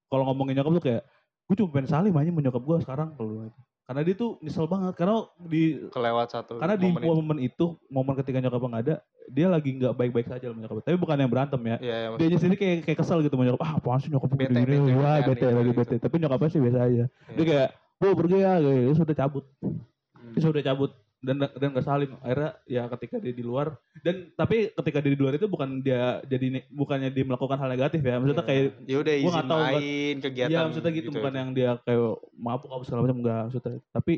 kalau 0.06 0.22
ngomongin 0.30 0.54
nyokap 0.56 0.72
tuh 0.78 0.84
kayak 0.84 1.02
gue 1.46 1.54
cuma 1.58 1.70
pengen 1.74 1.90
salim 1.90 2.14
aja 2.14 2.30
sama 2.30 2.40
nyokap 2.40 2.62
gue 2.62 2.76
sekarang 2.80 3.08
kalau 3.18 3.50
karena 3.90 4.06
dia 4.06 4.14
tuh 4.14 4.38
nyesel 4.38 4.64
banget 4.64 4.94
karena 4.94 5.18
di 5.42 5.62
Kelewat 5.90 6.30
satu. 6.30 6.62
karena 6.62 6.78
di 6.78 6.86
momen 6.86 7.02
itu. 7.02 7.10
momen 7.12 7.38
itu 7.42 7.66
momen 7.90 8.14
ketika 8.14 8.38
nyokap 8.38 8.62
nggak 8.62 8.82
ada 8.86 8.94
dia 9.26 9.46
lagi 9.46 9.70
nggak 9.74 9.92
baik-baik 9.92 10.26
saja 10.26 10.46
sama 10.46 10.62
nyokap 10.62 10.78
tapi 10.80 10.94
bukan 10.94 11.16
yang 11.16 11.26
berantem 11.26 11.58
ya 11.60 11.76
Iya, 11.76 11.94
iya, 12.06 12.08
dia 12.22 12.38
sendiri 12.38 12.54
kayak 12.56 12.76
kayak 12.84 12.98
kesel 12.98 13.18
gitu 13.18 13.34
sama 13.34 13.44
nyokap 13.44 13.62
ah 13.64 13.72
apaan 13.76 13.98
sih 13.98 14.06
nyokap 14.06 14.30
Bete, 14.30 14.46
gini 14.46 14.62
bete, 14.62 14.78
gini 14.78 14.94
wah 14.94 15.18
bete 15.18 15.42
lagi 15.44 15.62
gitu. 15.66 15.78
bete 15.80 15.94
tapi 15.98 16.14
nyokapnya 16.16 16.48
sih 16.48 16.60
biasa 16.60 16.78
aja 16.80 17.04
dia 17.10 17.34
Iya. 17.34 17.42
kayak 17.44 17.68
bu 17.98 18.06
pergi 18.14 18.36
ya 18.38 18.52
gitu. 18.56 18.92
sudah 18.96 19.16
cabut 19.16 19.44
Hmm. 19.60 20.30
dia 20.30 20.40
sudah 20.40 20.62
cabut 20.62 20.90
dan 21.20 21.36
dan 21.52 21.68
gak 21.76 21.84
salim 21.84 22.16
akhirnya 22.24 22.56
ya 22.64 22.88
ketika 22.96 23.20
dia 23.20 23.34
di 23.36 23.44
luar 23.44 23.76
dan 24.00 24.32
tapi 24.32 24.72
ketika 24.72 24.98
dia 25.04 25.12
di 25.12 25.20
luar 25.20 25.36
itu 25.36 25.44
bukan 25.44 25.84
dia 25.84 26.24
jadi 26.24 26.64
bukannya 26.72 27.12
dia 27.12 27.24
melakukan 27.28 27.60
hal 27.60 27.68
negatif 27.68 28.00
ya 28.00 28.16
maksudnya 28.16 28.44
kayak 28.48 28.64
ya 28.88 28.96
udah 29.04 29.14
gua 29.20 29.28
izin 29.28 29.36
nggak 29.36 29.50
tahu, 29.52 29.60
main 29.60 30.16
kegiatan. 30.20 30.50
Iya 30.50 30.60
maksudnya 30.68 30.90
gitu, 30.94 31.08
bukan 31.12 31.32
yang 31.34 31.50
dia 31.54 31.70
kayak 31.82 32.12
mabuk 32.36 32.70
apa 32.70 32.82
segala 32.86 33.00
macam 33.04 33.18
enggak 33.20 33.40
maksudnya. 33.48 33.74
Tapi 33.90 34.14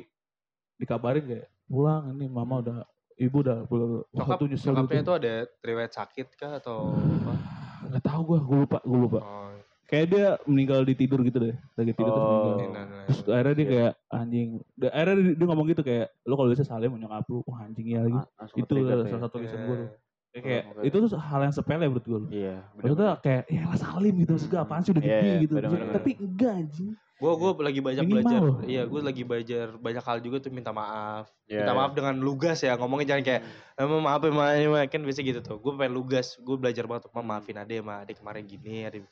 dikabarin 0.78 1.24
kayak 1.24 1.46
pulang 1.70 2.02
ini 2.12 2.26
mama 2.28 2.54
udah 2.60 2.78
ibu 3.16 3.36
udah 3.40 3.58
pulang. 3.66 3.90
Nyokap, 4.12 4.38
tuh 4.38 4.48
nyokapnya 4.50 5.00
gitu. 5.00 5.04
itu 5.04 5.14
ada 5.14 5.32
riwayat 5.62 5.92
sakit 5.92 6.28
kah 6.36 6.52
atau 6.58 6.78
apa? 7.22 7.34
Enggak 7.82 8.02
tahu 8.06 8.20
gua, 8.24 8.38
gua 8.42 8.58
lupa, 8.66 8.78
gua 8.82 8.98
lupa. 8.98 9.20
Oh, 9.22 9.51
Kayak 9.92 10.06
dia 10.08 10.26
meninggal 10.48 10.88
di 10.88 10.94
tidur 10.96 11.20
gitu 11.20 11.36
deh. 11.36 11.52
Lagi 11.76 11.92
tidur 11.92 12.08
terus 12.08 12.24
Oh. 12.24 12.32
meninggal. 12.32 12.56
ini, 12.56 12.66
nah, 12.72 12.84
nah, 12.88 13.04
Terus 13.04 13.18
nah. 13.20 13.32
akhirnya 13.36 13.52
dia 13.52 13.60
Iya. 13.60 13.68
kayak 13.68 13.92
anjing. 14.08 14.48
Akhirnya 14.80 15.14
dia, 15.20 15.32
dia 15.36 15.46
ngomong 15.46 15.66
gitu 15.68 15.82
kayak 15.84 16.06
lu 16.24 16.34
kalau 16.34 16.48
bisa 16.48 16.64
salim 16.64 16.90
nyokap 16.96 17.24
lu, 17.28 17.38
wah 17.44 17.60
anjing 17.60 17.86
ya 17.86 18.00
lagi. 18.00 18.16
Ah, 18.16 18.24
langsung 18.40 18.56
itu 18.56 18.64
ke-trigger 18.64 18.96
tuh 18.96 19.04
salah 19.04 19.20
ya. 19.20 19.24
satu 19.28 19.36
reason 19.36 19.60
gua. 19.62 19.76
tuh. 19.76 19.90
Eh, 20.32 20.40
Kayak, 20.40 20.64
itu 20.80 20.96
tuh 20.96 21.10
hal 21.20 21.40
yang 21.44 21.52
sepele 21.52 21.84
menurut 21.84 22.06
gua. 22.08 22.20
Iya, 22.32 22.56
Maksudnya 22.72 23.08
kayak 23.20 23.42
ya 23.52 23.62
lah 23.68 23.76
salim 23.76 24.14
gitu, 24.16 24.30
maksud 24.32 24.48
gua 24.48 24.60
apaan 24.64 24.80
sih 24.80 24.92
udah 24.96 25.04
Iya, 25.04 25.12
gede 25.12 25.28
iya, 25.28 25.36
gitu. 25.44 25.52
bener-bener. 25.60 25.86
Tapi 25.92 26.10
enggak 26.16 26.52
anjing. 26.56 26.90
Gue 27.22 27.30
gue 27.38 27.50
lagi 27.62 27.78
banyak 27.78 28.02
Minimal 28.02 28.18
belajar. 28.26 28.42
Iya, 28.66 28.82
gue 28.82 28.98
lagi 28.98 29.22
belajar 29.22 29.66
banyak 29.78 30.02
hal 30.02 30.18
juga 30.26 30.42
tuh 30.42 30.50
minta 30.50 30.74
maaf. 30.74 31.30
Iya, 31.46 31.62
minta 31.62 31.70
iya. 31.70 31.78
maaf 31.78 31.92
dengan 31.94 32.18
lugas 32.18 32.58
ya. 32.66 32.74
Ngomongnya 32.74 33.14
jangan 33.14 33.22
kayak 33.22 33.42
eh, 33.78 33.86
Ma, 33.86 33.96
maaf 34.02 34.20
ya, 34.26 34.30
ma, 34.34 34.44
ya, 34.58 34.66
ma." 34.66 34.80
kan 34.90 35.06
biasa 35.06 35.22
gitu 35.22 35.38
tuh. 35.38 35.62
Gue 35.62 35.70
pengen 35.78 35.94
lugas. 35.94 36.34
Gue 36.42 36.58
belajar 36.58 36.82
banget. 36.90 37.06
Ma, 37.14 37.22
maafin 37.22 37.62
ade, 37.62 37.78
ma, 37.78 38.02
ade 38.02 38.18
kemarin 38.18 38.42
gini, 38.42 38.90
ade. 38.90 39.06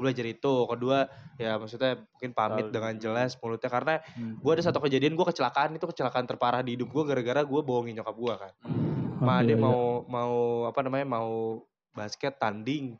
Gue 0.00 0.08
belajar 0.08 0.24
itu. 0.24 0.54
Kedua, 0.64 1.04
ya 1.36 1.60
maksudnya 1.60 2.00
mungkin 2.08 2.32
pamit 2.32 2.64
Tahu. 2.64 2.72
dengan 2.72 2.94
jelas 2.96 3.36
mulutnya 3.36 3.68
karena 3.68 3.94
Hmm. 4.16 4.40
gue 4.40 4.52
ada 4.56 4.64
satu 4.64 4.80
kejadian 4.80 5.12
gue 5.12 5.26
kecelakaan 5.28 5.76
itu 5.76 5.84
kecelakaan 5.84 6.24
terparah 6.24 6.64
di 6.64 6.72
hidup 6.80 6.88
gue 6.88 7.04
gara-gara 7.04 7.44
gue 7.44 7.60
bohongin 7.60 8.00
nyokap 8.00 8.16
gue 8.16 8.34
kan. 8.40 8.52
Hmm. 8.64 9.20
Ma, 9.20 9.44
ade 9.44 9.52
Iya, 9.52 9.60
iya. 9.60 9.60
mau 9.60 10.08
mau 10.08 10.34
apa 10.64 10.80
namanya 10.80 11.04
mau 11.04 11.60
basket 11.92 12.40
tanding. 12.40 12.96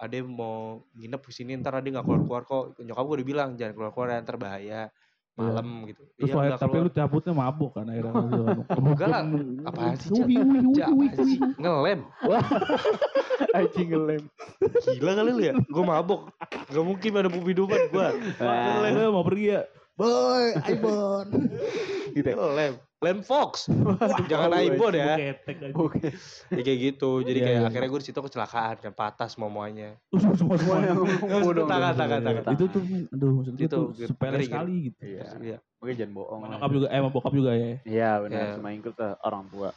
Ade 0.00 0.24
mau 0.24 0.80
nginep 0.96 1.20
di 1.20 1.32
sini 1.36 1.52
ntar 1.60 1.76
ade 1.76 1.92
nggak 1.92 2.08
keluar-keluar 2.08 2.48
kok. 2.48 2.64
Nyokap 2.80 3.04
gue 3.04 3.16
udah 3.20 3.28
bilang 3.28 3.50
jangan 3.60 3.76
keluar-keluar 3.76 4.08
ya, 4.16 4.24
ntar 4.24 4.40
bahaya 4.40 4.80
malam 5.38 5.66
gitu. 5.88 6.02
Terus 6.18 6.30
Iya, 6.30 6.56
tapi 6.58 6.76
lu 6.82 6.90
cabutnya 6.92 7.32
mabuk 7.32 7.70
kan 7.72 7.86
akhirnya. 7.88 8.12
Enggak 8.78 9.08
lah. 9.08 9.22
Apaan 9.64 9.94
sih, 9.96 10.10
Ja, 10.76 10.86
wih, 10.92 11.08
apaan 11.08 11.26
sih? 11.26 11.38
ngelem. 11.56 12.00
Anjing 13.56 13.88
ngelem. 13.94 14.22
Gila 14.98 15.12
kali 15.16 15.30
lu 15.32 15.42
ya? 15.42 15.54
Gue 15.56 15.84
mabok. 15.86 16.20
Gak 16.68 16.84
mungkin 16.84 17.10
ada 17.16 17.30
bumi 17.32 17.50
hidupan 17.56 17.80
gue. 17.88 18.06
Lu 18.92 19.10
mau 19.14 19.24
pergi 19.24 19.46
ya? 19.56 19.62
Boy, 19.96 20.56
Ibon. 20.68 21.26
Gitu 22.12 22.26
ya. 22.26 22.36
Ngelem. 22.36 22.74
Len 23.00 23.24
Fox. 23.24 23.72
Jangan 24.28 24.52
Aibon 24.60 24.92
ya. 24.92 25.16
Oke. 25.72 26.12
Ya 26.52 26.60
kayak 26.60 26.78
gitu. 26.84 27.24
Jadi 27.24 27.38
Iya, 27.40 27.46
kayak 27.48 27.58
iya. 27.58 27.68
akhirnya 27.72 27.88
gue 27.88 28.00
di 28.04 28.06
situ 28.12 28.20
kecelakaan 28.20 28.76
kan 28.76 28.92
patah 28.92 29.24
semuanya. 29.24 29.96
Semua 30.12 30.36
semua 30.40 30.56
semua. 30.60 30.76
Ngomong 30.84 31.52
dong. 31.56 31.68
Tangan, 31.68 31.94
tangan, 31.96 32.20
tangan. 32.20 32.42
Itu 32.52 32.64
tuh, 32.68 32.82
aduh 33.08 33.30
maksud 33.40 33.52
gue 33.56 33.64
Itu, 33.64 33.72
tuh 33.72 33.84
gitu. 33.96 34.08
sepele 34.12 34.36
sekali 34.44 34.74
gitu. 34.92 35.00
Iya. 35.00 35.24
Iya. 35.40 35.58
Oke 35.80 35.96
jangan 35.96 36.12
bohong. 36.12 36.38
Sama 36.38 36.44
lah. 36.44 36.52
nyokap 36.60 36.70
juga, 36.76 36.86
eh 36.92 36.98
sama 37.00 37.08
bokap 37.08 37.32
juga 37.32 37.50
ya. 37.56 37.70
Iya 37.88 38.10
benar, 38.20 38.44
cuma 38.60 38.68
include 38.70 39.06
orang 39.24 39.44
tua. 39.48 39.70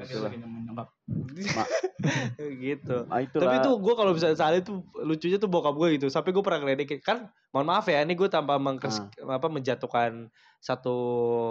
Nah, 0.02 0.08
itulah. 0.08 0.30
nyokap. 0.32 0.88
gitu. 2.56 2.96
Ah, 3.06 3.20
itulah. 3.20 3.42
Tapi 3.44 3.56
tuh 3.60 3.74
gue 3.76 3.94
kalau 3.94 4.12
misalnya 4.12 4.34
salah 4.34 4.56
itu 4.56 4.72
lucunya 4.96 5.36
tuh 5.36 5.46
bokap 5.46 5.74
gue 5.74 5.88
gitu. 5.94 6.06
Sampai 6.08 6.30
gue 6.30 6.40
pernah 6.40 6.60
ngeledekin. 6.60 7.00
Kan 7.00 7.18
mohon 7.50 7.66
maaf 7.66 7.84
ya 7.84 8.00
ini 8.00 8.14
gue 8.14 8.26
tanpa 8.26 8.56
mengkes, 8.56 8.96
apa 9.18 9.46
menjatuhkan 9.46 10.30
satu 10.56 10.96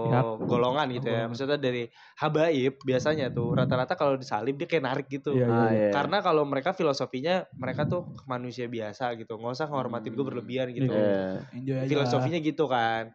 Pihak. 0.08 0.26
golongan 0.46 0.88
gitu 0.92 1.06
ya. 1.06 1.14
Golongan. 1.20 1.30
Maksudnya 1.30 1.58
dari 1.58 1.84
habaib 2.16 2.74
biasanya 2.80 3.26
tuh 3.30 3.54
rata-rata 3.54 3.94
kalau 3.94 4.16
disalib 4.16 4.56
dia 4.56 4.66
kayak 4.66 4.86
narik 4.86 5.08
gitu. 5.08 5.34
Iya, 5.34 5.46
Ah, 5.46 5.69
iya. 5.69 5.90
Karena 5.90 6.17
kalau 6.19 6.42
mereka 6.44 6.73
filosofinya 6.73 7.46
mereka 7.54 7.86
tuh 7.86 8.10
manusia 8.26 8.65
biasa 8.65 9.13
gitu. 9.15 9.36
nggak 9.36 9.54
usah 9.54 9.67
ngehormatin 9.67 10.10
gue 10.10 10.19
Hmm. 10.19 10.30
berlebihan 10.30 10.67
gitu. 10.71 10.90
Iya. 10.90 11.46
Aja. 11.46 11.76
Filosofinya 11.86 12.40
gitu 12.40 12.65
kan. 12.65 13.13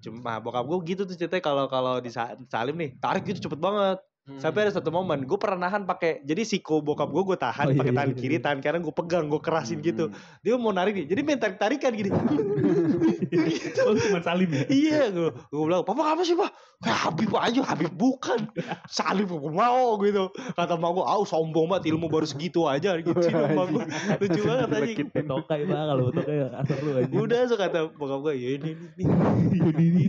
Cuma 0.00 0.40
bokap 0.40 0.64
gue 0.64 0.78
gitu 0.86 1.02
tuh 1.04 1.12
ceritanya 1.12 1.44
kalau 1.44 1.68
kalau 1.68 2.00
disalim 2.00 2.72
nih 2.74 2.96
tarik 2.96 3.24
gitu 3.26 3.48
cepet 3.48 3.60
banget. 3.60 4.00
Sampai 4.38 4.68
ada 4.68 4.72
satu 4.76 4.92
momen 4.92 5.24
gue 5.24 5.38
pernah 5.40 5.66
nahan 5.66 5.88
pakai 5.88 6.22
jadi 6.22 6.44
siku 6.44 6.84
bokap 6.84 7.10
gue 7.10 7.22
gue 7.24 7.38
tahan 7.40 7.66
Oh, 7.70 7.72
iya, 7.74 7.80
pakai 7.80 7.92
iya, 7.92 7.98
tangan 7.98 8.12
iya, 8.12 8.20
kiri 8.20 8.36
iya. 8.36 8.42
tangan 8.42 8.58
kanan 8.62 8.80
gue 8.84 8.94
pegang 8.94 9.24
gue 9.26 9.40
kerasin 9.42 9.78
gitu. 9.80 10.04
Hmm. 10.10 10.42
Dia 10.44 10.54
mau 10.58 10.72
narik 10.74 10.92
nih. 10.94 11.06
Jadi 11.08 11.20
main 11.24 11.38
tarik 11.40 11.58
tarikan 11.58 11.92
gini. 11.96 12.10
Oh, 13.80 13.96
cuma 13.96 14.20
salim 14.20 14.50
ya? 14.50 14.66
iya 14.68 15.02
gue 15.08 15.30
gue 15.32 15.62
bilang 15.64 15.86
papa 15.86 16.12
apa 16.14 16.22
sih 16.26 16.34
pak? 16.34 16.50
Kayak 16.82 16.98
Habib 17.08 17.30
aja 17.32 17.60
Habib 17.62 17.92
bukan. 17.94 18.50
Salim 18.90 19.30
gue 19.30 19.52
mau 19.54 19.96
gitu. 20.02 20.34
Kata 20.58 20.74
mak 20.76 20.90
gue, 20.98 21.04
"Au 21.06 21.22
sombong 21.24 21.70
banget 21.70 21.94
ilmu 21.94 22.10
baru 22.10 22.26
segitu 22.26 22.66
aja." 22.66 22.94
Gitu 23.00 23.16
mak 23.56 23.66
gue. 23.70 23.84
Lucu 24.20 24.40
banget 24.44 24.68
aja. 24.68 25.22
Tokai 25.24 25.62
bang, 25.64 25.86
kalau 25.88 26.10
tokai 26.12 26.36
asal 26.52 26.78
lu 26.82 26.90
aja. 26.98 27.12
Udah 27.14 27.40
so 27.48 27.54
kata 27.56 27.88
bokap 27.94 28.18
gue, 28.28 28.34
"Ya 28.36 28.48
ini 28.58 28.70
ini." 28.98 29.04
ini." 29.78 30.04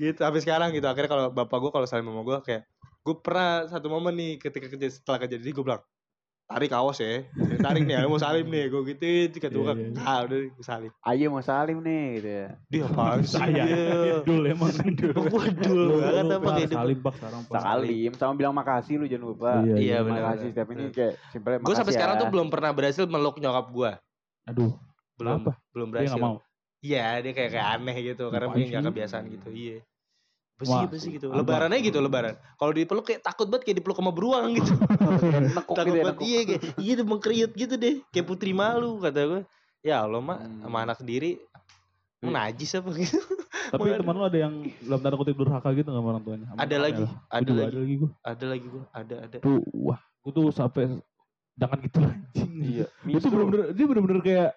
gitu 0.00 0.16
sampai 0.16 0.40
sekarang 0.40 0.72
gitu 0.72 0.88
akhirnya 0.88 1.10
kalau 1.12 1.24
bapak 1.28 1.58
gue 1.60 1.70
kalau 1.70 1.86
salim 1.86 2.08
sama 2.08 2.24
gue 2.24 2.38
kayak 2.40 2.62
gue 3.00 3.14
pernah 3.24 3.64
satu 3.64 3.88
momen 3.88 4.12
nih 4.12 4.32
ketika 4.36 4.68
kerja 4.68 4.88
setelah 4.92 5.18
kejadian 5.24 5.56
gue 5.56 5.64
bilang 5.64 5.82
tarik 6.50 6.74
awas 6.74 6.98
ya 6.98 7.22
tarik 7.62 7.86
nih 7.86 8.02
mau 8.10 8.18
salim 8.18 8.50
nih 8.50 8.66
gue 8.66 8.80
gue 8.82 8.96
Iya, 8.98 9.46
iya, 9.54 9.70
iya. 9.70 10.02
ah 10.02 10.18
udah 10.26 10.38
gue 10.50 10.64
salim 10.66 10.90
Ayo 11.06 11.26
mau 11.30 11.44
salim 11.46 11.78
nih 11.78 12.02
gitu 12.18 12.28
ya. 12.28 12.46
dia 12.66 12.82
apaan 12.90 13.22
sih 13.22 13.38
Saya 13.38 13.66
dul 14.26 14.42
emang 14.50 14.74
gue 14.74 15.46
dul 15.62 15.82
banget 16.02 16.26
apa 16.26 16.48
kayak 16.58 16.70
Salim 16.74 16.98
pak 16.98 17.12
sekarang 17.22 17.40
Pak. 17.46 17.60
Salim 17.62 18.10
sama 18.18 18.32
bilang 18.34 18.54
makasih 18.58 18.98
lu 18.98 19.06
jangan 19.06 19.26
lupa. 19.30 19.52
Iya, 19.62 19.74
iya, 19.78 19.96
Terima 20.02 20.06
benar, 20.10 20.22
kasih 20.26 20.34
benar. 20.42 20.50
setiap 20.50 20.68
ini 20.74 20.84
kayak 20.90 21.14
simpelnya 21.30 21.58
gue 21.62 21.62
sampai 21.62 21.78
makasih 21.78 21.94
sekarang 21.94 22.16
ya. 22.18 22.20
tuh 22.20 22.28
belum 22.34 22.48
pernah 22.50 22.70
berhasil 22.74 23.04
meluk 23.06 23.36
nyokap 23.38 23.66
gue 23.70 23.90
Aduh, 24.50 24.72
belum 25.22 25.40
belum 25.70 25.88
berhasil 25.94 26.22
iya 26.82 27.22
dia 27.22 27.32
kayak 27.36 27.50
kayak 27.54 27.68
aneh 27.78 27.96
gitu 28.02 28.24
karena 28.26 28.46
mungkin 28.50 28.66
nggak 28.66 28.82
sih? 28.82 28.88
kebiasaan 28.90 29.24
gitu 29.30 29.48
iya 29.54 29.78
Besi, 30.60 30.68
Wah, 30.70 30.84
besi 30.84 31.08
gitu. 31.10 31.26
Lebaran 31.28 31.72
aja 31.72 31.80
gitu, 31.80 31.98
lebaran. 31.98 32.36
Kalau 32.54 32.70
dipeluk 32.70 33.02
kayak 33.02 33.20
takut 33.20 33.48
banget 33.48 33.64
kayak 33.64 33.76
dipeluk 33.80 33.96
sama 33.96 34.12
beruang 34.12 34.52
gitu. 34.52 34.72
takut 35.56 35.74
gitu 35.74 35.88
banget 35.96 36.06
nekuk. 36.12 36.22
iya 36.22 36.40
kayak 36.44 36.60
iya 36.76 36.92
udah 36.94 37.06
mengkeriut 37.08 37.52
gitu 37.54 37.74
deh 37.74 37.94
kayak 38.10 38.26
putri 38.26 38.52
malu 38.52 39.00
kata 39.00 39.20
gue 39.26 39.42
ya 39.80 40.04
Allah 40.04 40.20
mak 40.20 40.38
Hmm. 40.38 40.60
sama 40.62 40.78
anak 40.84 40.96
sendiri 40.96 41.40
emang 42.20 42.36
najis 42.36 42.70
apa 42.74 42.92
gitu 42.92 43.16
Tapi 43.72 43.86
teman 43.94 44.12
lu 44.12 44.24
ada 44.24 44.34
yang 44.36 44.54
dalam 44.82 44.98
tanda 44.98 45.16
kutip 45.16 45.34
durhaka 45.34 45.70
gitu 45.72 45.88
nggak 45.88 45.96
sama 45.96 46.08
orang 46.10 46.22
tuanya? 46.22 46.46
Ada 46.52 46.76
lagi, 46.76 47.04
ada 47.30 47.48
lagi. 47.48 47.64
Ada 47.64 47.78
lagi 47.78 47.94
gue. 47.96 48.10
ada 48.20 48.44
lagi 48.46 48.66
gue 48.66 48.82
ada 48.90 49.14
ada 49.22 49.36
Tuh, 49.38 49.62
wah, 49.72 50.00
gue 50.20 50.32
tuh 50.34 50.44
sampai 50.50 50.82
jangan 51.54 51.78
gitu 51.78 51.98
anjing. 52.02 52.50
Iya. 52.60 52.86
Dia 53.00 53.18
tuh 53.18 53.30
bener-bener, 53.30 53.64
dia 53.70 53.86
bener-bener 53.86 54.20
kayak, 54.20 54.50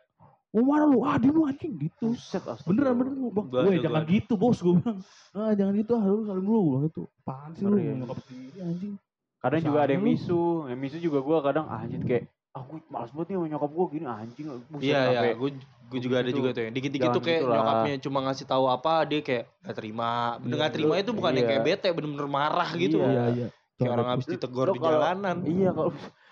mau 0.54 0.64
mana 0.70 0.86
lu? 0.86 1.02
Ah, 1.02 1.18
dia 1.18 1.34
lu 1.34 1.50
anjing 1.50 1.74
gitu. 1.82 2.14
Buset, 2.14 2.46
astagfirullah. 2.46 2.70
Beneran 2.70 2.94
bener 3.02 3.14
lu 3.18 3.28
bang. 3.34 3.46
Gua 3.50 3.62
Gue 3.66 3.76
jangan 3.82 4.04
gua 4.06 4.14
gitu 4.14 4.34
bos 4.38 4.58
gue 4.62 4.74
bilang. 4.78 5.00
Ah 5.34 5.52
jangan 5.58 5.74
gitu 5.74 5.92
ah 5.98 6.04
lu 6.06 6.24
saling 6.30 6.46
dulu 6.46 6.60
gue 6.62 6.70
bilang 6.70 6.86
itu. 6.94 7.04
Apaan 7.26 7.52
sih 7.58 7.64
lu 7.66 7.78
ya. 7.82 7.94
nyokap 7.98 8.18
sendiri 8.30 8.60
anjing. 8.62 8.94
Kadang 9.42 9.62
juga 9.66 9.80
ada 9.82 9.92
yang 9.98 10.06
misu. 10.06 10.42
Yang 10.70 10.80
misu 10.80 10.98
juga 11.02 11.20
gue 11.26 11.38
kadang 11.42 11.66
ah, 11.66 11.82
anjir 11.82 12.02
kayak 12.06 12.24
ah 12.54 12.62
gue 12.70 12.78
males 12.86 13.10
banget 13.10 13.28
nih 13.34 13.36
sama 13.42 13.48
nyokap 13.50 13.72
gue 13.74 13.86
gini 13.98 14.06
anjing. 14.06 14.46
Buset, 14.70 14.86
iya 14.86 15.00
iya 15.10 15.34
gue 15.34 15.50
gue 15.94 16.00
juga 16.02 16.16
ada 16.26 16.30
gitu. 16.34 16.38
juga 16.42 16.50
tuh 16.58 16.64
yang 16.66 16.74
dikit-dikit 16.74 17.10
tuh 17.14 17.22
kayak 17.22 17.42
gitu 17.46 17.48
lah. 17.50 17.58
nyokapnya 17.62 17.94
cuma 18.02 18.20
ngasih 18.26 18.46
tahu 18.50 18.66
apa 18.66 18.94
dia 19.06 19.22
kayak 19.22 19.46
gak 19.62 19.76
terima 19.78 20.42
bener 20.42 20.58
Iya, 20.58 20.62
gak 20.66 20.74
terima 20.74 20.94
itu 20.98 21.12
bukan 21.14 21.32
yang 21.38 21.46
iya. 21.46 21.52
kayak 21.54 21.64
bete 21.70 21.88
bener-bener 21.94 22.30
marah 22.30 22.70
gitu 22.74 22.98
Iya. 22.98 23.10
Iya 23.14 23.24
iya. 23.30 23.48
kayak 23.78 23.92
orang 23.94 24.10
habis 24.10 24.26
ditegur 24.26 24.68
di 24.74 24.80
jalanan 24.82 25.38
Iya 25.46 25.70
kalau 25.70 25.92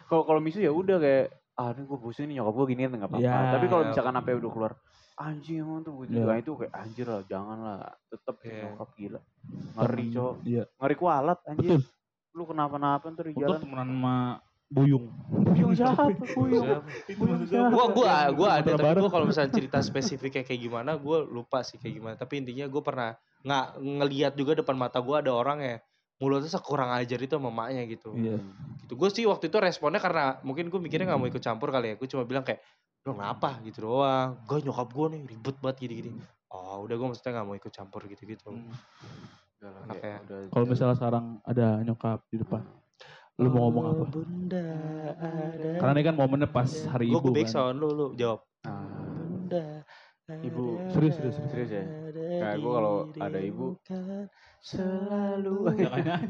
kalau 0.09 0.23
kalau 0.25 0.39
misu 0.41 0.65
ya 0.65 0.73
udah 0.73 0.97
kayak 0.97 1.25
ah 1.61 1.69
ini 1.71 1.85
gue 1.85 1.99
bosan 1.99 2.25
nih 2.25 2.41
nyokap 2.41 2.53
gue 2.57 2.65
gini 2.67 2.81
nggak 2.83 3.05
apa-apa. 3.05 3.21
Iya. 3.21 3.53
Tapi 3.53 3.65
kalau 3.69 3.83
Iya. 3.85 3.89
misalkan 3.93 4.13
sampai 4.17 4.33
udah 4.35 4.51
keluar 4.51 4.73
anjing 5.15 5.57
emang 5.61 5.79
tuh 5.85 5.91
gue 5.93 6.05
juga 6.09 6.33
Iya. 6.33 6.41
itu 6.41 6.51
kayak 6.57 6.73
anjir 6.73 7.05
lah 7.05 7.21
jangan 7.23 7.57
lah 7.61 7.79
tetep 8.09 8.35
Iya. 8.41 8.57
nyokap 8.65 8.89
gila 8.97 9.19
ngeri 9.77 10.05
cowok 10.09 10.35
Iya. 10.41 10.63
ngeri 10.73 10.95
kualat 10.97 11.39
anjir 11.45 11.69
Betul. 11.69 11.81
lu 12.31 12.43
kenapa-napa 12.47 13.05
ntar 13.07 13.25
di 13.27 13.33
jalan 13.35 13.59
temenan 13.59 13.89
sama 13.91 14.15
Buyung. 14.71 15.05
Buyung 15.27 15.75
siapa 15.75 16.07
Buyung 16.31 16.63
Siapa? 16.63 16.87
Itu 17.11 17.21
maksud 17.27 17.51
gue. 17.51 17.91
gua 17.91 18.17
gua 18.31 18.49
ada 18.55 18.71
tapi 18.71 18.97
gua 18.97 19.11
kalau 19.11 19.25
misalnya 19.27 19.51
cerita 19.51 19.77
spesifiknya 19.83 20.41
kayak 20.41 20.61
gimana 20.63 20.95
gua 20.95 21.21
lupa 21.21 21.59
sih 21.59 21.75
kayak 21.75 21.93
gimana 21.93 22.15
tapi 22.15 22.39
intinya 22.39 22.65
gua 22.65 22.79
pernah 22.81 23.09
nggak 23.43 23.65
ngelihat 23.77 24.33
juga 24.33 24.51
depan 24.57 24.79
mata 24.79 25.03
gua 25.03 25.19
ada 25.19 25.35
orang 25.35 25.59
ya 25.59 25.77
mulutnya 26.21 26.47
sekurang 26.47 26.93
ajar 26.93 27.17
itu 27.17 27.33
sama 27.33 27.49
maknya 27.49 27.83
gitu 27.83 28.13
Iya. 28.13 28.37
gitu 28.79 28.93
gue 28.93 29.09
sih 29.09 29.25
waktu 29.25 29.49
itu 29.49 29.57
responnya 29.57 29.97
karena 29.97 30.37
mungkin 30.41 30.69
gue 30.69 30.77
mikirnya 30.77 31.09
nggak 31.09 31.19
mau 31.19 31.27
ikut 31.27 31.41
campur 31.41 31.67
kali 31.67 31.91
ya 31.91 31.95
gue 31.95 32.07
cuma 32.07 32.23
bilang 32.23 32.41
kayak 32.41 32.61
lo 33.01 33.11
kenapa 33.11 33.57
gitu 33.61 33.89
doang 33.89 34.37
gue 34.43 34.57
nyokap 34.61 34.87
gue 34.87 35.05
nih 35.09 35.21
ribet 35.27 35.55
banget 35.57 35.77
gini 35.79 35.93
gini 35.97 36.11
oh 36.47 36.77
udah 36.79 36.93
gue 36.93 37.07
maksudnya 37.07 37.31
nggak 37.33 37.47
mau 37.47 37.55
ikut 37.55 37.71
campur 37.71 38.01
gitu 38.05 38.23
gitu 38.23 38.53
Hmm. 38.53 38.69
Kayak 39.91 40.25
udah 40.25 40.37
Kalau 40.49 40.65
misalnya 40.65 40.95
sekarang 40.95 41.25
ada 41.43 41.67
nyokap 41.81 42.25
di 42.27 42.37
depan, 42.37 42.65
lu 43.37 43.45
mau 43.47 43.69
ngomong 43.69 43.85
apa? 43.87 44.03
bunda 44.07 44.65
ada 45.13 45.69
Karena 45.77 45.93
ini 45.93 46.03
kan 46.03 46.15
momennya 46.15 46.49
pas 46.49 46.65
hari 46.87 47.05
gue 47.07 47.13
ibu 47.15 47.29
gue 47.29 47.45
kan. 47.45 47.53
sound 47.69 47.77
lu 47.77 47.89
lu 47.89 48.05
jawab 48.15 48.41
Ah, 48.61 48.89
bunda 49.21 49.85
Ibu. 50.31 50.89
Serius, 50.89 51.13
serius, 51.13 51.35
serius. 51.35 51.51
Serius 51.51 51.71
ya? 51.71 51.83
Kayak 52.41 52.57
gua 52.57 52.71
kalau 52.73 52.95
ada 53.21 53.39
ibu, 53.39 53.67
selalu. 54.65 55.55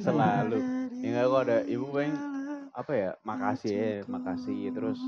Selalu. 0.03 0.59
Ya 1.01 1.07
nggak, 1.17 1.25
gua 1.33 1.39
ada 1.41 1.57
ibu 1.65 1.85
paling 1.89 2.13
apa 2.71 2.91
ya 2.95 3.11
makasih 3.27 3.73
ya 3.75 3.91
makasih 4.07 4.71
terus 4.71 4.99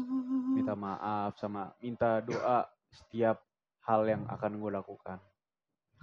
minta 0.51 0.76
maaf 0.76 1.39
sama 1.39 1.72
minta 1.80 2.20
doa 2.20 2.68
setiap 2.91 3.39
hal 3.88 4.04
yang 4.04 4.28
akan 4.28 4.60
gue 4.60 4.72
lakukan 4.74 5.18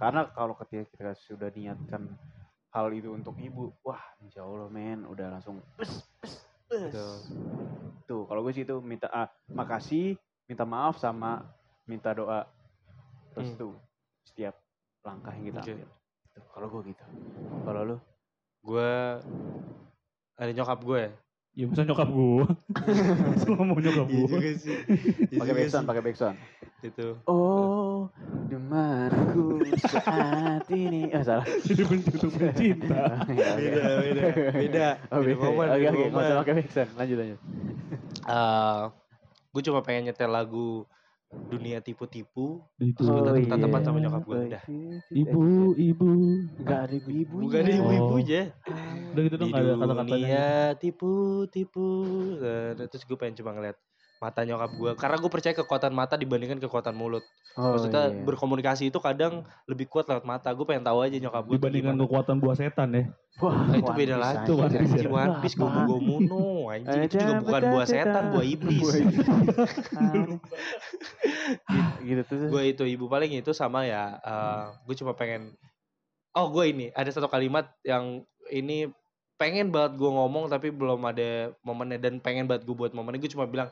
karena 0.01 0.25
kalau 0.33 0.57
ketika 0.57 0.89
kita 0.89 1.13
sudah 1.13 1.53
niatkan 1.53 2.09
hal 2.73 2.89
itu 2.89 3.13
untuk 3.13 3.37
ibu 3.37 3.69
wah 3.85 4.01
insya 4.25 4.41
Allah 4.41 4.73
men 4.73 5.05
udah 5.05 5.37
langsung 5.37 5.61
bes 5.77 6.01
bes 6.17 6.33
Betul. 6.71 7.15
tuh 8.09 8.21
kalau 8.25 8.41
gue 8.41 8.53
sih 8.57 8.65
itu 8.65 8.81
minta 8.81 9.05
ah, 9.13 9.29
makasih 9.53 10.17
minta 10.49 10.65
maaf 10.65 10.97
sama 10.97 11.45
minta 11.85 12.09
doa 12.15 12.49
terus 13.37 13.53
Hmm. 13.53 13.59
tuh 13.59 13.73
setiap 14.25 14.57
langkah 15.01 15.33
yang 15.33 15.45
kita 15.49 15.59
Oke. 15.61 15.73
ambil 15.73 15.89
Tuh, 16.31 16.43
kalau 16.55 16.67
gue 16.71 16.81
gitu 16.95 17.03
kalau 17.65 17.81
lu 17.83 17.97
gue 18.61 18.91
ada 20.37 20.51
nyokap 20.53 20.79
gue 20.81 20.99
ya 21.01 21.11
Ya 21.51 21.67
bisa 21.67 21.83
nyokap 21.83 22.07
gua. 22.07 22.47
Lu 23.43 23.59
ngomong 23.59 23.83
nyokap 23.83 24.07
Iya 24.07 24.23
gua. 24.23 24.27
juga 24.39 24.51
sih 24.55 24.77
Iya 25.35 25.37
pakai 25.43 25.53
backsound 25.59 25.83
pakai 25.83 26.03
backsound 26.07 26.37
itu 26.79 27.07
Oh, 27.27 28.07
dimanaku 28.49 29.61
saat 29.85 30.65
ini. 30.73 31.13
Oh, 31.13 31.21
salah. 31.21 31.45
Jadi 31.67 31.83
bentuk 31.85 32.15
cinta. 32.57 33.21
Oke. 33.21 33.35
beda 33.37 33.85
beda 34.01 34.23
beda 34.55 34.87
Oh, 35.13 35.19
Beda 35.21 35.35
momen, 35.37 35.67
Oke, 35.69 35.77
beda 35.77 35.89
oke. 35.91 36.03
Nggak 36.09 36.23
usah 36.25 36.37
pakai 36.41 36.53
backsound. 36.57 36.89
Lanjut, 36.97 37.17
lanjut. 37.21 37.39
gue 39.51 39.61
cuma 39.67 39.79
pengen 39.83 40.03
nyetel 40.09 40.31
lagu 40.31 40.87
dunia 41.31 41.79
tipu-tipu 41.79 42.59
Itu. 42.77 42.91
Terus 42.93 43.07
gua 43.07 43.21
Oh, 43.21 43.25
tetap 43.33 43.47
tatapan 43.49 43.79
iya. 43.79 43.85
sama 43.85 43.97
nyokap 43.99 44.21
gue 44.21 44.37
udah 44.47 44.63
Ibu, 45.11 45.43
ibu. 45.73 46.09
Enggak 46.57 46.79
ada 46.81 46.93
ibu-ibu. 46.93 47.35
bukan 47.39 47.59
ada 47.59 47.71
ibu-ibu 47.73 48.11
Oh. 48.11 48.19
aja 48.19 48.41
Udah 49.11 49.21
gitu 49.21 49.35
dong 49.37 49.51
ada 49.51 49.71
kata-katanya. 49.73 50.07
dunia 50.11 50.47
tipu-tipu 50.77 51.87
Eh, 52.37 52.71
terus 52.85 53.03
gue 53.03 53.15
pengen 53.15 53.35
cuma 53.37 53.51
ngeliat 53.51 53.77
mata 54.21 54.45
nyokap 54.45 54.71
gue 54.71 54.91
karena 54.93 55.17
gue 55.17 55.31
percaya 55.33 55.53
kekuatan 55.57 55.91
mata 55.91 56.13
dibandingkan 56.13 56.61
kekuatan 56.61 56.93
mulut 56.93 57.25
Oh, 57.51 57.75
maksudnya 57.75 58.07
iya. 58.07 58.23
berkomunikasi 58.23 58.87
itu 58.87 58.99
kadang 59.03 59.43
lebih 59.67 59.83
kuat 59.83 60.07
lewat 60.07 60.23
mata 60.23 60.47
gue 60.47 60.63
pengen 60.63 60.87
tahu 60.87 61.03
aja 61.03 61.19
nyokap 61.19 61.43
gue 61.43 61.59
Dibandingkan 61.59 61.99
kekuatan 61.99 62.39
buah 62.39 62.55
setan 62.55 62.89
ya. 62.95 63.03
Wah, 63.43 63.51
Nah, 63.67 63.75
itu 63.75 63.91
One 63.91 63.97
beda 63.99 64.15
lagi. 64.15 64.37
anjir. 64.47 64.55
One 64.55 64.71
Piece? 64.71 64.79
Anjing 64.95 65.11
One 65.11 65.33
Piece 65.43 65.55
gue 65.57 65.67
gue 65.67 65.99
muno 65.99 66.45
anjing 66.71 66.95
Eh, 66.95 67.05
itu 67.11 67.15
juga 67.19 67.33
bukan 67.43 67.51
cabut 67.59 67.71
buah 67.75 67.87
setan 67.89 68.23
buah 68.31 68.45
iblis. 68.45 68.87
Gitu, 72.01 72.21
gitu 72.21 72.21
tuh. 72.23 72.47
gue 72.49 72.63
itu 72.67 72.83
ibu 72.87 73.05
paling 73.07 73.31
itu 73.33 73.51
sama 73.51 73.83
ya 73.83 74.15
gue 74.83 74.95
cuma 74.95 75.11
pengen 75.11 75.51
oh 76.31 76.47
gue 76.49 76.65
ini 76.67 76.85
ada 76.93 77.09
satu 77.09 77.27
kalimat 77.27 77.67
yang 77.83 78.23
ini 78.47 78.87
pengen 79.35 79.73
banget 79.73 79.97
gue 79.97 80.07
ngomong 80.07 80.47
tapi 80.47 80.69
belum 80.69 81.01
ada 81.03 81.51
momennya 81.61 81.97
dan 81.97 82.21
pengen 82.21 82.45
banget 82.45 82.63
gue 82.63 82.75
buat 82.77 82.93
momennya 82.93 83.19
gue 83.19 83.31
cuma 83.31 83.43
bilang 83.43 83.67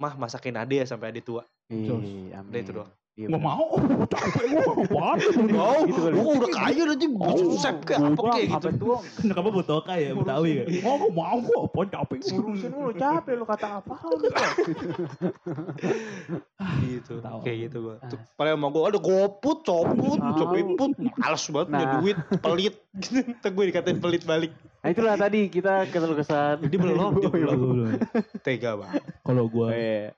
mah 0.00 0.14
masakin 0.18 0.58
ade 0.58 0.82
ya 0.82 0.86
sampai 0.86 1.14
ade 1.14 1.22
tua 1.22 1.42
Jos. 1.70 2.08
amin. 2.34 2.50
udah 2.50 2.60
itu 2.60 2.72
doang 2.74 2.90
Iya, 3.14 3.30
bener. 3.30 3.46
mau, 3.46 3.78
capek 4.10 4.44
gua, 4.50 4.62
apaan 4.74 5.16
lu? 5.22 5.30
oh 5.62 5.78
gitu 5.86 6.00
kali. 6.02 6.14
gue 6.18 6.32
udah 6.34 6.50
kaya 6.50 6.82
nanti 6.84 7.06
Oh, 7.14 7.54
sep 7.54 7.76
ke 7.86 7.94
apa 7.94 8.10
kayak 8.26 8.48
gitu 8.50 8.68
tua 8.74 8.98
Kenapa 9.22 9.48
butuh 9.48 9.80
ya, 9.88 10.10
Betawi 10.12 10.50
ya? 10.50 10.64
Oh, 10.82 10.94
nggak 10.98 11.12
mau 11.14 11.36
gua, 11.38 11.58
apa 11.64 11.80
capek 11.88 12.18
gua. 12.20 12.34
ngurusin 12.34 12.70
lu 12.70 12.90
capek 12.92 13.34
lu 13.38 13.44
kata 13.46 13.66
apa 13.78 13.94
gitu 16.82 17.14
Tahu. 17.18 17.38
kayak 17.42 17.58
gitu 17.64 17.76
gue 17.82 17.96
paling 18.34 18.52
sama 18.52 18.66
gue 18.68 18.82
ada 18.84 18.98
goput 18.98 19.58
coput 19.62 20.18
Tahu. 20.18 20.34
cepiput 20.36 20.90
males 21.14 21.44
banget 21.46 21.66
punya 21.68 21.84
Nah. 21.84 21.94
duit 21.96 22.16
pelit 22.40 22.74
gitu 22.96 23.18
Ntar 23.32 23.50
gue 23.52 23.64
dikatain 23.68 23.98
pelit 23.98 24.22
balik 24.24 24.50
Nah 24.76 24.90
itulah 24.90 25.16
tadi 25.16 25.48
kita 25.48 25.88
keluh 25.88 26.12
kesah. 26.12 26.60
Dia 26.60 26.76
belum, 26.76 27.16
dia 27.16 27.24
Oh, 27.24 27.34
iya, 27.34 27.46
belum. 27.48 27.96
Tega 28.42 28.76
banget 28.76 29.00
Kalau 29.22 29.42
Oh, 29.42 29.48
gua 29.48 29.72
iya. 29.72 30.12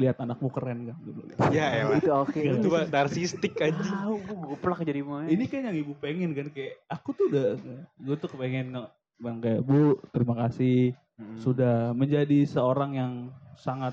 Lihat 0.00 0.16
anakmu 0.16 0.48
keren 0.48 0.88
kan 0.88 0.96
dulu. 0.98 1.20
Ya 1.50 1.66
elah. 1.76 1.96
itu 1.96 2.08
oke. 2.08 2.40
Itu 2.40 2.68
narsistik 2.88 3.54
anjing. 3.54 3.92
Tahu 3.92 4.14
gue 4.18 4.36
goplak 4.48 4.80
jadi 4.80 5.00
mau. 5.00 5.20
Ini 5.20 5.44
kan 5.44 5.60
yang 5.62 5.76
ibu 5.76 5.92
pengen 5.94 6.32
kan 6.32 6.48
kayak 6.48 6.80
aku 6.86 7.12
tuh 7.12 7.28
udah 7.28 7.60
gue 7.94 8.16
tuh 8.16 8.28
kepengen 8.28 8.72
nge- 8.72 8.92
bang 9.16 9.36
kayak 9.38 9.60
bu 9.60 9.78
terima 10.08 10.34
kasih 10.40 10.96
Hmm. 11.14 11.36
sudah 11.36 11.92
menjadi 11.92 12.48
seorang 12.48 12.96
yang 12.96 13.12
sangat 13.54 13.92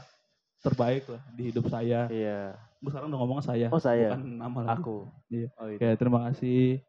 terbaik 0.57 1.03
lah 1.07 1.19
di 1.29 1.51
hidup 1.51 1.67
saya. 1.67 2.07
Iya. 2.07 2.55
Gue 2.79 2.87
sekarang 2.87 3.11
udah 3.11 3.19
ngomong 3.19 3.41
saya, 3.41 3.67
Oh, 3.67 3.77
saya. 3.77 4.15
bukan 4.15 4.39
nama 4.39 4.59
lagi. 4.63 4.79
Aku. 4.79 4.97
Iya. 5.27 5.47
Oh 5.53 5.67
itu. 5.67 5.75
Kayak 5.77 5.97
terima 5.97 6.19
kasih 6.23 6.79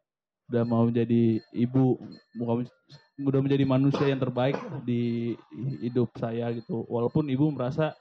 udah 0.47 0.63
mau 0.63 0.87
menjadi 0.87 1.23
ibu, 1.51 1.99
bukan 2.33 2.71
udah 3.21 3.41
menjadi 3.43 3.65
manusia 3.67 4.07
yang 4.07 4.17
terbaik 4.17 4.55
di 4.81 5.35
hidup 5.83 6.15
saya 6.15 6.55
gitu. 6.55 6.87
Walaupun 6.87 7.27
ibu 7.27 7.51
merasa 7.51 7.99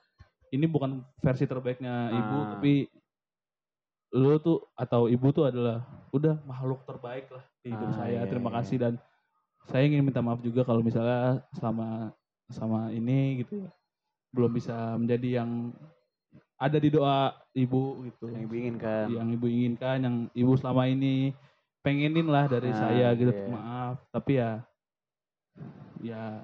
ini 0.50 0.66
bukan 0.66 0.92
versi 1.20 1.44
terbaiknya 1.44 2.10
ibu, 2.10 2.38
Ah. 2.38 2.48
tapi 2.56 2.88
lu 4.16 4.40
tuh 4.40 4.64
atau 4.74 5.06
ibu 5.06 5.28
tuh 5.30 5.46
adalah 5.46 5.84
udah 6.10 6.40
makhluk 6.44 6.82
terbaik 6.84 7.28
lah 7.28 7.44
di 7.60 7.70
hidup 7.70 7.92
Ah, 7.92 7.96
saya. 7.98 8.24
iya, 8.24 8.30
Terima 8.30 8.50
iya. 8.50 8.56
kasih 8.58 8.78
dan 8.80 8.94
saya 9.68 9.84
ingin 9.84 10.00
minta 10.02 10.24
maaf 10.24 10.40
juga 10.40 10.64
kalau 10.64 10.80
misalnya 10.80 11.44
selama 11.52 12.16
sama 12.48 12.88
ini 12.90 13.44
gitu 13.44 13.60
ya, 13.60 13.72
belum 14.32 14.52
bisa 14.54 14.96
menjadi 14.96 15.44
yang 15.44 15.76
ada 16.56 16.80
di 16.80 16.88
doa 16.88 17.36
ibu 17.52 18.08
gitu 18.08 18.32
Yang 18.32 18.44
ibu 18.48 18.56
inginkan. 18.56 19.06
yang 19.12 19.28
ibu 19.30 19.46
inginkan, 19.46 19.98
yang 20.00 20.16
ibu 20.32 20.54
selama 20.56 20.88
ini 20.88 21.36
pengenin 21.84 22.26
lah 22.26 22.48
dari 22.48 22.72
Ah, 22.72 22.80
saya 22.80 23.12
gitu. 23.14 23.30
iya. 23.30 23.52
Maaf, 23.52 23.96
tapi 24.10 24.40
ya 24.40 24.64
ya 26.00 26.40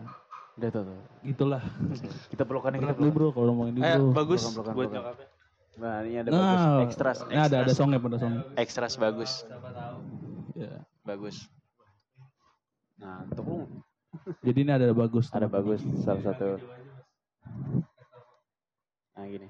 Udah 0.54 0.70
tuh. 0.70 0.84
tuh. 0.86 1.00
gitulah. 1.26 1.62
Kita 2.32 2.44
pelukan 2.46 2.72
kita 2.74 2.94
Berat 2.94 2.98
lu 3.02 3.10
pelukan. 3.10 3.16
bro 3.18 3.28
kalau 3.34 3.46
ngomongin 3.54 3.74
Eh 3.82 3.98
itu. 3.98 4.06
bagus 4.14 4.42
Belakang, 4.46 4.54
belakang, 4.54 4.76
buat 4.78 4.90
nyokapnya. 4.94 5.28
Nah 5.74 5.96
ini 6.06 6.18
ada 6.22 6.30
Nah, 6.30 6.38
bagus. 6.38 6.64
Ekstras. 6.86 7.18
Ini 7.26 7.42
ada 7.42 7.58
ada 7.66 7.72
songnya 7.74 7.98
pada 7.98 8.18
song. 8.22 8.34
Ekstras 8.54 8.94
bagus. 9.02 9.32
Ya. 10.54 10.86
Bagus. 11.02 11.38
Nah 13.02 13.26
untuk 13.26 13.46
lu 13.50 13.58
Jadi 14.46 14.60
ini 14.62 14.72
ada 14.72 14.94
bagus. 14.94 15.34
ada 15.34 15.50
bagus 15.50 15.82
salah 16.06 16.22
satu. 16.22 16.62
Nah 19.18 19.26
gini. 19.26 19.50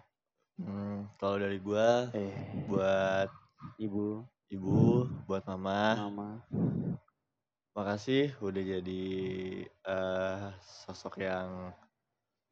Hmm, 0.54 1.10
kalau 1.20 1.36
dari 1.42 1.58
gua 1.60 2.08
Eh 2.16 2.32
buat 2.70 3.28
ibu, 3.76 4.24
ibu, 4.48 5.10
buat 5.28 5.44
mama, 5.50 6.08
mama. 6.08 6.30
Makasih 7.74 8.34
udah 8.42 8.64
jadi 8.78 9.04
eh 9.66 10.46
sosok 10.62 11.22
yang 11.26 11.74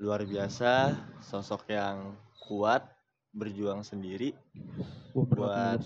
luar 0.02 0.26
biasa, 0.26 0.98
sosok 1.22 1.70
yang 1.70 2.18
kuat, 2.42 2.82
berjuang 3.32 3.86
sendiri 3.86 4.34
Wah, 5.14 5.30
buat 5.30 5.82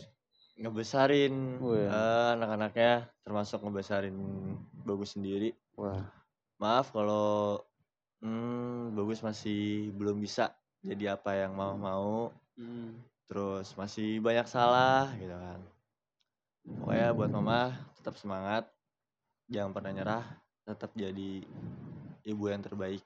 ngebesarin 0.55 1.59
Wah. 1.59 1.75
eh, 1.91 2.27
anak-anaknya, 2.39 3.11
termasuk 3.27 3.59
ngebesarin 3.61 4.15
bagus 4.87 5.19
sendiri. 5.19 5.51
Wah. 5.75 5.99
Maaf 6.55 6.95
kalau 6.95 7.59
hmm, 8.23 8.95
bagus 8.95 9.19
masih 9.19 9.91
belum 9.99 10.23
bisa 10.23 10.55
jadi 10.79 11.19
apa 11.19 11.35
yang 11.35 11.53
mau 11.53 11.75
mau. 11.75 12.31
Hmm. 12.55 12.95
terus 13.27 13.75
masih 13.75 14.23
banyak 14.23 14.47
salah 14.47 15.11
gitu 15.19 15.35
kan 15.35 15.59
pokoknya 16.79 17.11
buat 17.11 17.27
mama 17.35 17.75
tetap 17.99 18.15
semangat 18.15 18.63
jangan 19.45 19.71
pernah 19.73 19.91
nyerah 19.93 20.25
tetap 20.65 20.91
jadi 20.97 21.45
ibu 22.25 22.43
yang 22.49 22.61
terbaik 22.65 23.01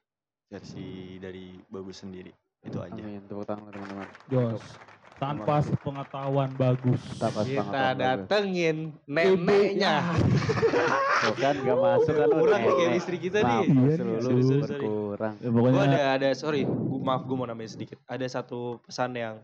versi 0.50 1.20
dari 1.20 1.60
bagus 1.68 2.02
sendiri 2.02 2.32
itu 2.60 2.78
aja 2.84 3.00
Amin. 3.00 3.24
Tepuk 3.24 3.48
tangan 3.48 3.72
teman-teman. 3.72 4.08
Jos. 4.28 4.64
Tanpa 5.20 5.60
pengetahuan 5.84 6.52
bagus. 6.56 7.00
Tanpa 7.20 7.44
Kita 7.44 7.92
datengin 7.96 8.96
neneknya. 9.04 10.16
Tuh 11.28 11.36
kan 11.36 11.56
gak 11.60 11.80
masuk 11.80 12.16
kan 12.16 12.28
Kurang 12.32 12.60
nih 12.64 12.72
nenek. 12.72 12.80
chemistry 12.80 13.18
kita 13.20 13.40
nih. 13.44 13.64
Iya 13.68 14.20
sorry. 14.24 14.44
berkurang. 14.64 15.34
Ya, 15.40 15.48
Gue 15.52 15.60
pokoknya 15.60 15.84
ada 15.84 16.00
ada 16.16 16.30
sorry, 16.36 16.64
gua, 16.64 17.00
maaf 17.04 17.28
gue 17.28 17.36
mau 17.36 17.48
nambahin 17.48 17.72
sedikit. 17.72 18.00
Ada 18.08 18.28
satu 18.40 18.80
pesan 18.84 19.12
yang 19.16 19.36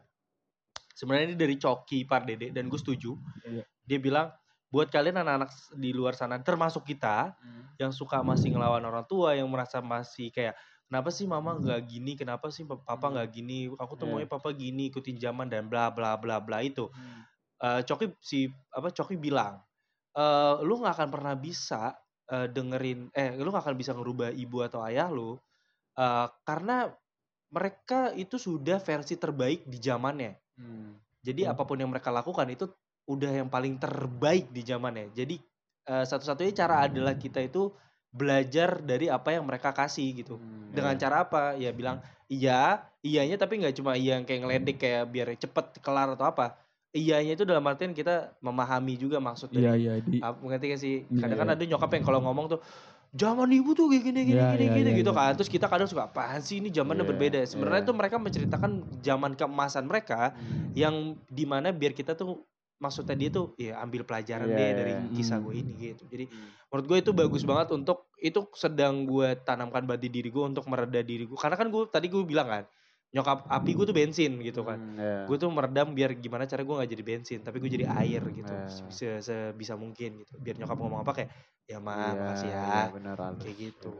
sebenarnya 0.95 1.35
ini 1.35 1.37
dari 1.39 1.55
Coki 1.59 2.07
Pardede 2.07 2.55
dan 2.55 2.71
gue 2.71 2.79
setuju. 2.79 3.15
Iya. 3.43 3.63
Dia 3.83 3.99
bilang 3.99 4.27
buat 4.73 4.89
kalian 4.91 5.21
anak-anak 5.21 5.49
di 5.77 5.91
luar 5.95 6.13
sana 6.17 6.35
termasuk 6.41 6.83
kita 6.83 7.33
yang 7.79 7.91
suka 7.91 8.23
masih 8.23 8.55
ngelawan 8.55 8.83
orang 8.83 9.05
tua 9.07 9.35
yang 9.35 9.47
merasa 9.51 9.79
masih 9.83 10.31
kayak 10.31 10.55
kenapa 10.87 11.09
sih 11.11 11.25
mama 11.27 11.57
nggak 11.59 11.81
gini 11.87 12.13
kenapa 12.15 12.47
sih 12.53 12.63
pa- 12.63 12.79
papa 12.79 13.11
nggak 13.11 13.29
gini 13.33 13.67
aku 13.73 13.93
tuh 13.99 14.05
Iya. 14.07 14.11
maunya 14.15 14.29
papa 14.29 14.49
gini 14.55 14.87
ikutin 14.93 15.17
zaman 15.17 15.47
dan 15.51 15.67
bla 15.67 15.89
bla 15.91 16.15
bla 16.19 16.39
bla 16.39 16.59
itu 16.63 16.87
Hmm. 16.91 17.23
Eh, 17.55 17.81
Coki 17.87 18.11
si 18.19 18.51
apa 18.71 18.91
Coki 18.91 19.15
bilang 19.15 19.63
eh 20.15 20.55
lu 20.63 20.75
nggak 20.79 20.93
akan 20.99 21.09
pernah 21.11 21.33
bisa 21.39 21.95
eh, 22.27 22.47
dengerin 22.51 23.11
eh 23.15 23.35
lu 23.39 23.47
nggak 23.51 23.63
akan 23.63 23.75
bisa 23.79 23.95
ngerubah 23.95 24.31
ibu 24.35 24.59
atau 24.59 24.83
ayah 24.83 25.07
lu 25.07 25.39
eh, 25.95 26.27
karena 26.43 26.91
mereka 27.49 28.11
itu 28.15 28.35
sudah 28.35 28.79
versi 28.83 29.15
terbaik 29.15 29.63
di 29.67 29.79
zamannya 29.79 30.35
Hmm. 30.55 30.95
jadi 31.23 31.47
Hmm. 31.47 31.51
apa 31.55 31.63
pun 31.67 31.75
yang 31.79 31.91
mereka 31.91 32.11
lakukan 32.11 32.47
itu 32.51 32.67
udah 33.05 33.31
yang 33.31 33.49
paling 33.49 33.77
terbaik 33.77 34.49
di 34.49 34.61
zamannya. 34.65 35.13
Jadi 35.13 35.37
eh, 35.85 36.05
satu-satunya 36.05 36.53
cara 36.53 36.85
adalah 36.89 37.13
kita 37.15 37.41
itu 37.41 37.69
belajar 38.09 38.79
dari 38.79 39.11
apa 39.11 39.35
yang 39.35 39.43
mereka 39.43 39.75
kasih 39.75 40.15
gitu. 40.15 40.39
Hmm. 40.39 40.71
Dengan 40.71 40.95
cara 40.95 41.27
apa? 41.27 41.53
Ya 41.59 41.75
bilang 41.75 41.99
iya, 42.31 42.79
iyanya 43.03 43.35
tapi 43.35 43.59
nggak 43.61 43.75
cuma 43.75 43.99
iya 43.99 44.17
yang 44.17 44.25
kayak 44.25 44.41
ngeledek 44.47 44.77
kayak 44.79 45.03
biar 45.11 45.27
cepet 45.35 45.65
kelar 45.83 46.15
atau 46.15 46.25
apa. 46.25 46.55
Iyanya 46.95 47.35
itu 47.35 47.43
dalam 47.43 47.67
artian 47.67 47.91
kita 47.91 48.39
memahami 48.39 48.95
juga 48.95 49.19
maksud 49.19 49.51
dari 49.51 49.67
Iya 49.67 49.73
iya 49.75 49.93
di 49.99 50.23
apa 50.23 50.39
ngerti 50.39 50.65
gak 50.71 50.79
sih? 50.79 50.95
Iya, 51.11 51.27
Kadang 51.27 51.37
kan 51.43 51.47
iya. 51.51 51.55
ada 51.59 51.63
nyokap 51.67 51.91
yang 51.91 52.05
kalau 52.07 52.19
ngomong 52.23 52.45
tuh 52.55 52.59
zaman 53.11 53.51
ibu 53.51 53.75
tuh 53.75 53.91
kayak 53.91 54.03
gini 54.11 54.19
gini 54.31 54.39
Iya, 54.39 54.55
gini 54.55 54.63
iya, 54.63 54.75
gini 54.79 54.89
iya, 54.95 54.99
gitu 55.03 55.11
iya. 55.11 55.19
kan. 55.19 55.31
Terus 55.35 55.51
kita 55.51 55.67
kadang 55.67 55.91
suka 55.91 56.07
apaan 56.07 56.39
sih 56.39 56.63
ini 56.63 56.71
zamannya 56.71 57.03
Iya, 57.03 57.11
berbeda. 57.11 57.39
Sebenarnya 57.43 57.83
iya. 57.83 57.89
tuh 57.91 57.95
mereka 57.99 58.15
menceritakan 58.15 58.71
zaman 59.03 59.31
keemasan 59.35 59.83
mereka 59.91 60.31
Hmm. 60.39 60.71
yang 60.71 60.95
di 61.27 61.43
mana 61.43 61.75
biar 61.75 61.91
kita 61.91 62.15
tuh 62.15 62.47
maksudnya 62.75 63.15
dia 63.15 63.29
tuh 63.31 63.55
ya 63.55 63.79
ambil 63.79 64.03
pelajaran 64.03 64.51
Iya, 64.51 64.57
deh 64.57 64.67
iya, 64.67 64.75
dari 64.75 64.93
iya. 64.93 65.07
kisah 65.15 65.37
Hmm. 65.39 65.45
gue 65.47 65.53
ini 65.55 65.73
gitu. 65.79 66.03
Jadi 66.11 66.25
Hmm. 66.27 66.49
menurut 66.67 66.85
gue 66.91 66.97
itu 66.99 67.11
bagus 67.11 67.43
banget 67.43 67.67
untuk 67.71 68.11
itu 68.19 68.39
sedang 68.53 69.07
gue 69.07 69.27
tanamkan 69.41 69.83
di 69.95 70.09
diri 70.11 70.29
gue 70.29 70.43
untuk 70.43 70.67
mereda 70.67 70.99
diri 70.99 71.23
gue. 71.23 71.37
Karena 71.39 71.55
kan 71.55 71.67
gue 71.71 71.83
tadi 71.87 72.07
gue 72.11 72.23
bilang 72.23 72.47
kan 72.47 72.63
nyokap 73.15 73.47
api 73.47 73.71
gue 73.71 73.85
tuh 73.87 73.95
bensin 73.95 74.31
gitu 74.43 74.67
kan. 74.67 74.75
Hmm, 74.75 74.99
iya. 74.99 75.23
Gue 75.23 75.37
tuh 75.39 75.47
meredam 75.47 75.95
biar 75.95 76.19
gimana 76.19 76.43
cara 76.43 76.67
gue 76.67 76.75
nggak 76.75 76.91
jadi 76.91 77.03
bensin 77.05 77.39
tapi 77.41 77.57
gue 77.63 77.69
jadi 77.71 77.85
air 77.87 78.21
gitu 78.27 78.51
Iya. 78.51 78.91
se- 78.91 79.21
sebisa 79.23 79.79
mungkin 79.79 80.19
gitu. 80.19 80.35
Biar 80.35 80.59
nyokap 80.59 80.75
ngomong 80.75 80.99
apa 80.99 81.11
kayak 81.15 81.29
ya 81.65 81.79
ma 81.79 81.95
Iya, 81.95 82.11
makasih 82.13 82.49
ya. 82.51 82.59
iya, 82.59 82.83
bener. 82.91 83.15
Kayak 83.39 83.55
gitu. 83.57 83.91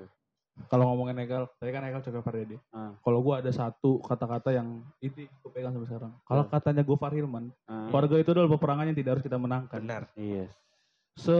Kalau 0.65 0.87
ngomongin 0.87 1.19
Egal, 1.19 1.51
tadi 1.55 1.69
kan 1.69 1.83
Egal 1.83 1.99
coba 2.01 2.19
Pardede. 2.21 2.57
Ah. 2.69 2.95
Kalau 2.97 3.19
gua 3.19 3.43
ada 3.43 3.51
satu 3.51 3.99
kata-kata 3.99 4.49
yang 4.49 4.81
itu 4.99 5.23
gue 5.23 5.51
pegang 5.51 5.71
sampai 5.71 5.87
sekarang. 5.87 6.11
Kalau 6.23 6.43
katanya 6.45 6.81
Gofar 6.81 7.11
Hilman, 7.11 7.51
Ah, 7.65 7.87
keluarga 7.87 8.15
itu 8.17 8.29
adalah 8.31 8.49
peperangan 8.49 8.87
yang 8.87 8.97
tidak 8.97 9.11
harus 9.19 9.23
kita 9.23 9.35
menangkan. 9.35 9.79
Benar. 9.79 10.03
Iya. 10.15 10.47
Se 11.15 11.37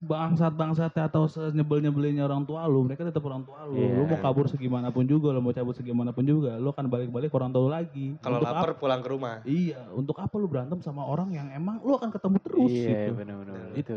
bangsat 0.00 0.56
bangsatnya 0.56 1.12
atau 1.12 1.28
senyebel 1.28 1.84
nyebelinnya 1.84 2.24
orang 2.24 2.48
tua 2.48 2.64
lu, 2.64 2.80
mereka 2.80 3.04
tetap 3.04 3.20
orang 3.20 3.44
tua 3.44 3.68
lu. 3.68 3.76
Iya. 3.76 4.00
Lu 4.00 4.08
mau 4.08 4.16
kabur 4.16 4.48
segimanapun 4.48 5.04
juga, 5.04 5.28
lu 5.28 5.44
mau 5.44 5.52
cabut 5.52 5.76
segimanapun 5.76 6.24
juga, 6.24 6.56
lu 6.56 6.72
akan 6.72 6.88
balik-balik 6.88 7.28
ke 7.28 7.36
orang 7.36 7.52
tua 7.52 7.60
lu 7.60 7.70
lagi. 7.70 8.16
Kalau 8.24 8.40
lapar 8.40 8.72
apa- 8.72 8.80
pulang 8.80 9.04
ke 9.04 9.08
rumah. 9.12 9.44
Iya, 9.44 9.92
untuk 9.92 10.16
apa 10.16 10.32
lu 10.40 10.48
berantem 10.48 10.80
sama 10.80 11.04
orang 11.04 11.36
yang 11.36 11.52
emang 11.52 11.84
lu 11.84 11.92
akan 11.92 12.08
ketemu 12.08 12.36
terus 12.40 12.72
Iya, 12.72 12.88
gitu. 12.88 13.12
bener-bener. 13.12 13.52
Bener. 13.52 13.76
Itu. 13.76 13.96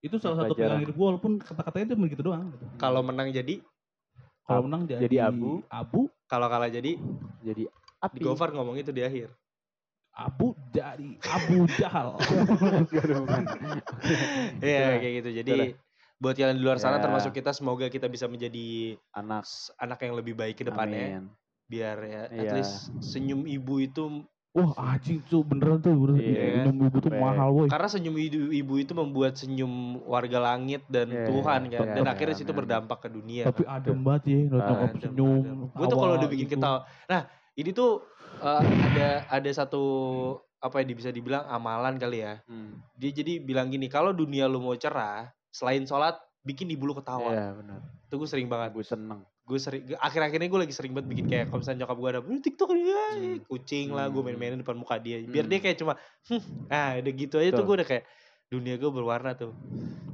Itu 0.00 0.16
salah 0.18 0.42
satu 0.42 0.56
pilihan 0.56 0.82
hidup 0.82 0.96
gua 0.96 1.06
walaupun 1.14 1.38
kata-katanya 1.38 1.84
itu 1.92 1.96
begitu 2.00 2.22
doang. 2.24 2.48
Gitu. 2.48 2.64
Kalau 2.74 3.04
menang 3.04 3.28
jadi, 3.28 3.60
Kalau 4.42 4.66
menang 4.66 4.82
jadi, 4.84 5.00
Jadi 5.02 5.16
abu. 5.18 5.62
abu, 5.66 6.00
kalau 6.26 6.46
kalah 6.46 6.66
jadi 6.66 6.98
Jadi 7.40 7.62
di 7.62 7.64
api. 7.98 8.18
Gofar 8.20 8.50
ngomong 8.50 8.76
itu 8.76 8.90
di 8.90 9.00
akhir. 9.00 9.30
abu 10.12 10.52
jadi 10.68 11.16
abu 11.24 11.64
jahal. 11.72 12.20
Iya 14.60 14.98
kayak 14.98 15.12
gitu. 15.22 15.30
Jadi 15.32 15.52
Itulah. 15.72 16.18
buat 16.18 16.34
kalian 16.36 16.56
di 16.58 16.62
luar 16.62 16.76
sana 16.76 16.98
Ya. 16.98 17.02
termasuk 17.02 17.32
kita 17.32 17.50
semoga 17.50 17.86
kita 17.88 18.06
bisa 18.06 18.26
menjadi 18.26 18.96
Anak. 19.10 19.46
anak 19.76 19.98
yang 20.02 20.14
lebih 20.14 20.34
baik 20.34 20.54
ke 20.54 20.64
depannya. 20.64 21.18
Amin. 21.18 21.24
Biar 21.64 21.96
ya 22.02 22.22
at 22.26 22.44
Iya. 22.44 22.52
least 22.54 22.90
senyum 23.00 23.46
ibu 23.46 23.80
itu 23.80 24.26
Wah 24.52 24.68
anjing 24.76 25.24
tuh 25.24 25.40
beneran 25.40 25.80
tuh 25.80 25.96
beneran. 25.96 26.20
Iya. 26.20 26.68
Minum 26.68 26.84
ibu 26.84 27.00
tuh 27.00 27.08
Sampai- 27.08 27.24
mahal 27.24 27.48
woi. 27.50 27.68
karena 27.72 27.88
senyum 27.88 28.12
ibu, 28.14 28.52
ibu 28.52 28.74
itu 28.76 28.92
membuat 28.92 29.32
senyum 29.32 29.72
warga 30.04 30.36
langit 30.38 30.84
dan 30.92 31.08
Iya, 31.08 31.24
Tuhan 31.24 31.60
kan. 31.72 31.88
dan 31.88 32.04
iya, 32.04 32.12
akhirnya 32.12 32.36
situ 32.36 32.52
amin. 32.52 32.60
berdampak 32.60 32.98
ke 33.00 33.08
dunia. 33.08 33.48
Tapi 33.48 33.64
kan. 33.64 33.80
adem 33.80 33.98
banget 34.04 34.22
ya, 34.28 34.36
Ah, 34.36 34.44
nyokap 34.44 34.76
Adem, 34.76 35.00
senyum. 35.00 35.42
Gue 35.72 35.86
tuh 35.88 35.96
kalau 35.96 36.14
udah 36.14 36.28
bikin 36.28 36.46
gitu. 36.46 36.54
ketawa. 36.60 36.78
Nah, 37.08 37.20
ini 37.54 37.70
tuh 37.72 37.90
eh, 38.38 38.60
ada 38.60 39.08
ada 39.30 39.50
satu 39.50 39.82
apa 40.58 40.78
ya 40.78 40.86
bisa 40.90 41.08
dibilang 41.08 41.48
amalan 41.48 41.96
kali 41.96 42.20
ya. 42.20 42.44
Hmm. 42.44 42.76
Dia 42.92 43.10
jadi 43.10 43.40
bilang 43.40 43.66
gini, 43.66 43.88
kalau 43.88 44.12
dunia 44.12 44.44
lu 44.44 44.60
mau 44.60 44.76
cerah, 44.76 45.32
selain 45.48 45.82
sholat, 45.82 46.12
bikin 46.42 46.68
ibu 46.68 46.84
lu 46.84 46.92
ketawa. 46.92 47.32
Iya, 47.32 47.56
benar. 47.56 47.80
Itu 48.04 48.14
gue 48.14 48.28
sering 48.28 48.46
banget. 48.46 48.76
Gue 48.76 48.84
seneng. 48.84 49.24
Gue 49.42 49.58
sering 49.58 49.82
akhir-akhir 49.96 50.38
ini 50.38 50.48
gue 50.48 50.60
lagi 50.62 50.74
sering 50.74 50.92
banget 50.94 51.08
bikin 51.10 51.26
kayak 51.26 51.50
kalau 51.50 51.60
misalnya 51.60 51.82
nyokap 51.82 51.96
gue 51.98 52.08
ada 52.08 52.20
"Eh, 52.22 52.40
TikTok 52.40 52.68
nih 52.72 52.84
ya, 52.86 53.04
kucing 53.42 53.86
lah 53.90 54.06
gue 54.06 54.22
main-mainin 54.22 54.62
depan 54.62 54.78
muka 54.78 54.96
dia 54.96 55.18
biar 55.20 55.44
Hmm. 55.44 55.52
dia 55.52 55.58
kayak 55.60 55.76
cuma 55.76 55.92
"Hmm, 56.30 56.42
ah 56.70 56.94
udah 56.96 57.12
gitu 57.12 57.36
aja 57.36 57.50
tuh 57.50 57.52
Betul. 57.52 57.66
gue 57.66 57.74
udah 57.82 57.88
kayak 57.88 58.04
dunia 58.48 58.74
gue 58.76 58.90
berwarna 58.90 59.34
tuh 59.34 59.52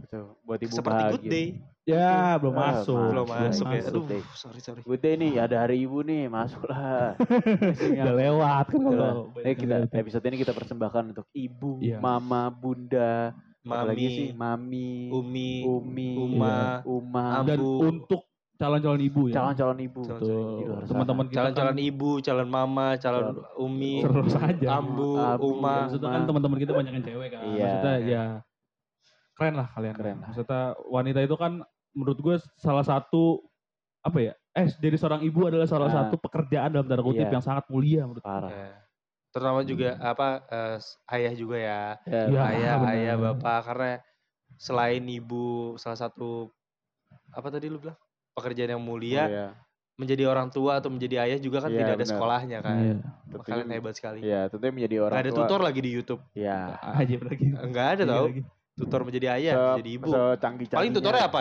Tuh, 0.08 0.40
buat 0.40 0.56
ibu 0.56 0.72
seperti 0.72 1.02
bahagia. 1.04 1.12
good 1.12 1.26
day 1.28 1.46
Ya, 1.84 2.36
belum 2.36 2.52
Ah, 2.52 2.60
masuk. 2.76 2.96
belum 3.00 3.26
masuk 3.26 3.64
ya 3.64 3.80
masuk 3.80 3.88
aduh 3.88 4.04
deh. 4.08 4.22
sorry 4.34 4.60
sorry 4.60 4.80
Good 4.82 5.00
day 5.00 5.14
nih, 5.16 5.32
ada 5.38 5.56
hari 5.64 5.76
ibu 5.84 6.00
nih, 6.00 6.28
masuklah. 6.28 7.16
Udah 7.96 8.12
lewat 8.14 8.64
kan 8.68 8.80
kalau 8.84 9.32
Eh 9.40 9.56
kita 9.56 9.76
episode 9.90 10.24
ini 10.24 10.36
kita 10.36 10.52
persembahkan 10.52 11.16
untuk 11.16 11.24
ibu, 11.32 11.80
Iya. 11.80 11.96
mama, 11.96 12.48
bunda, 12.48 13.32
apalagi 13.62 14.04
sih, 14.06 14.28
mami 14.32 15.08
mami, 15.08 15.64
umi 15.64 16.12
umi, 16.12 16.36
Uma, 16.36 16.84
uma, 16.84 17.24
Am- 17.40 17.48
dan 17.48 17.60
Ambu. 17.60 17.72
untuk 17.88 18.22
calon-calon 18.58 19.00
ibu 19.00 19.20
ya. 19.26 19.34
calon-calon 19.38 19.78
ibu. 19.80 20.00
Calon-calon. 20.02 20.82
Teman-teman 20.84 21.24
kita 21.26 21.36
calon-calon 21.40 21.70
kan 21.70 21.78
ibu 21.80 22.10
calon 22.18 22.48
mama 22.48 22.86
calon 22.98 23.26
umi 23.56 24.02
terus 24.02 24.34
aja. 24.34 24.66
ambu 24.82 25.14
Ambu. 25.14 25.46
uma 25.54 25.86
Maksudnya 25.86 26.08
kan 26.10 26.22
teman-teman 26.26 26.58
kita 26.58 26.72
banyak 26.72 26.92
yang 26.92 27.04
cewek 27.06 27.28
kan. 27.30 27.40
Iya. 27.46 27.62
Maksudnya 27.62 27.94
ya 28.04 28.24
keren 29.32 29.54
lah 29.54 29.68
kalian. 29.70 29.94
Keren 29.94 30.16
lah. 30.18 30.28
Maksudnya 30.28 30.62
wanita 30.84 31.20
itu 31.22 31.36
kan 31.38 31.52
menurut 31.94 32.18
gue 32.18 32.34
salah 32.56 32.82
satu 32.82 33.46
apa 34.00 34.18
ya? 34.20 34.32
Eh 34.52 34.66
jadi 34.74 34.96
seorang 34.96 35.22
ibu 35.22 35.46
adalah 35.46 35.64
salah 35.64 35.86
Ah. 35.86 35.96
satu 36.04 36.18
pekerjaan 36.18 36.74
dalam 36.74 36.84
tanda 36.84 37.00
kutip 37.00 37.24
Iya. 37.24 37.38
yang 37.38 37.44
sangat 37.44 37.64
mulia 37.70 38.02
menurut 38.04 38.20
gue. 38.20 38.28
Parah. 38.28 38.50
Ya. 38.50 38.70
terutama 39.28 39.60
juga 39.60 39.92
apa 40.00 40.40
eh, 40.48 40.76
ayah 41.14 41.34
juga 41.36 41.56
ya 41.60 41.82
Ya, 42.08 42.22
Iya. 42.26 42.40
ayah 42.48 42.76
ayah 42.90 43.14
bapak 43.20 43.60
karena 43.62 43.90
selain 44.56 45.04
ibu 45.04 45.76
salah 45.76 46.00
satu 46.00 46.48
apa 47.30 47.46
tadi 47.48 47.68
lu 47.68 47.76
bilang 47.76 47.94
pekerjaan 48.38 48.70
yang 48.70 48.80
mulia 48.80 49.22
iya. 49.24 49.46
menjadi 49.94 50.24
orang 50.24 50.48
tua 50.48 50.78
atau 50.78 50.88
menjadi 50.88 51.20
ayah 51.20 51.38
juga 51.38 51.58
kan 51.60 51.68
Iya, 51.68 51.76
tidak 51.76 51.90
ada 51.90 51.98
benar. 51.98 52.12
sekolahnya 52.12 52.58
kan 52.60 52.76
Iya. 52.76 52.94
Wah, 53.28 53.42
kalian 53.44 53.68
hebat 53.68 53.94
sekali 53.94 54.18
Iya, 54.20 54.40
tentunya 54.46 54.72
menjadi 54.72 54.96
orang 55.00 55.12
nggak 55.12 55.24
ada 55.24 55.32
tua. 55.32 55.40
tutor 55.44 55.60
lagi 55.60 55.80
di 55.80 55.90
YouTube 55.90 56.20
Iya. 56.32 56.58
Aja 56.78 57.16
lagi. 57.20 57.46
nggak 57.50 57.86
ada 57.88 58.02
Iya 58.02 58.12
tau 58.12 58.26
tutor 58.74 59.00
menjadi 59.02 59.26
ayah 59.34 59.52
Se- 59.52 59.66
menjadi 59.74 59.90
ibu 59.92 60.06
paling 60.70 60.92
tutornya 60.92 61.24
apa 61.24 61.40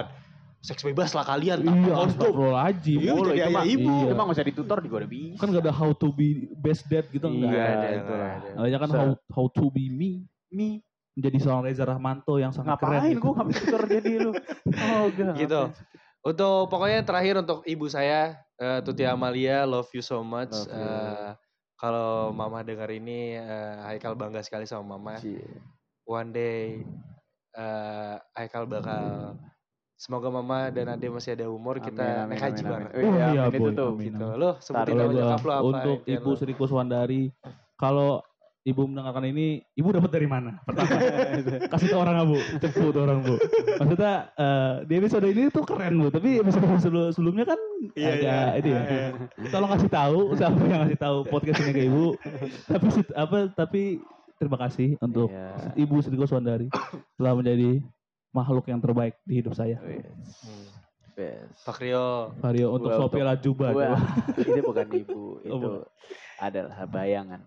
seks 0.58 0.82
bebas 0.84 1.14
lah 1.14 1.22
kalian 1.24 1.62
Iya, 1.62 1.94
astagfirullahaladzim. 2.04 2.98
Iya, 2.98 3.14
Boleh, 3.14 3.30
jadi 3.32 3.44
itu 3.44 3.54
mah 3.54 3.66
ibu 3.68 3.92
Iya. 3.94 4.04
Itu 4.04 4.14
mah 4.14 4.24
nggak 4.26 4.36
usah 4.36 4.48
ditutor 4.48 4.78
juga 4.82 4.96
udah 4.98 5.12
bisa. 5.12 5.38
Kan 5.38 5.48
gak 5.50 5.64
ada 5.64 5.72
how 5.72 5.92
to 5.92 6.08
be 6.12 6.28
best 6.56 6.84
dad 6.86 7.06
gitu 7.08 7.24
enggak 7.24 7.54
Iya, 7.54 7.66
ada, 7.72 7.88
itu 7.94 8.14
lah. 8.66 8.80
kan 8.80 8.90
Se- 8.90 8.98
how, 8.98 9.08
how 9.32 9.46
to 9.48 9.70
be 9.70 9.86
me. 9.88 10.26
Mi, 10.48 10.82
Menjadi 11.14 11.38
seorang 11.40 11.62
Reza 11.64 11.82
Rahmanto 11.84 12.38
yang 12.38 12.50
sangat 12.50 12.78
keren. 12.78 12.94
ngapain 13.00 13.10
gitu. 13.12 13.22
gue 13.24 13.44
bisa 13.44 13.62
tutor 13.64 13.84
jadi 13.86 14.12
lu? 14.20 14.32
Oh, 14.88 15.06
enggak. 15.08 15.34
Gitu. 15.36 15.62
Untuk 16.28 16.68
pokoknya 16.68 17.08
terakhir 17.08 17.40
untuk 17.40 17.64
ibu 17.64 17.88
saya 17.88 18.36
eh, 18.60 18.84
Tuti 18.84 19.08
Amalia 19.08 19.64
love 19.64 19.88
you 19.96 20.04
so 20.04 20.20
much. 20.20 20.52
You. 20.52 20.76
Eh, 20.76 21.30
kalau 21.80 22.36
mama 22.36 22.68
dengar 22.68 22.92
ini 22.92 23.40
eh, 23.40 23.76
Haikal 23.88 24.12
bangga 24.20 24.44
sekali 24.44 24.68
sama 24.68 25.00
mama. 25.00 25.24
One 26.04 26.36
day 26.36 26.84
eh, 27.56 28.16
Haikal 28.36 28.68
bakal 28.68 29.40
semoga 29.96 30.28
mama 30.28 30.68
dan 30.68 30.92
Ade 30.92 31.08
masih 31.08 31.32
ada 31.40 31.48
umur 31.48 31.80
kita 31.80 32.28
naik 32.28 32.44
haji 32.44 32.62
bareng. 32.68 32.92
Oh, 32.92 33.00
iya, 33.00 33.28
Iya, 33.32 33.42
amin 33.48 33.60
itu 33.64 33.72
tuh. 33.72 33.90
amin. 33.96 34.12
Gitu. 34.12 34.28
Lo 34.36 34.50
sebutin 34.60 34.94
nyokap 35.00 35.40
lo 35.40 35.48
gua- 35.48 35.56
apa? 35.56 35.62
untuk 35.64 35.98
Ibu? 36.04 36.30
Sri 36.36 36.54
Kuswandari, 36.60 37.24
kalau 37.80 38.20
Ibu 38.68 38.84
mendengarkan 38.84 39.24
ini, 39.32 39.64
Ibu 39.80 39.96
dapat 39.96 40.12
dari 40.12 40.28
mana? 40.28 40.60
Pertama, 40.68 41.00
kasih 41.72 41.88
tau 41.88 42.04
orang 42.04 42.28
Bu, 42.28 42.36
cepet 42.60 42.92
orang 43.00 43.24
Bu. 43.24 43.40
Maksudnya 43.80 44.14
eh, 44.36 44.74
di 44.84 44.94
episode 45.00 45.24
ini 45.32 45.48
tuh 45.48 45.64
keren 45.64 45.96
Bu, 46.04 46.12
tapi 46.12 46.44
episode 46.44 46.68
sebelum 46.84 47.10
sebelumnya 47.16 47.48
kan 47.48 47.60
Iya, 47.96 48.10
agak 48.12 48.20
iya. 48.28 48.60
ini 48.60 48.70
ya. 48.76 48.84
Tolong 49.54 49.72
kasih 49.72 49.90
tahu 49.90 50.20
siapa 50.36 50.60
yang 50.68 50.82
kasih 50.84 51.00
tahu 51.00 51.18
podcast 51.32 51.64
ini 51.64 51.72
ke 51.72 51.82
Ibu. 51.88 52.06
tapi 52.68 52.88
apa 53.16 53.38
tapi 53.56 53.82
terima 54.36 54.58
kasih 54.68 55.00
untuk 55.00 55.32
Iya. 55.32 55.72
Ibu 55.88 55.96
Sri 56.04 56.20
Kuswandari 56.20 56.68
telah 57.16 57.34
menjadi 57.40 57.80
makhluk 58.36 58.68
yang 58.68 58.84
terbaik 58.84 59.16
di 59.24 59.40
hidup 59.40 59.56
saya. 59.56 59.80
Hmm. 59.80 60.68
Best. 61.18 61.66
Pak 61.66 61.82
Rio. 61.82 62.36
Vario 62.38 62.68
untuk 62.78 62.94
Gua 62.94 63.00
Sophia 63.02 63.26
Lajuba. 63.26 63.74
Gua, 63.74 63.96
coba. 63.96 63.98
itu 64.46 64.62
bukan 64.62 64.88
ibu, 64.94 65.22
Oh, 65.50 65.58
itu 65.58 65.70
adalah 66.38 66.86
bayangan. 66.86 67.42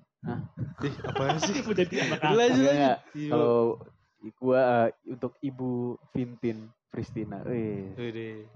Ih, 0.85 0.95
apaan 1.09 1.37
sih? 1.41 1.55
Menjadi 1.65 1.95
anak 2.05 2.19
Lanjut 2.21 2.37
lanjut. 2.37 2.75
Iya. 2.77 2.93
Kalau 3.33 3.57
gua 4.37 4.61
eh, 4.61 5.17
untuk 5.17 5.33
ibu 5.41 5.97
Vintin 6.13 6.69
Pristina, 6.93 7.41
wih, 7.47 7.95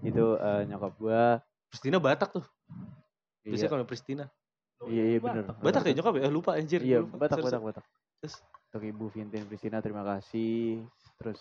itu 0.04 0.24
eh, 0.36 0.62
nyokap 0.68 0.92
gua. 1.00 1.40
Pristina 1.72 1.96
Batak 1.96 2.36
tuh. 2.36 2.44
Iya, 3.44 3.50
Biasanya 3.54 3.72
kalau 3.72 3.86
Pristina. 3.88 4.24
iya, 4.84 5.16
iya 5.16 5.18
bener. 5.22 5.44
Batak 5.64 5.88
ya 5.88 5.94
nyokap 5.96 6.14
ya? 6.20 6.28
Lupa 6.28 6.50
anjir. 6.60 6.84
Iya, 6.84 7.00
Lupa. 7.00 7.16
Batak, 7.24 7.40
Batak. 7.40 7.60
Batak. 7.64 7.84
Terus? 8.20 8.34
Untuk 8.68 8.82
ibu 8.84 9.04
Vintin 9.08 9.44
Pristina 9.48 9.80
terima 9.80 10.04
kasih. 10.04 10.84
Terus 11.16 11.40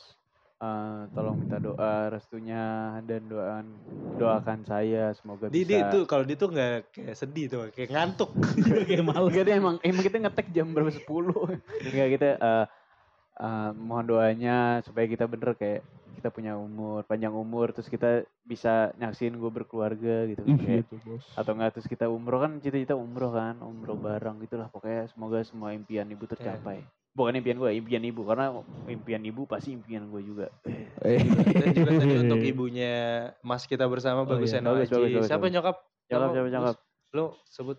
eh, 0.63 0.99
tolong 1.11 1.35
minta 1.37 1.59
doa 1.59 2.07
restunya 2.07 2.63
dan 3.03 3.21
doakan 3.27 3.65
doakan 4.13 4.59
saya 4.63 5.11
semoga 5.13 5.49
Di, 5.49 5.61
bisa. 5.61 5.67
di 5.67 5.75
itu 5.81 5.99
kalau 6.05 6.23
dia 6.23 6.37
tuh 6.37 6.49
nggak 6.49 6.93
kayak 6.93 7.15
sedih 7.17 7.45
tuh, 7.49 7.59
kayak 7.69 7.89
ngantuk. 7.89 8.31
Kayak 8.87 9.03
malu. 9.03 9.27
Deh, 9.27 9.43
emang 9.49 9.75
emang 9.81 10.01
kita 10.01 10.17
ngetek 10.19 10.47
jam 10.49 10.69
berapa 10.69 10.93
10 10.93 11.57
Enggak 11.83 12.09
kita 12.13 12.27
eh, 12.37 12.65
eh, 13.35 13.69
mohon 13.75 14.05
doanya 14.05 14.57
supaya 14.81 15.09
kita 15.09 15.25
bener 15.25 15.57
kayak 15.57 15.81
kita 16.13 16.29
punya 16.29 16.53
umur 16.55 17.01
panjang 17.03 17.33
umur 17.33 17.73
terus 17.73 17.89
kita 17.89 18.21
bisa 18.45 18.93
nyaksin 18.95 19.33
gue 19.33 19.49
berkeluarga 19.49 20.29
gitu 20.29 20.45
Ih, 20.45 20.55
Kayak- 20.55 20.85
gitu, 20.87 20.95
bos. 21.03 21.25
atau 21.33 21.51
enggak 21.51 21.71
terus 21.73 21.87
kita 21.89 22.05
umroh 22.05 22.39
kan 22.39 22.61
cita-cita 22.61 22.93
umroh 22.93 23.33
kan 23.33 23.57
umroh 23.59 23.97
bareng 23.97 24.37
gitulah 24.39 24.69
pokoknya 24.69 25.09
semoga 25.09 25.41
semua 25.41 25.73
impian 25.73 26.05
ibu 26.05 26.23
tercapai 26.23 26.85
bukan 27.13 27.37
impian 27.37 27.61
gue 27.61 27.71
impian 27.77 28.01
ibu 28.01 28.25
karena 28.25 28.49
impian 28.89 29.21
ibu 29.21 29.45
pasti 29.45 29.69
impian 29.71 30.09
gue 30.09 30.21
juga 30.25 30.49
Dan 31.53 31.69
juga 31.75 31.91
tadi 31.99 32.13
untuk 32.25 32.41
ibunya 32.41 32.93
Mas 33.45 33.69
kita 33.69 33.85
bersama 33.85 34.25
Oh, 34.25 34.29
bagus 34.29 34.49
iya. 34.49 34.61
Bagus, 34.63 34.89
Aji. 34.89 34.93
bagus, 34.97 35.11
bagus, 35.13 35.27
Siapa 35.29 35.45
bagus. 35.45 35.53
nyokap? 35.53 35.75
Lo- 37.13 37.37
sebut. 37.45 37.77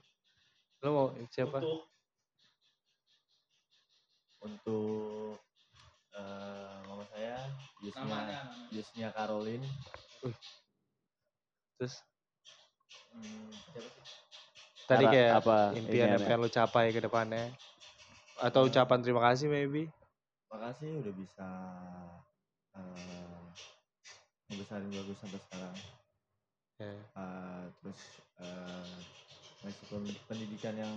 Lo 0.85 0.89
mau 0.93 1.07
siapa? 1.33 1.59
Untuk 4.45 5.41
eh, 6.15 6.77
mama 6.87 7.05
saya, 7.11 7.49
Yusnia, 7.83 8.21
Yusnia 8.71 9.09
Caroline. 9.11 9.65
Terus 11.81 11.95
Hmm, 13.15 13.51
siapa 13.73 13.89
sih? 13.89 14.05
tadi 14.85 15.05
kayak 15.07 15.31
apa 15.41 15.57
impian 15.73 16.07
yang 16.13 16.21
pengen 16.21 16.41
lo 16.45 16.51
capai 16.51 16.93
ke 16.93 17.01
depannya. 17.01 17.55
Atau 18.45 18.69
ucapan 18.69 19.01
terima 19.01 19.25
kasih 19.25 19.49
maybe. 19.49 19.89
Makasih 20.53 21.01
udah 21.01 21.15
bisa 21.17 21.49
eh 22.77 23.41
ngebesarin 24.53 24.93
bagus 24.93 25.17
sampai 25.25 25.41
sekarang. 25.49 25.77
Ya. 26.77 26.93
Eh, 27.17 27.65
terus 27.81 28.01
pen- 29.89 30.21
pendidikan 30.29 30.75
yang 30.77 30.95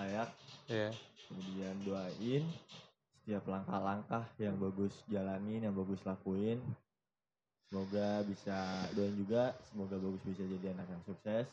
layak, 0.00 0.30
Ya. 0.72 0.88
kemudian 1.28 1.76
doain 1.84 2.44
setiap 3.20 3.44
langkah-langkah 3.44 4.24
yang 4.40 4.56
bagus 4.56 5.04
jalanin, 5.12 5.60
yang 5.68 5.76
bagus 5.76 6.00
lakuin. 6.08 6.56
Semoga 7.68 8.24
bisa 8.24 8.56
doain 8.96 9.12
juga, 9.12 9.52
semoga 9.68 10.00
bagus 10.00 10.24
bisa 10.24 10.40
jadi 10.40 10.72
anak 10.72 10.88
yang 10.88 11.04
sukses, 11.04 11.46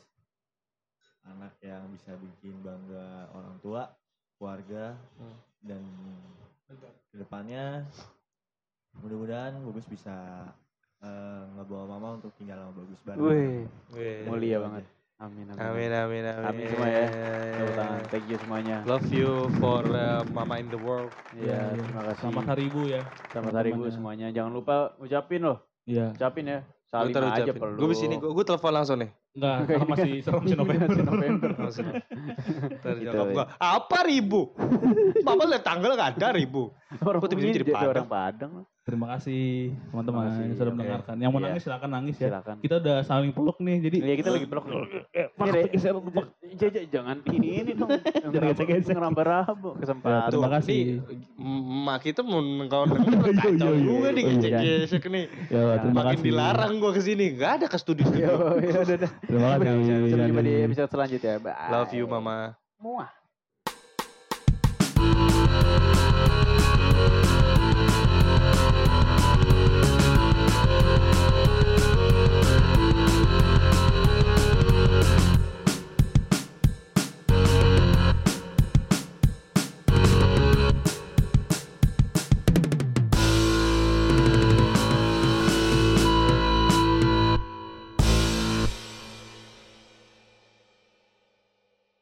anak 1.27 1.51
yang 1.59 1.83
bisa 1.91 2.15
bikin 2.15 2.55
bangga 2.63 3.27
orang 3.36 3.59
tua, 3.59 3.91
keluarga, 4.36 4.95
Hmm. 5.17 5.38
dan 5.63 5.81
ke 7.11 7.15
depannya 7.17 7.86
mudah-mudahan 8.97 9.53
bagus 9.63 9.86
bisa 9.86 10.15
eh, 11.03 11.43
ngebawa 11.53 11.86
mama 11.97 12.17
untuk 12.17 12.31
tinggal 12.36 12.57
sama 12.57 12.73
bagus 12.73 12.99
bareng. 13.05 13.21
Wih, 13.21 13.57
Wih. 13.93 14.19
mulia 14.25 14.57
banget 14.57 14.86
amin 15.15 15.47
amin 15.47 15.61
Amin 15.63 15.91
amin 15.95 16.23
amin. 16.27 16.43
Amin 16.43 16.65
semua 16.67 16.89
ya. 16.91 17.07
Tepuk 17.07 17.71
tangan. 17.79 18.01
thank 18.11 18.25
you 18.27 18.38
semuanya 18.43 18.77
Love 18.83 19.07
you 19.15 19.31
for 19.63 19.79
uh, 19.88 20.27
mama 20.36 20.59
in 20.59 20.67
the 20.67 20.75
world. 20.75 21.07
Iya, 21.31 21.71
Iya, 21.71 21.79
terima 21.79 22.01
kasih. 22.11 22.19
Selamat 22.19 22.45
hari 22.51 22.63
ibu 22.67 22.81
ya. 22.83 23.01
Selamat 23.31 23.53
hari 23.55 23.69
ibu 23.71 23.83
semuanya. 23.88 24.27
Jangan 24.36 24.51
lupa 24.51 24.75
ucapin 24.99 25.41
loh. 25.47 25.63
Iya. 25.88 26.11
Ucapin 26.11 26.45
ya. 26.51 26.59
Salim 26.83 27.15
aja 27.15 27.53
perlu. 27.55 27.79
Gue 27.79 27.95
sini, 27.95 28.15
gue 28.19 28.43
telepon 28.45 28.73
langsung 28.75 28.99
nih. 28.99 29.11
Enggak, 29.36 29.55
karena 29.67 29.86
masih 29.86 30.11
serem 30.21 30.43
si 30.43 30.55
November. 30.55 30.88
Masih 30.88 31.03
November. 31.05 31.49
Langsung. 31.57 31.88
Ntar 31.91 32.93
Gitu, 32.95 33.03
nyokap 33.05 33.25
ya. 33.25 33.33
gua, 33.33 33.45
apa 33.57 33.97
ribu? 34.03 34.41
Mama 35.27 35.43
lihat 35.45 35.61
tanggal 35.61 35.91
gak 35.93 36.09
ada 36.15 36.27
ribu. 36.31 36.71
Orang 36.97 37.19
Kok 37.19 37.27
tiba-tiba 37.27 37.51
jadi 37.53 37.67
Padang? 37.67 37.91
orang 37.91 38.07
Padang. 38.07 38.53
Terima 38.86 39.09
kasih 39.09 39.43
teman-teman 39.89 40.05
Terima 40.21 40.29
kasih, 40.29 40.43
yang 40.45 40.55
sudah 40.55 40.71
mendengarkan. 40.71 41.15
Yang 41.17 41.31
mau 41.31 41.36
Iya. 41.36 41.47
nangis 41.49 41.61
silakan 41.65 41.89
nangis 41.91 42.15
ya. 42.15 42.27
Silakan. 42.29 42.55
Kita 42.61 42.75
udah 42.77 42.97
saling 43.01 43.31
peluk 43.33 43.57
nih, 43.57 43.77
jadi 43.81 43.97
Iya 43.99 44.15
kita 44.15 44.29
lagi 44.29 44.45
peluk. 44.45 44.63
Eh, 45.09 45.27
Jangan 46.86 47.17
ini 47.27 47.47
ini 47.59 47.71
dong. 47.73 47.89
Jangan 48.31 48.53
gesek-gesek. 48.53 48.93
Ngeraba-raba 48.93 49.57
Ya, 49.65 49.79
kesempatan. 49.81 50.29
terima 50.29 50.47
Tuh, 50.47 50.53
kasih. 50.53 50.79
Mak 51.81 51.97
kita 52.03 52.21
mau 52.21 52.39
Iya, 52.39 52.67
kacau 52.69 53.49
iya, 53.49 53.73
iya. 53.73 53.89
gue 53.89 54.09
nih 54.11 54.21
iya. 54.21 54.31
gesek-gesek 54.31 55.03
nih. 55.07 55.25
Ya, 55.49 55.61
terima 55.81 55.97
Makin 55.99 56.13
kasih. 56.13 56.23
dilarang 56.23 56.73
gue 56.77 56.91
ke 56.93 57.01
sini, 57.01 57.25
gak 57.33 57.51
ada 57.57 57.65
ke 57.67 57.77
studio 57.77 58.05
Ya, 58.07 58.29
studio. 58.29 58.31
ya 58.61 58.79
udah 58.86 58.97
dah. 59.01 59.11
Terima 59.26 59.57
kasih. 59.57 60.09
Sampai 60.09 60.28
jumpa 60.30 60.41
di 60.45 60.53
episode 60.65 60.89
selanjutnya. 60.93 61.34
Bye. 61.41 61.69
Love 61.73 61.91
you 61.97 62.05
mama. 62.05 62.53
Muah. 62.78 63.24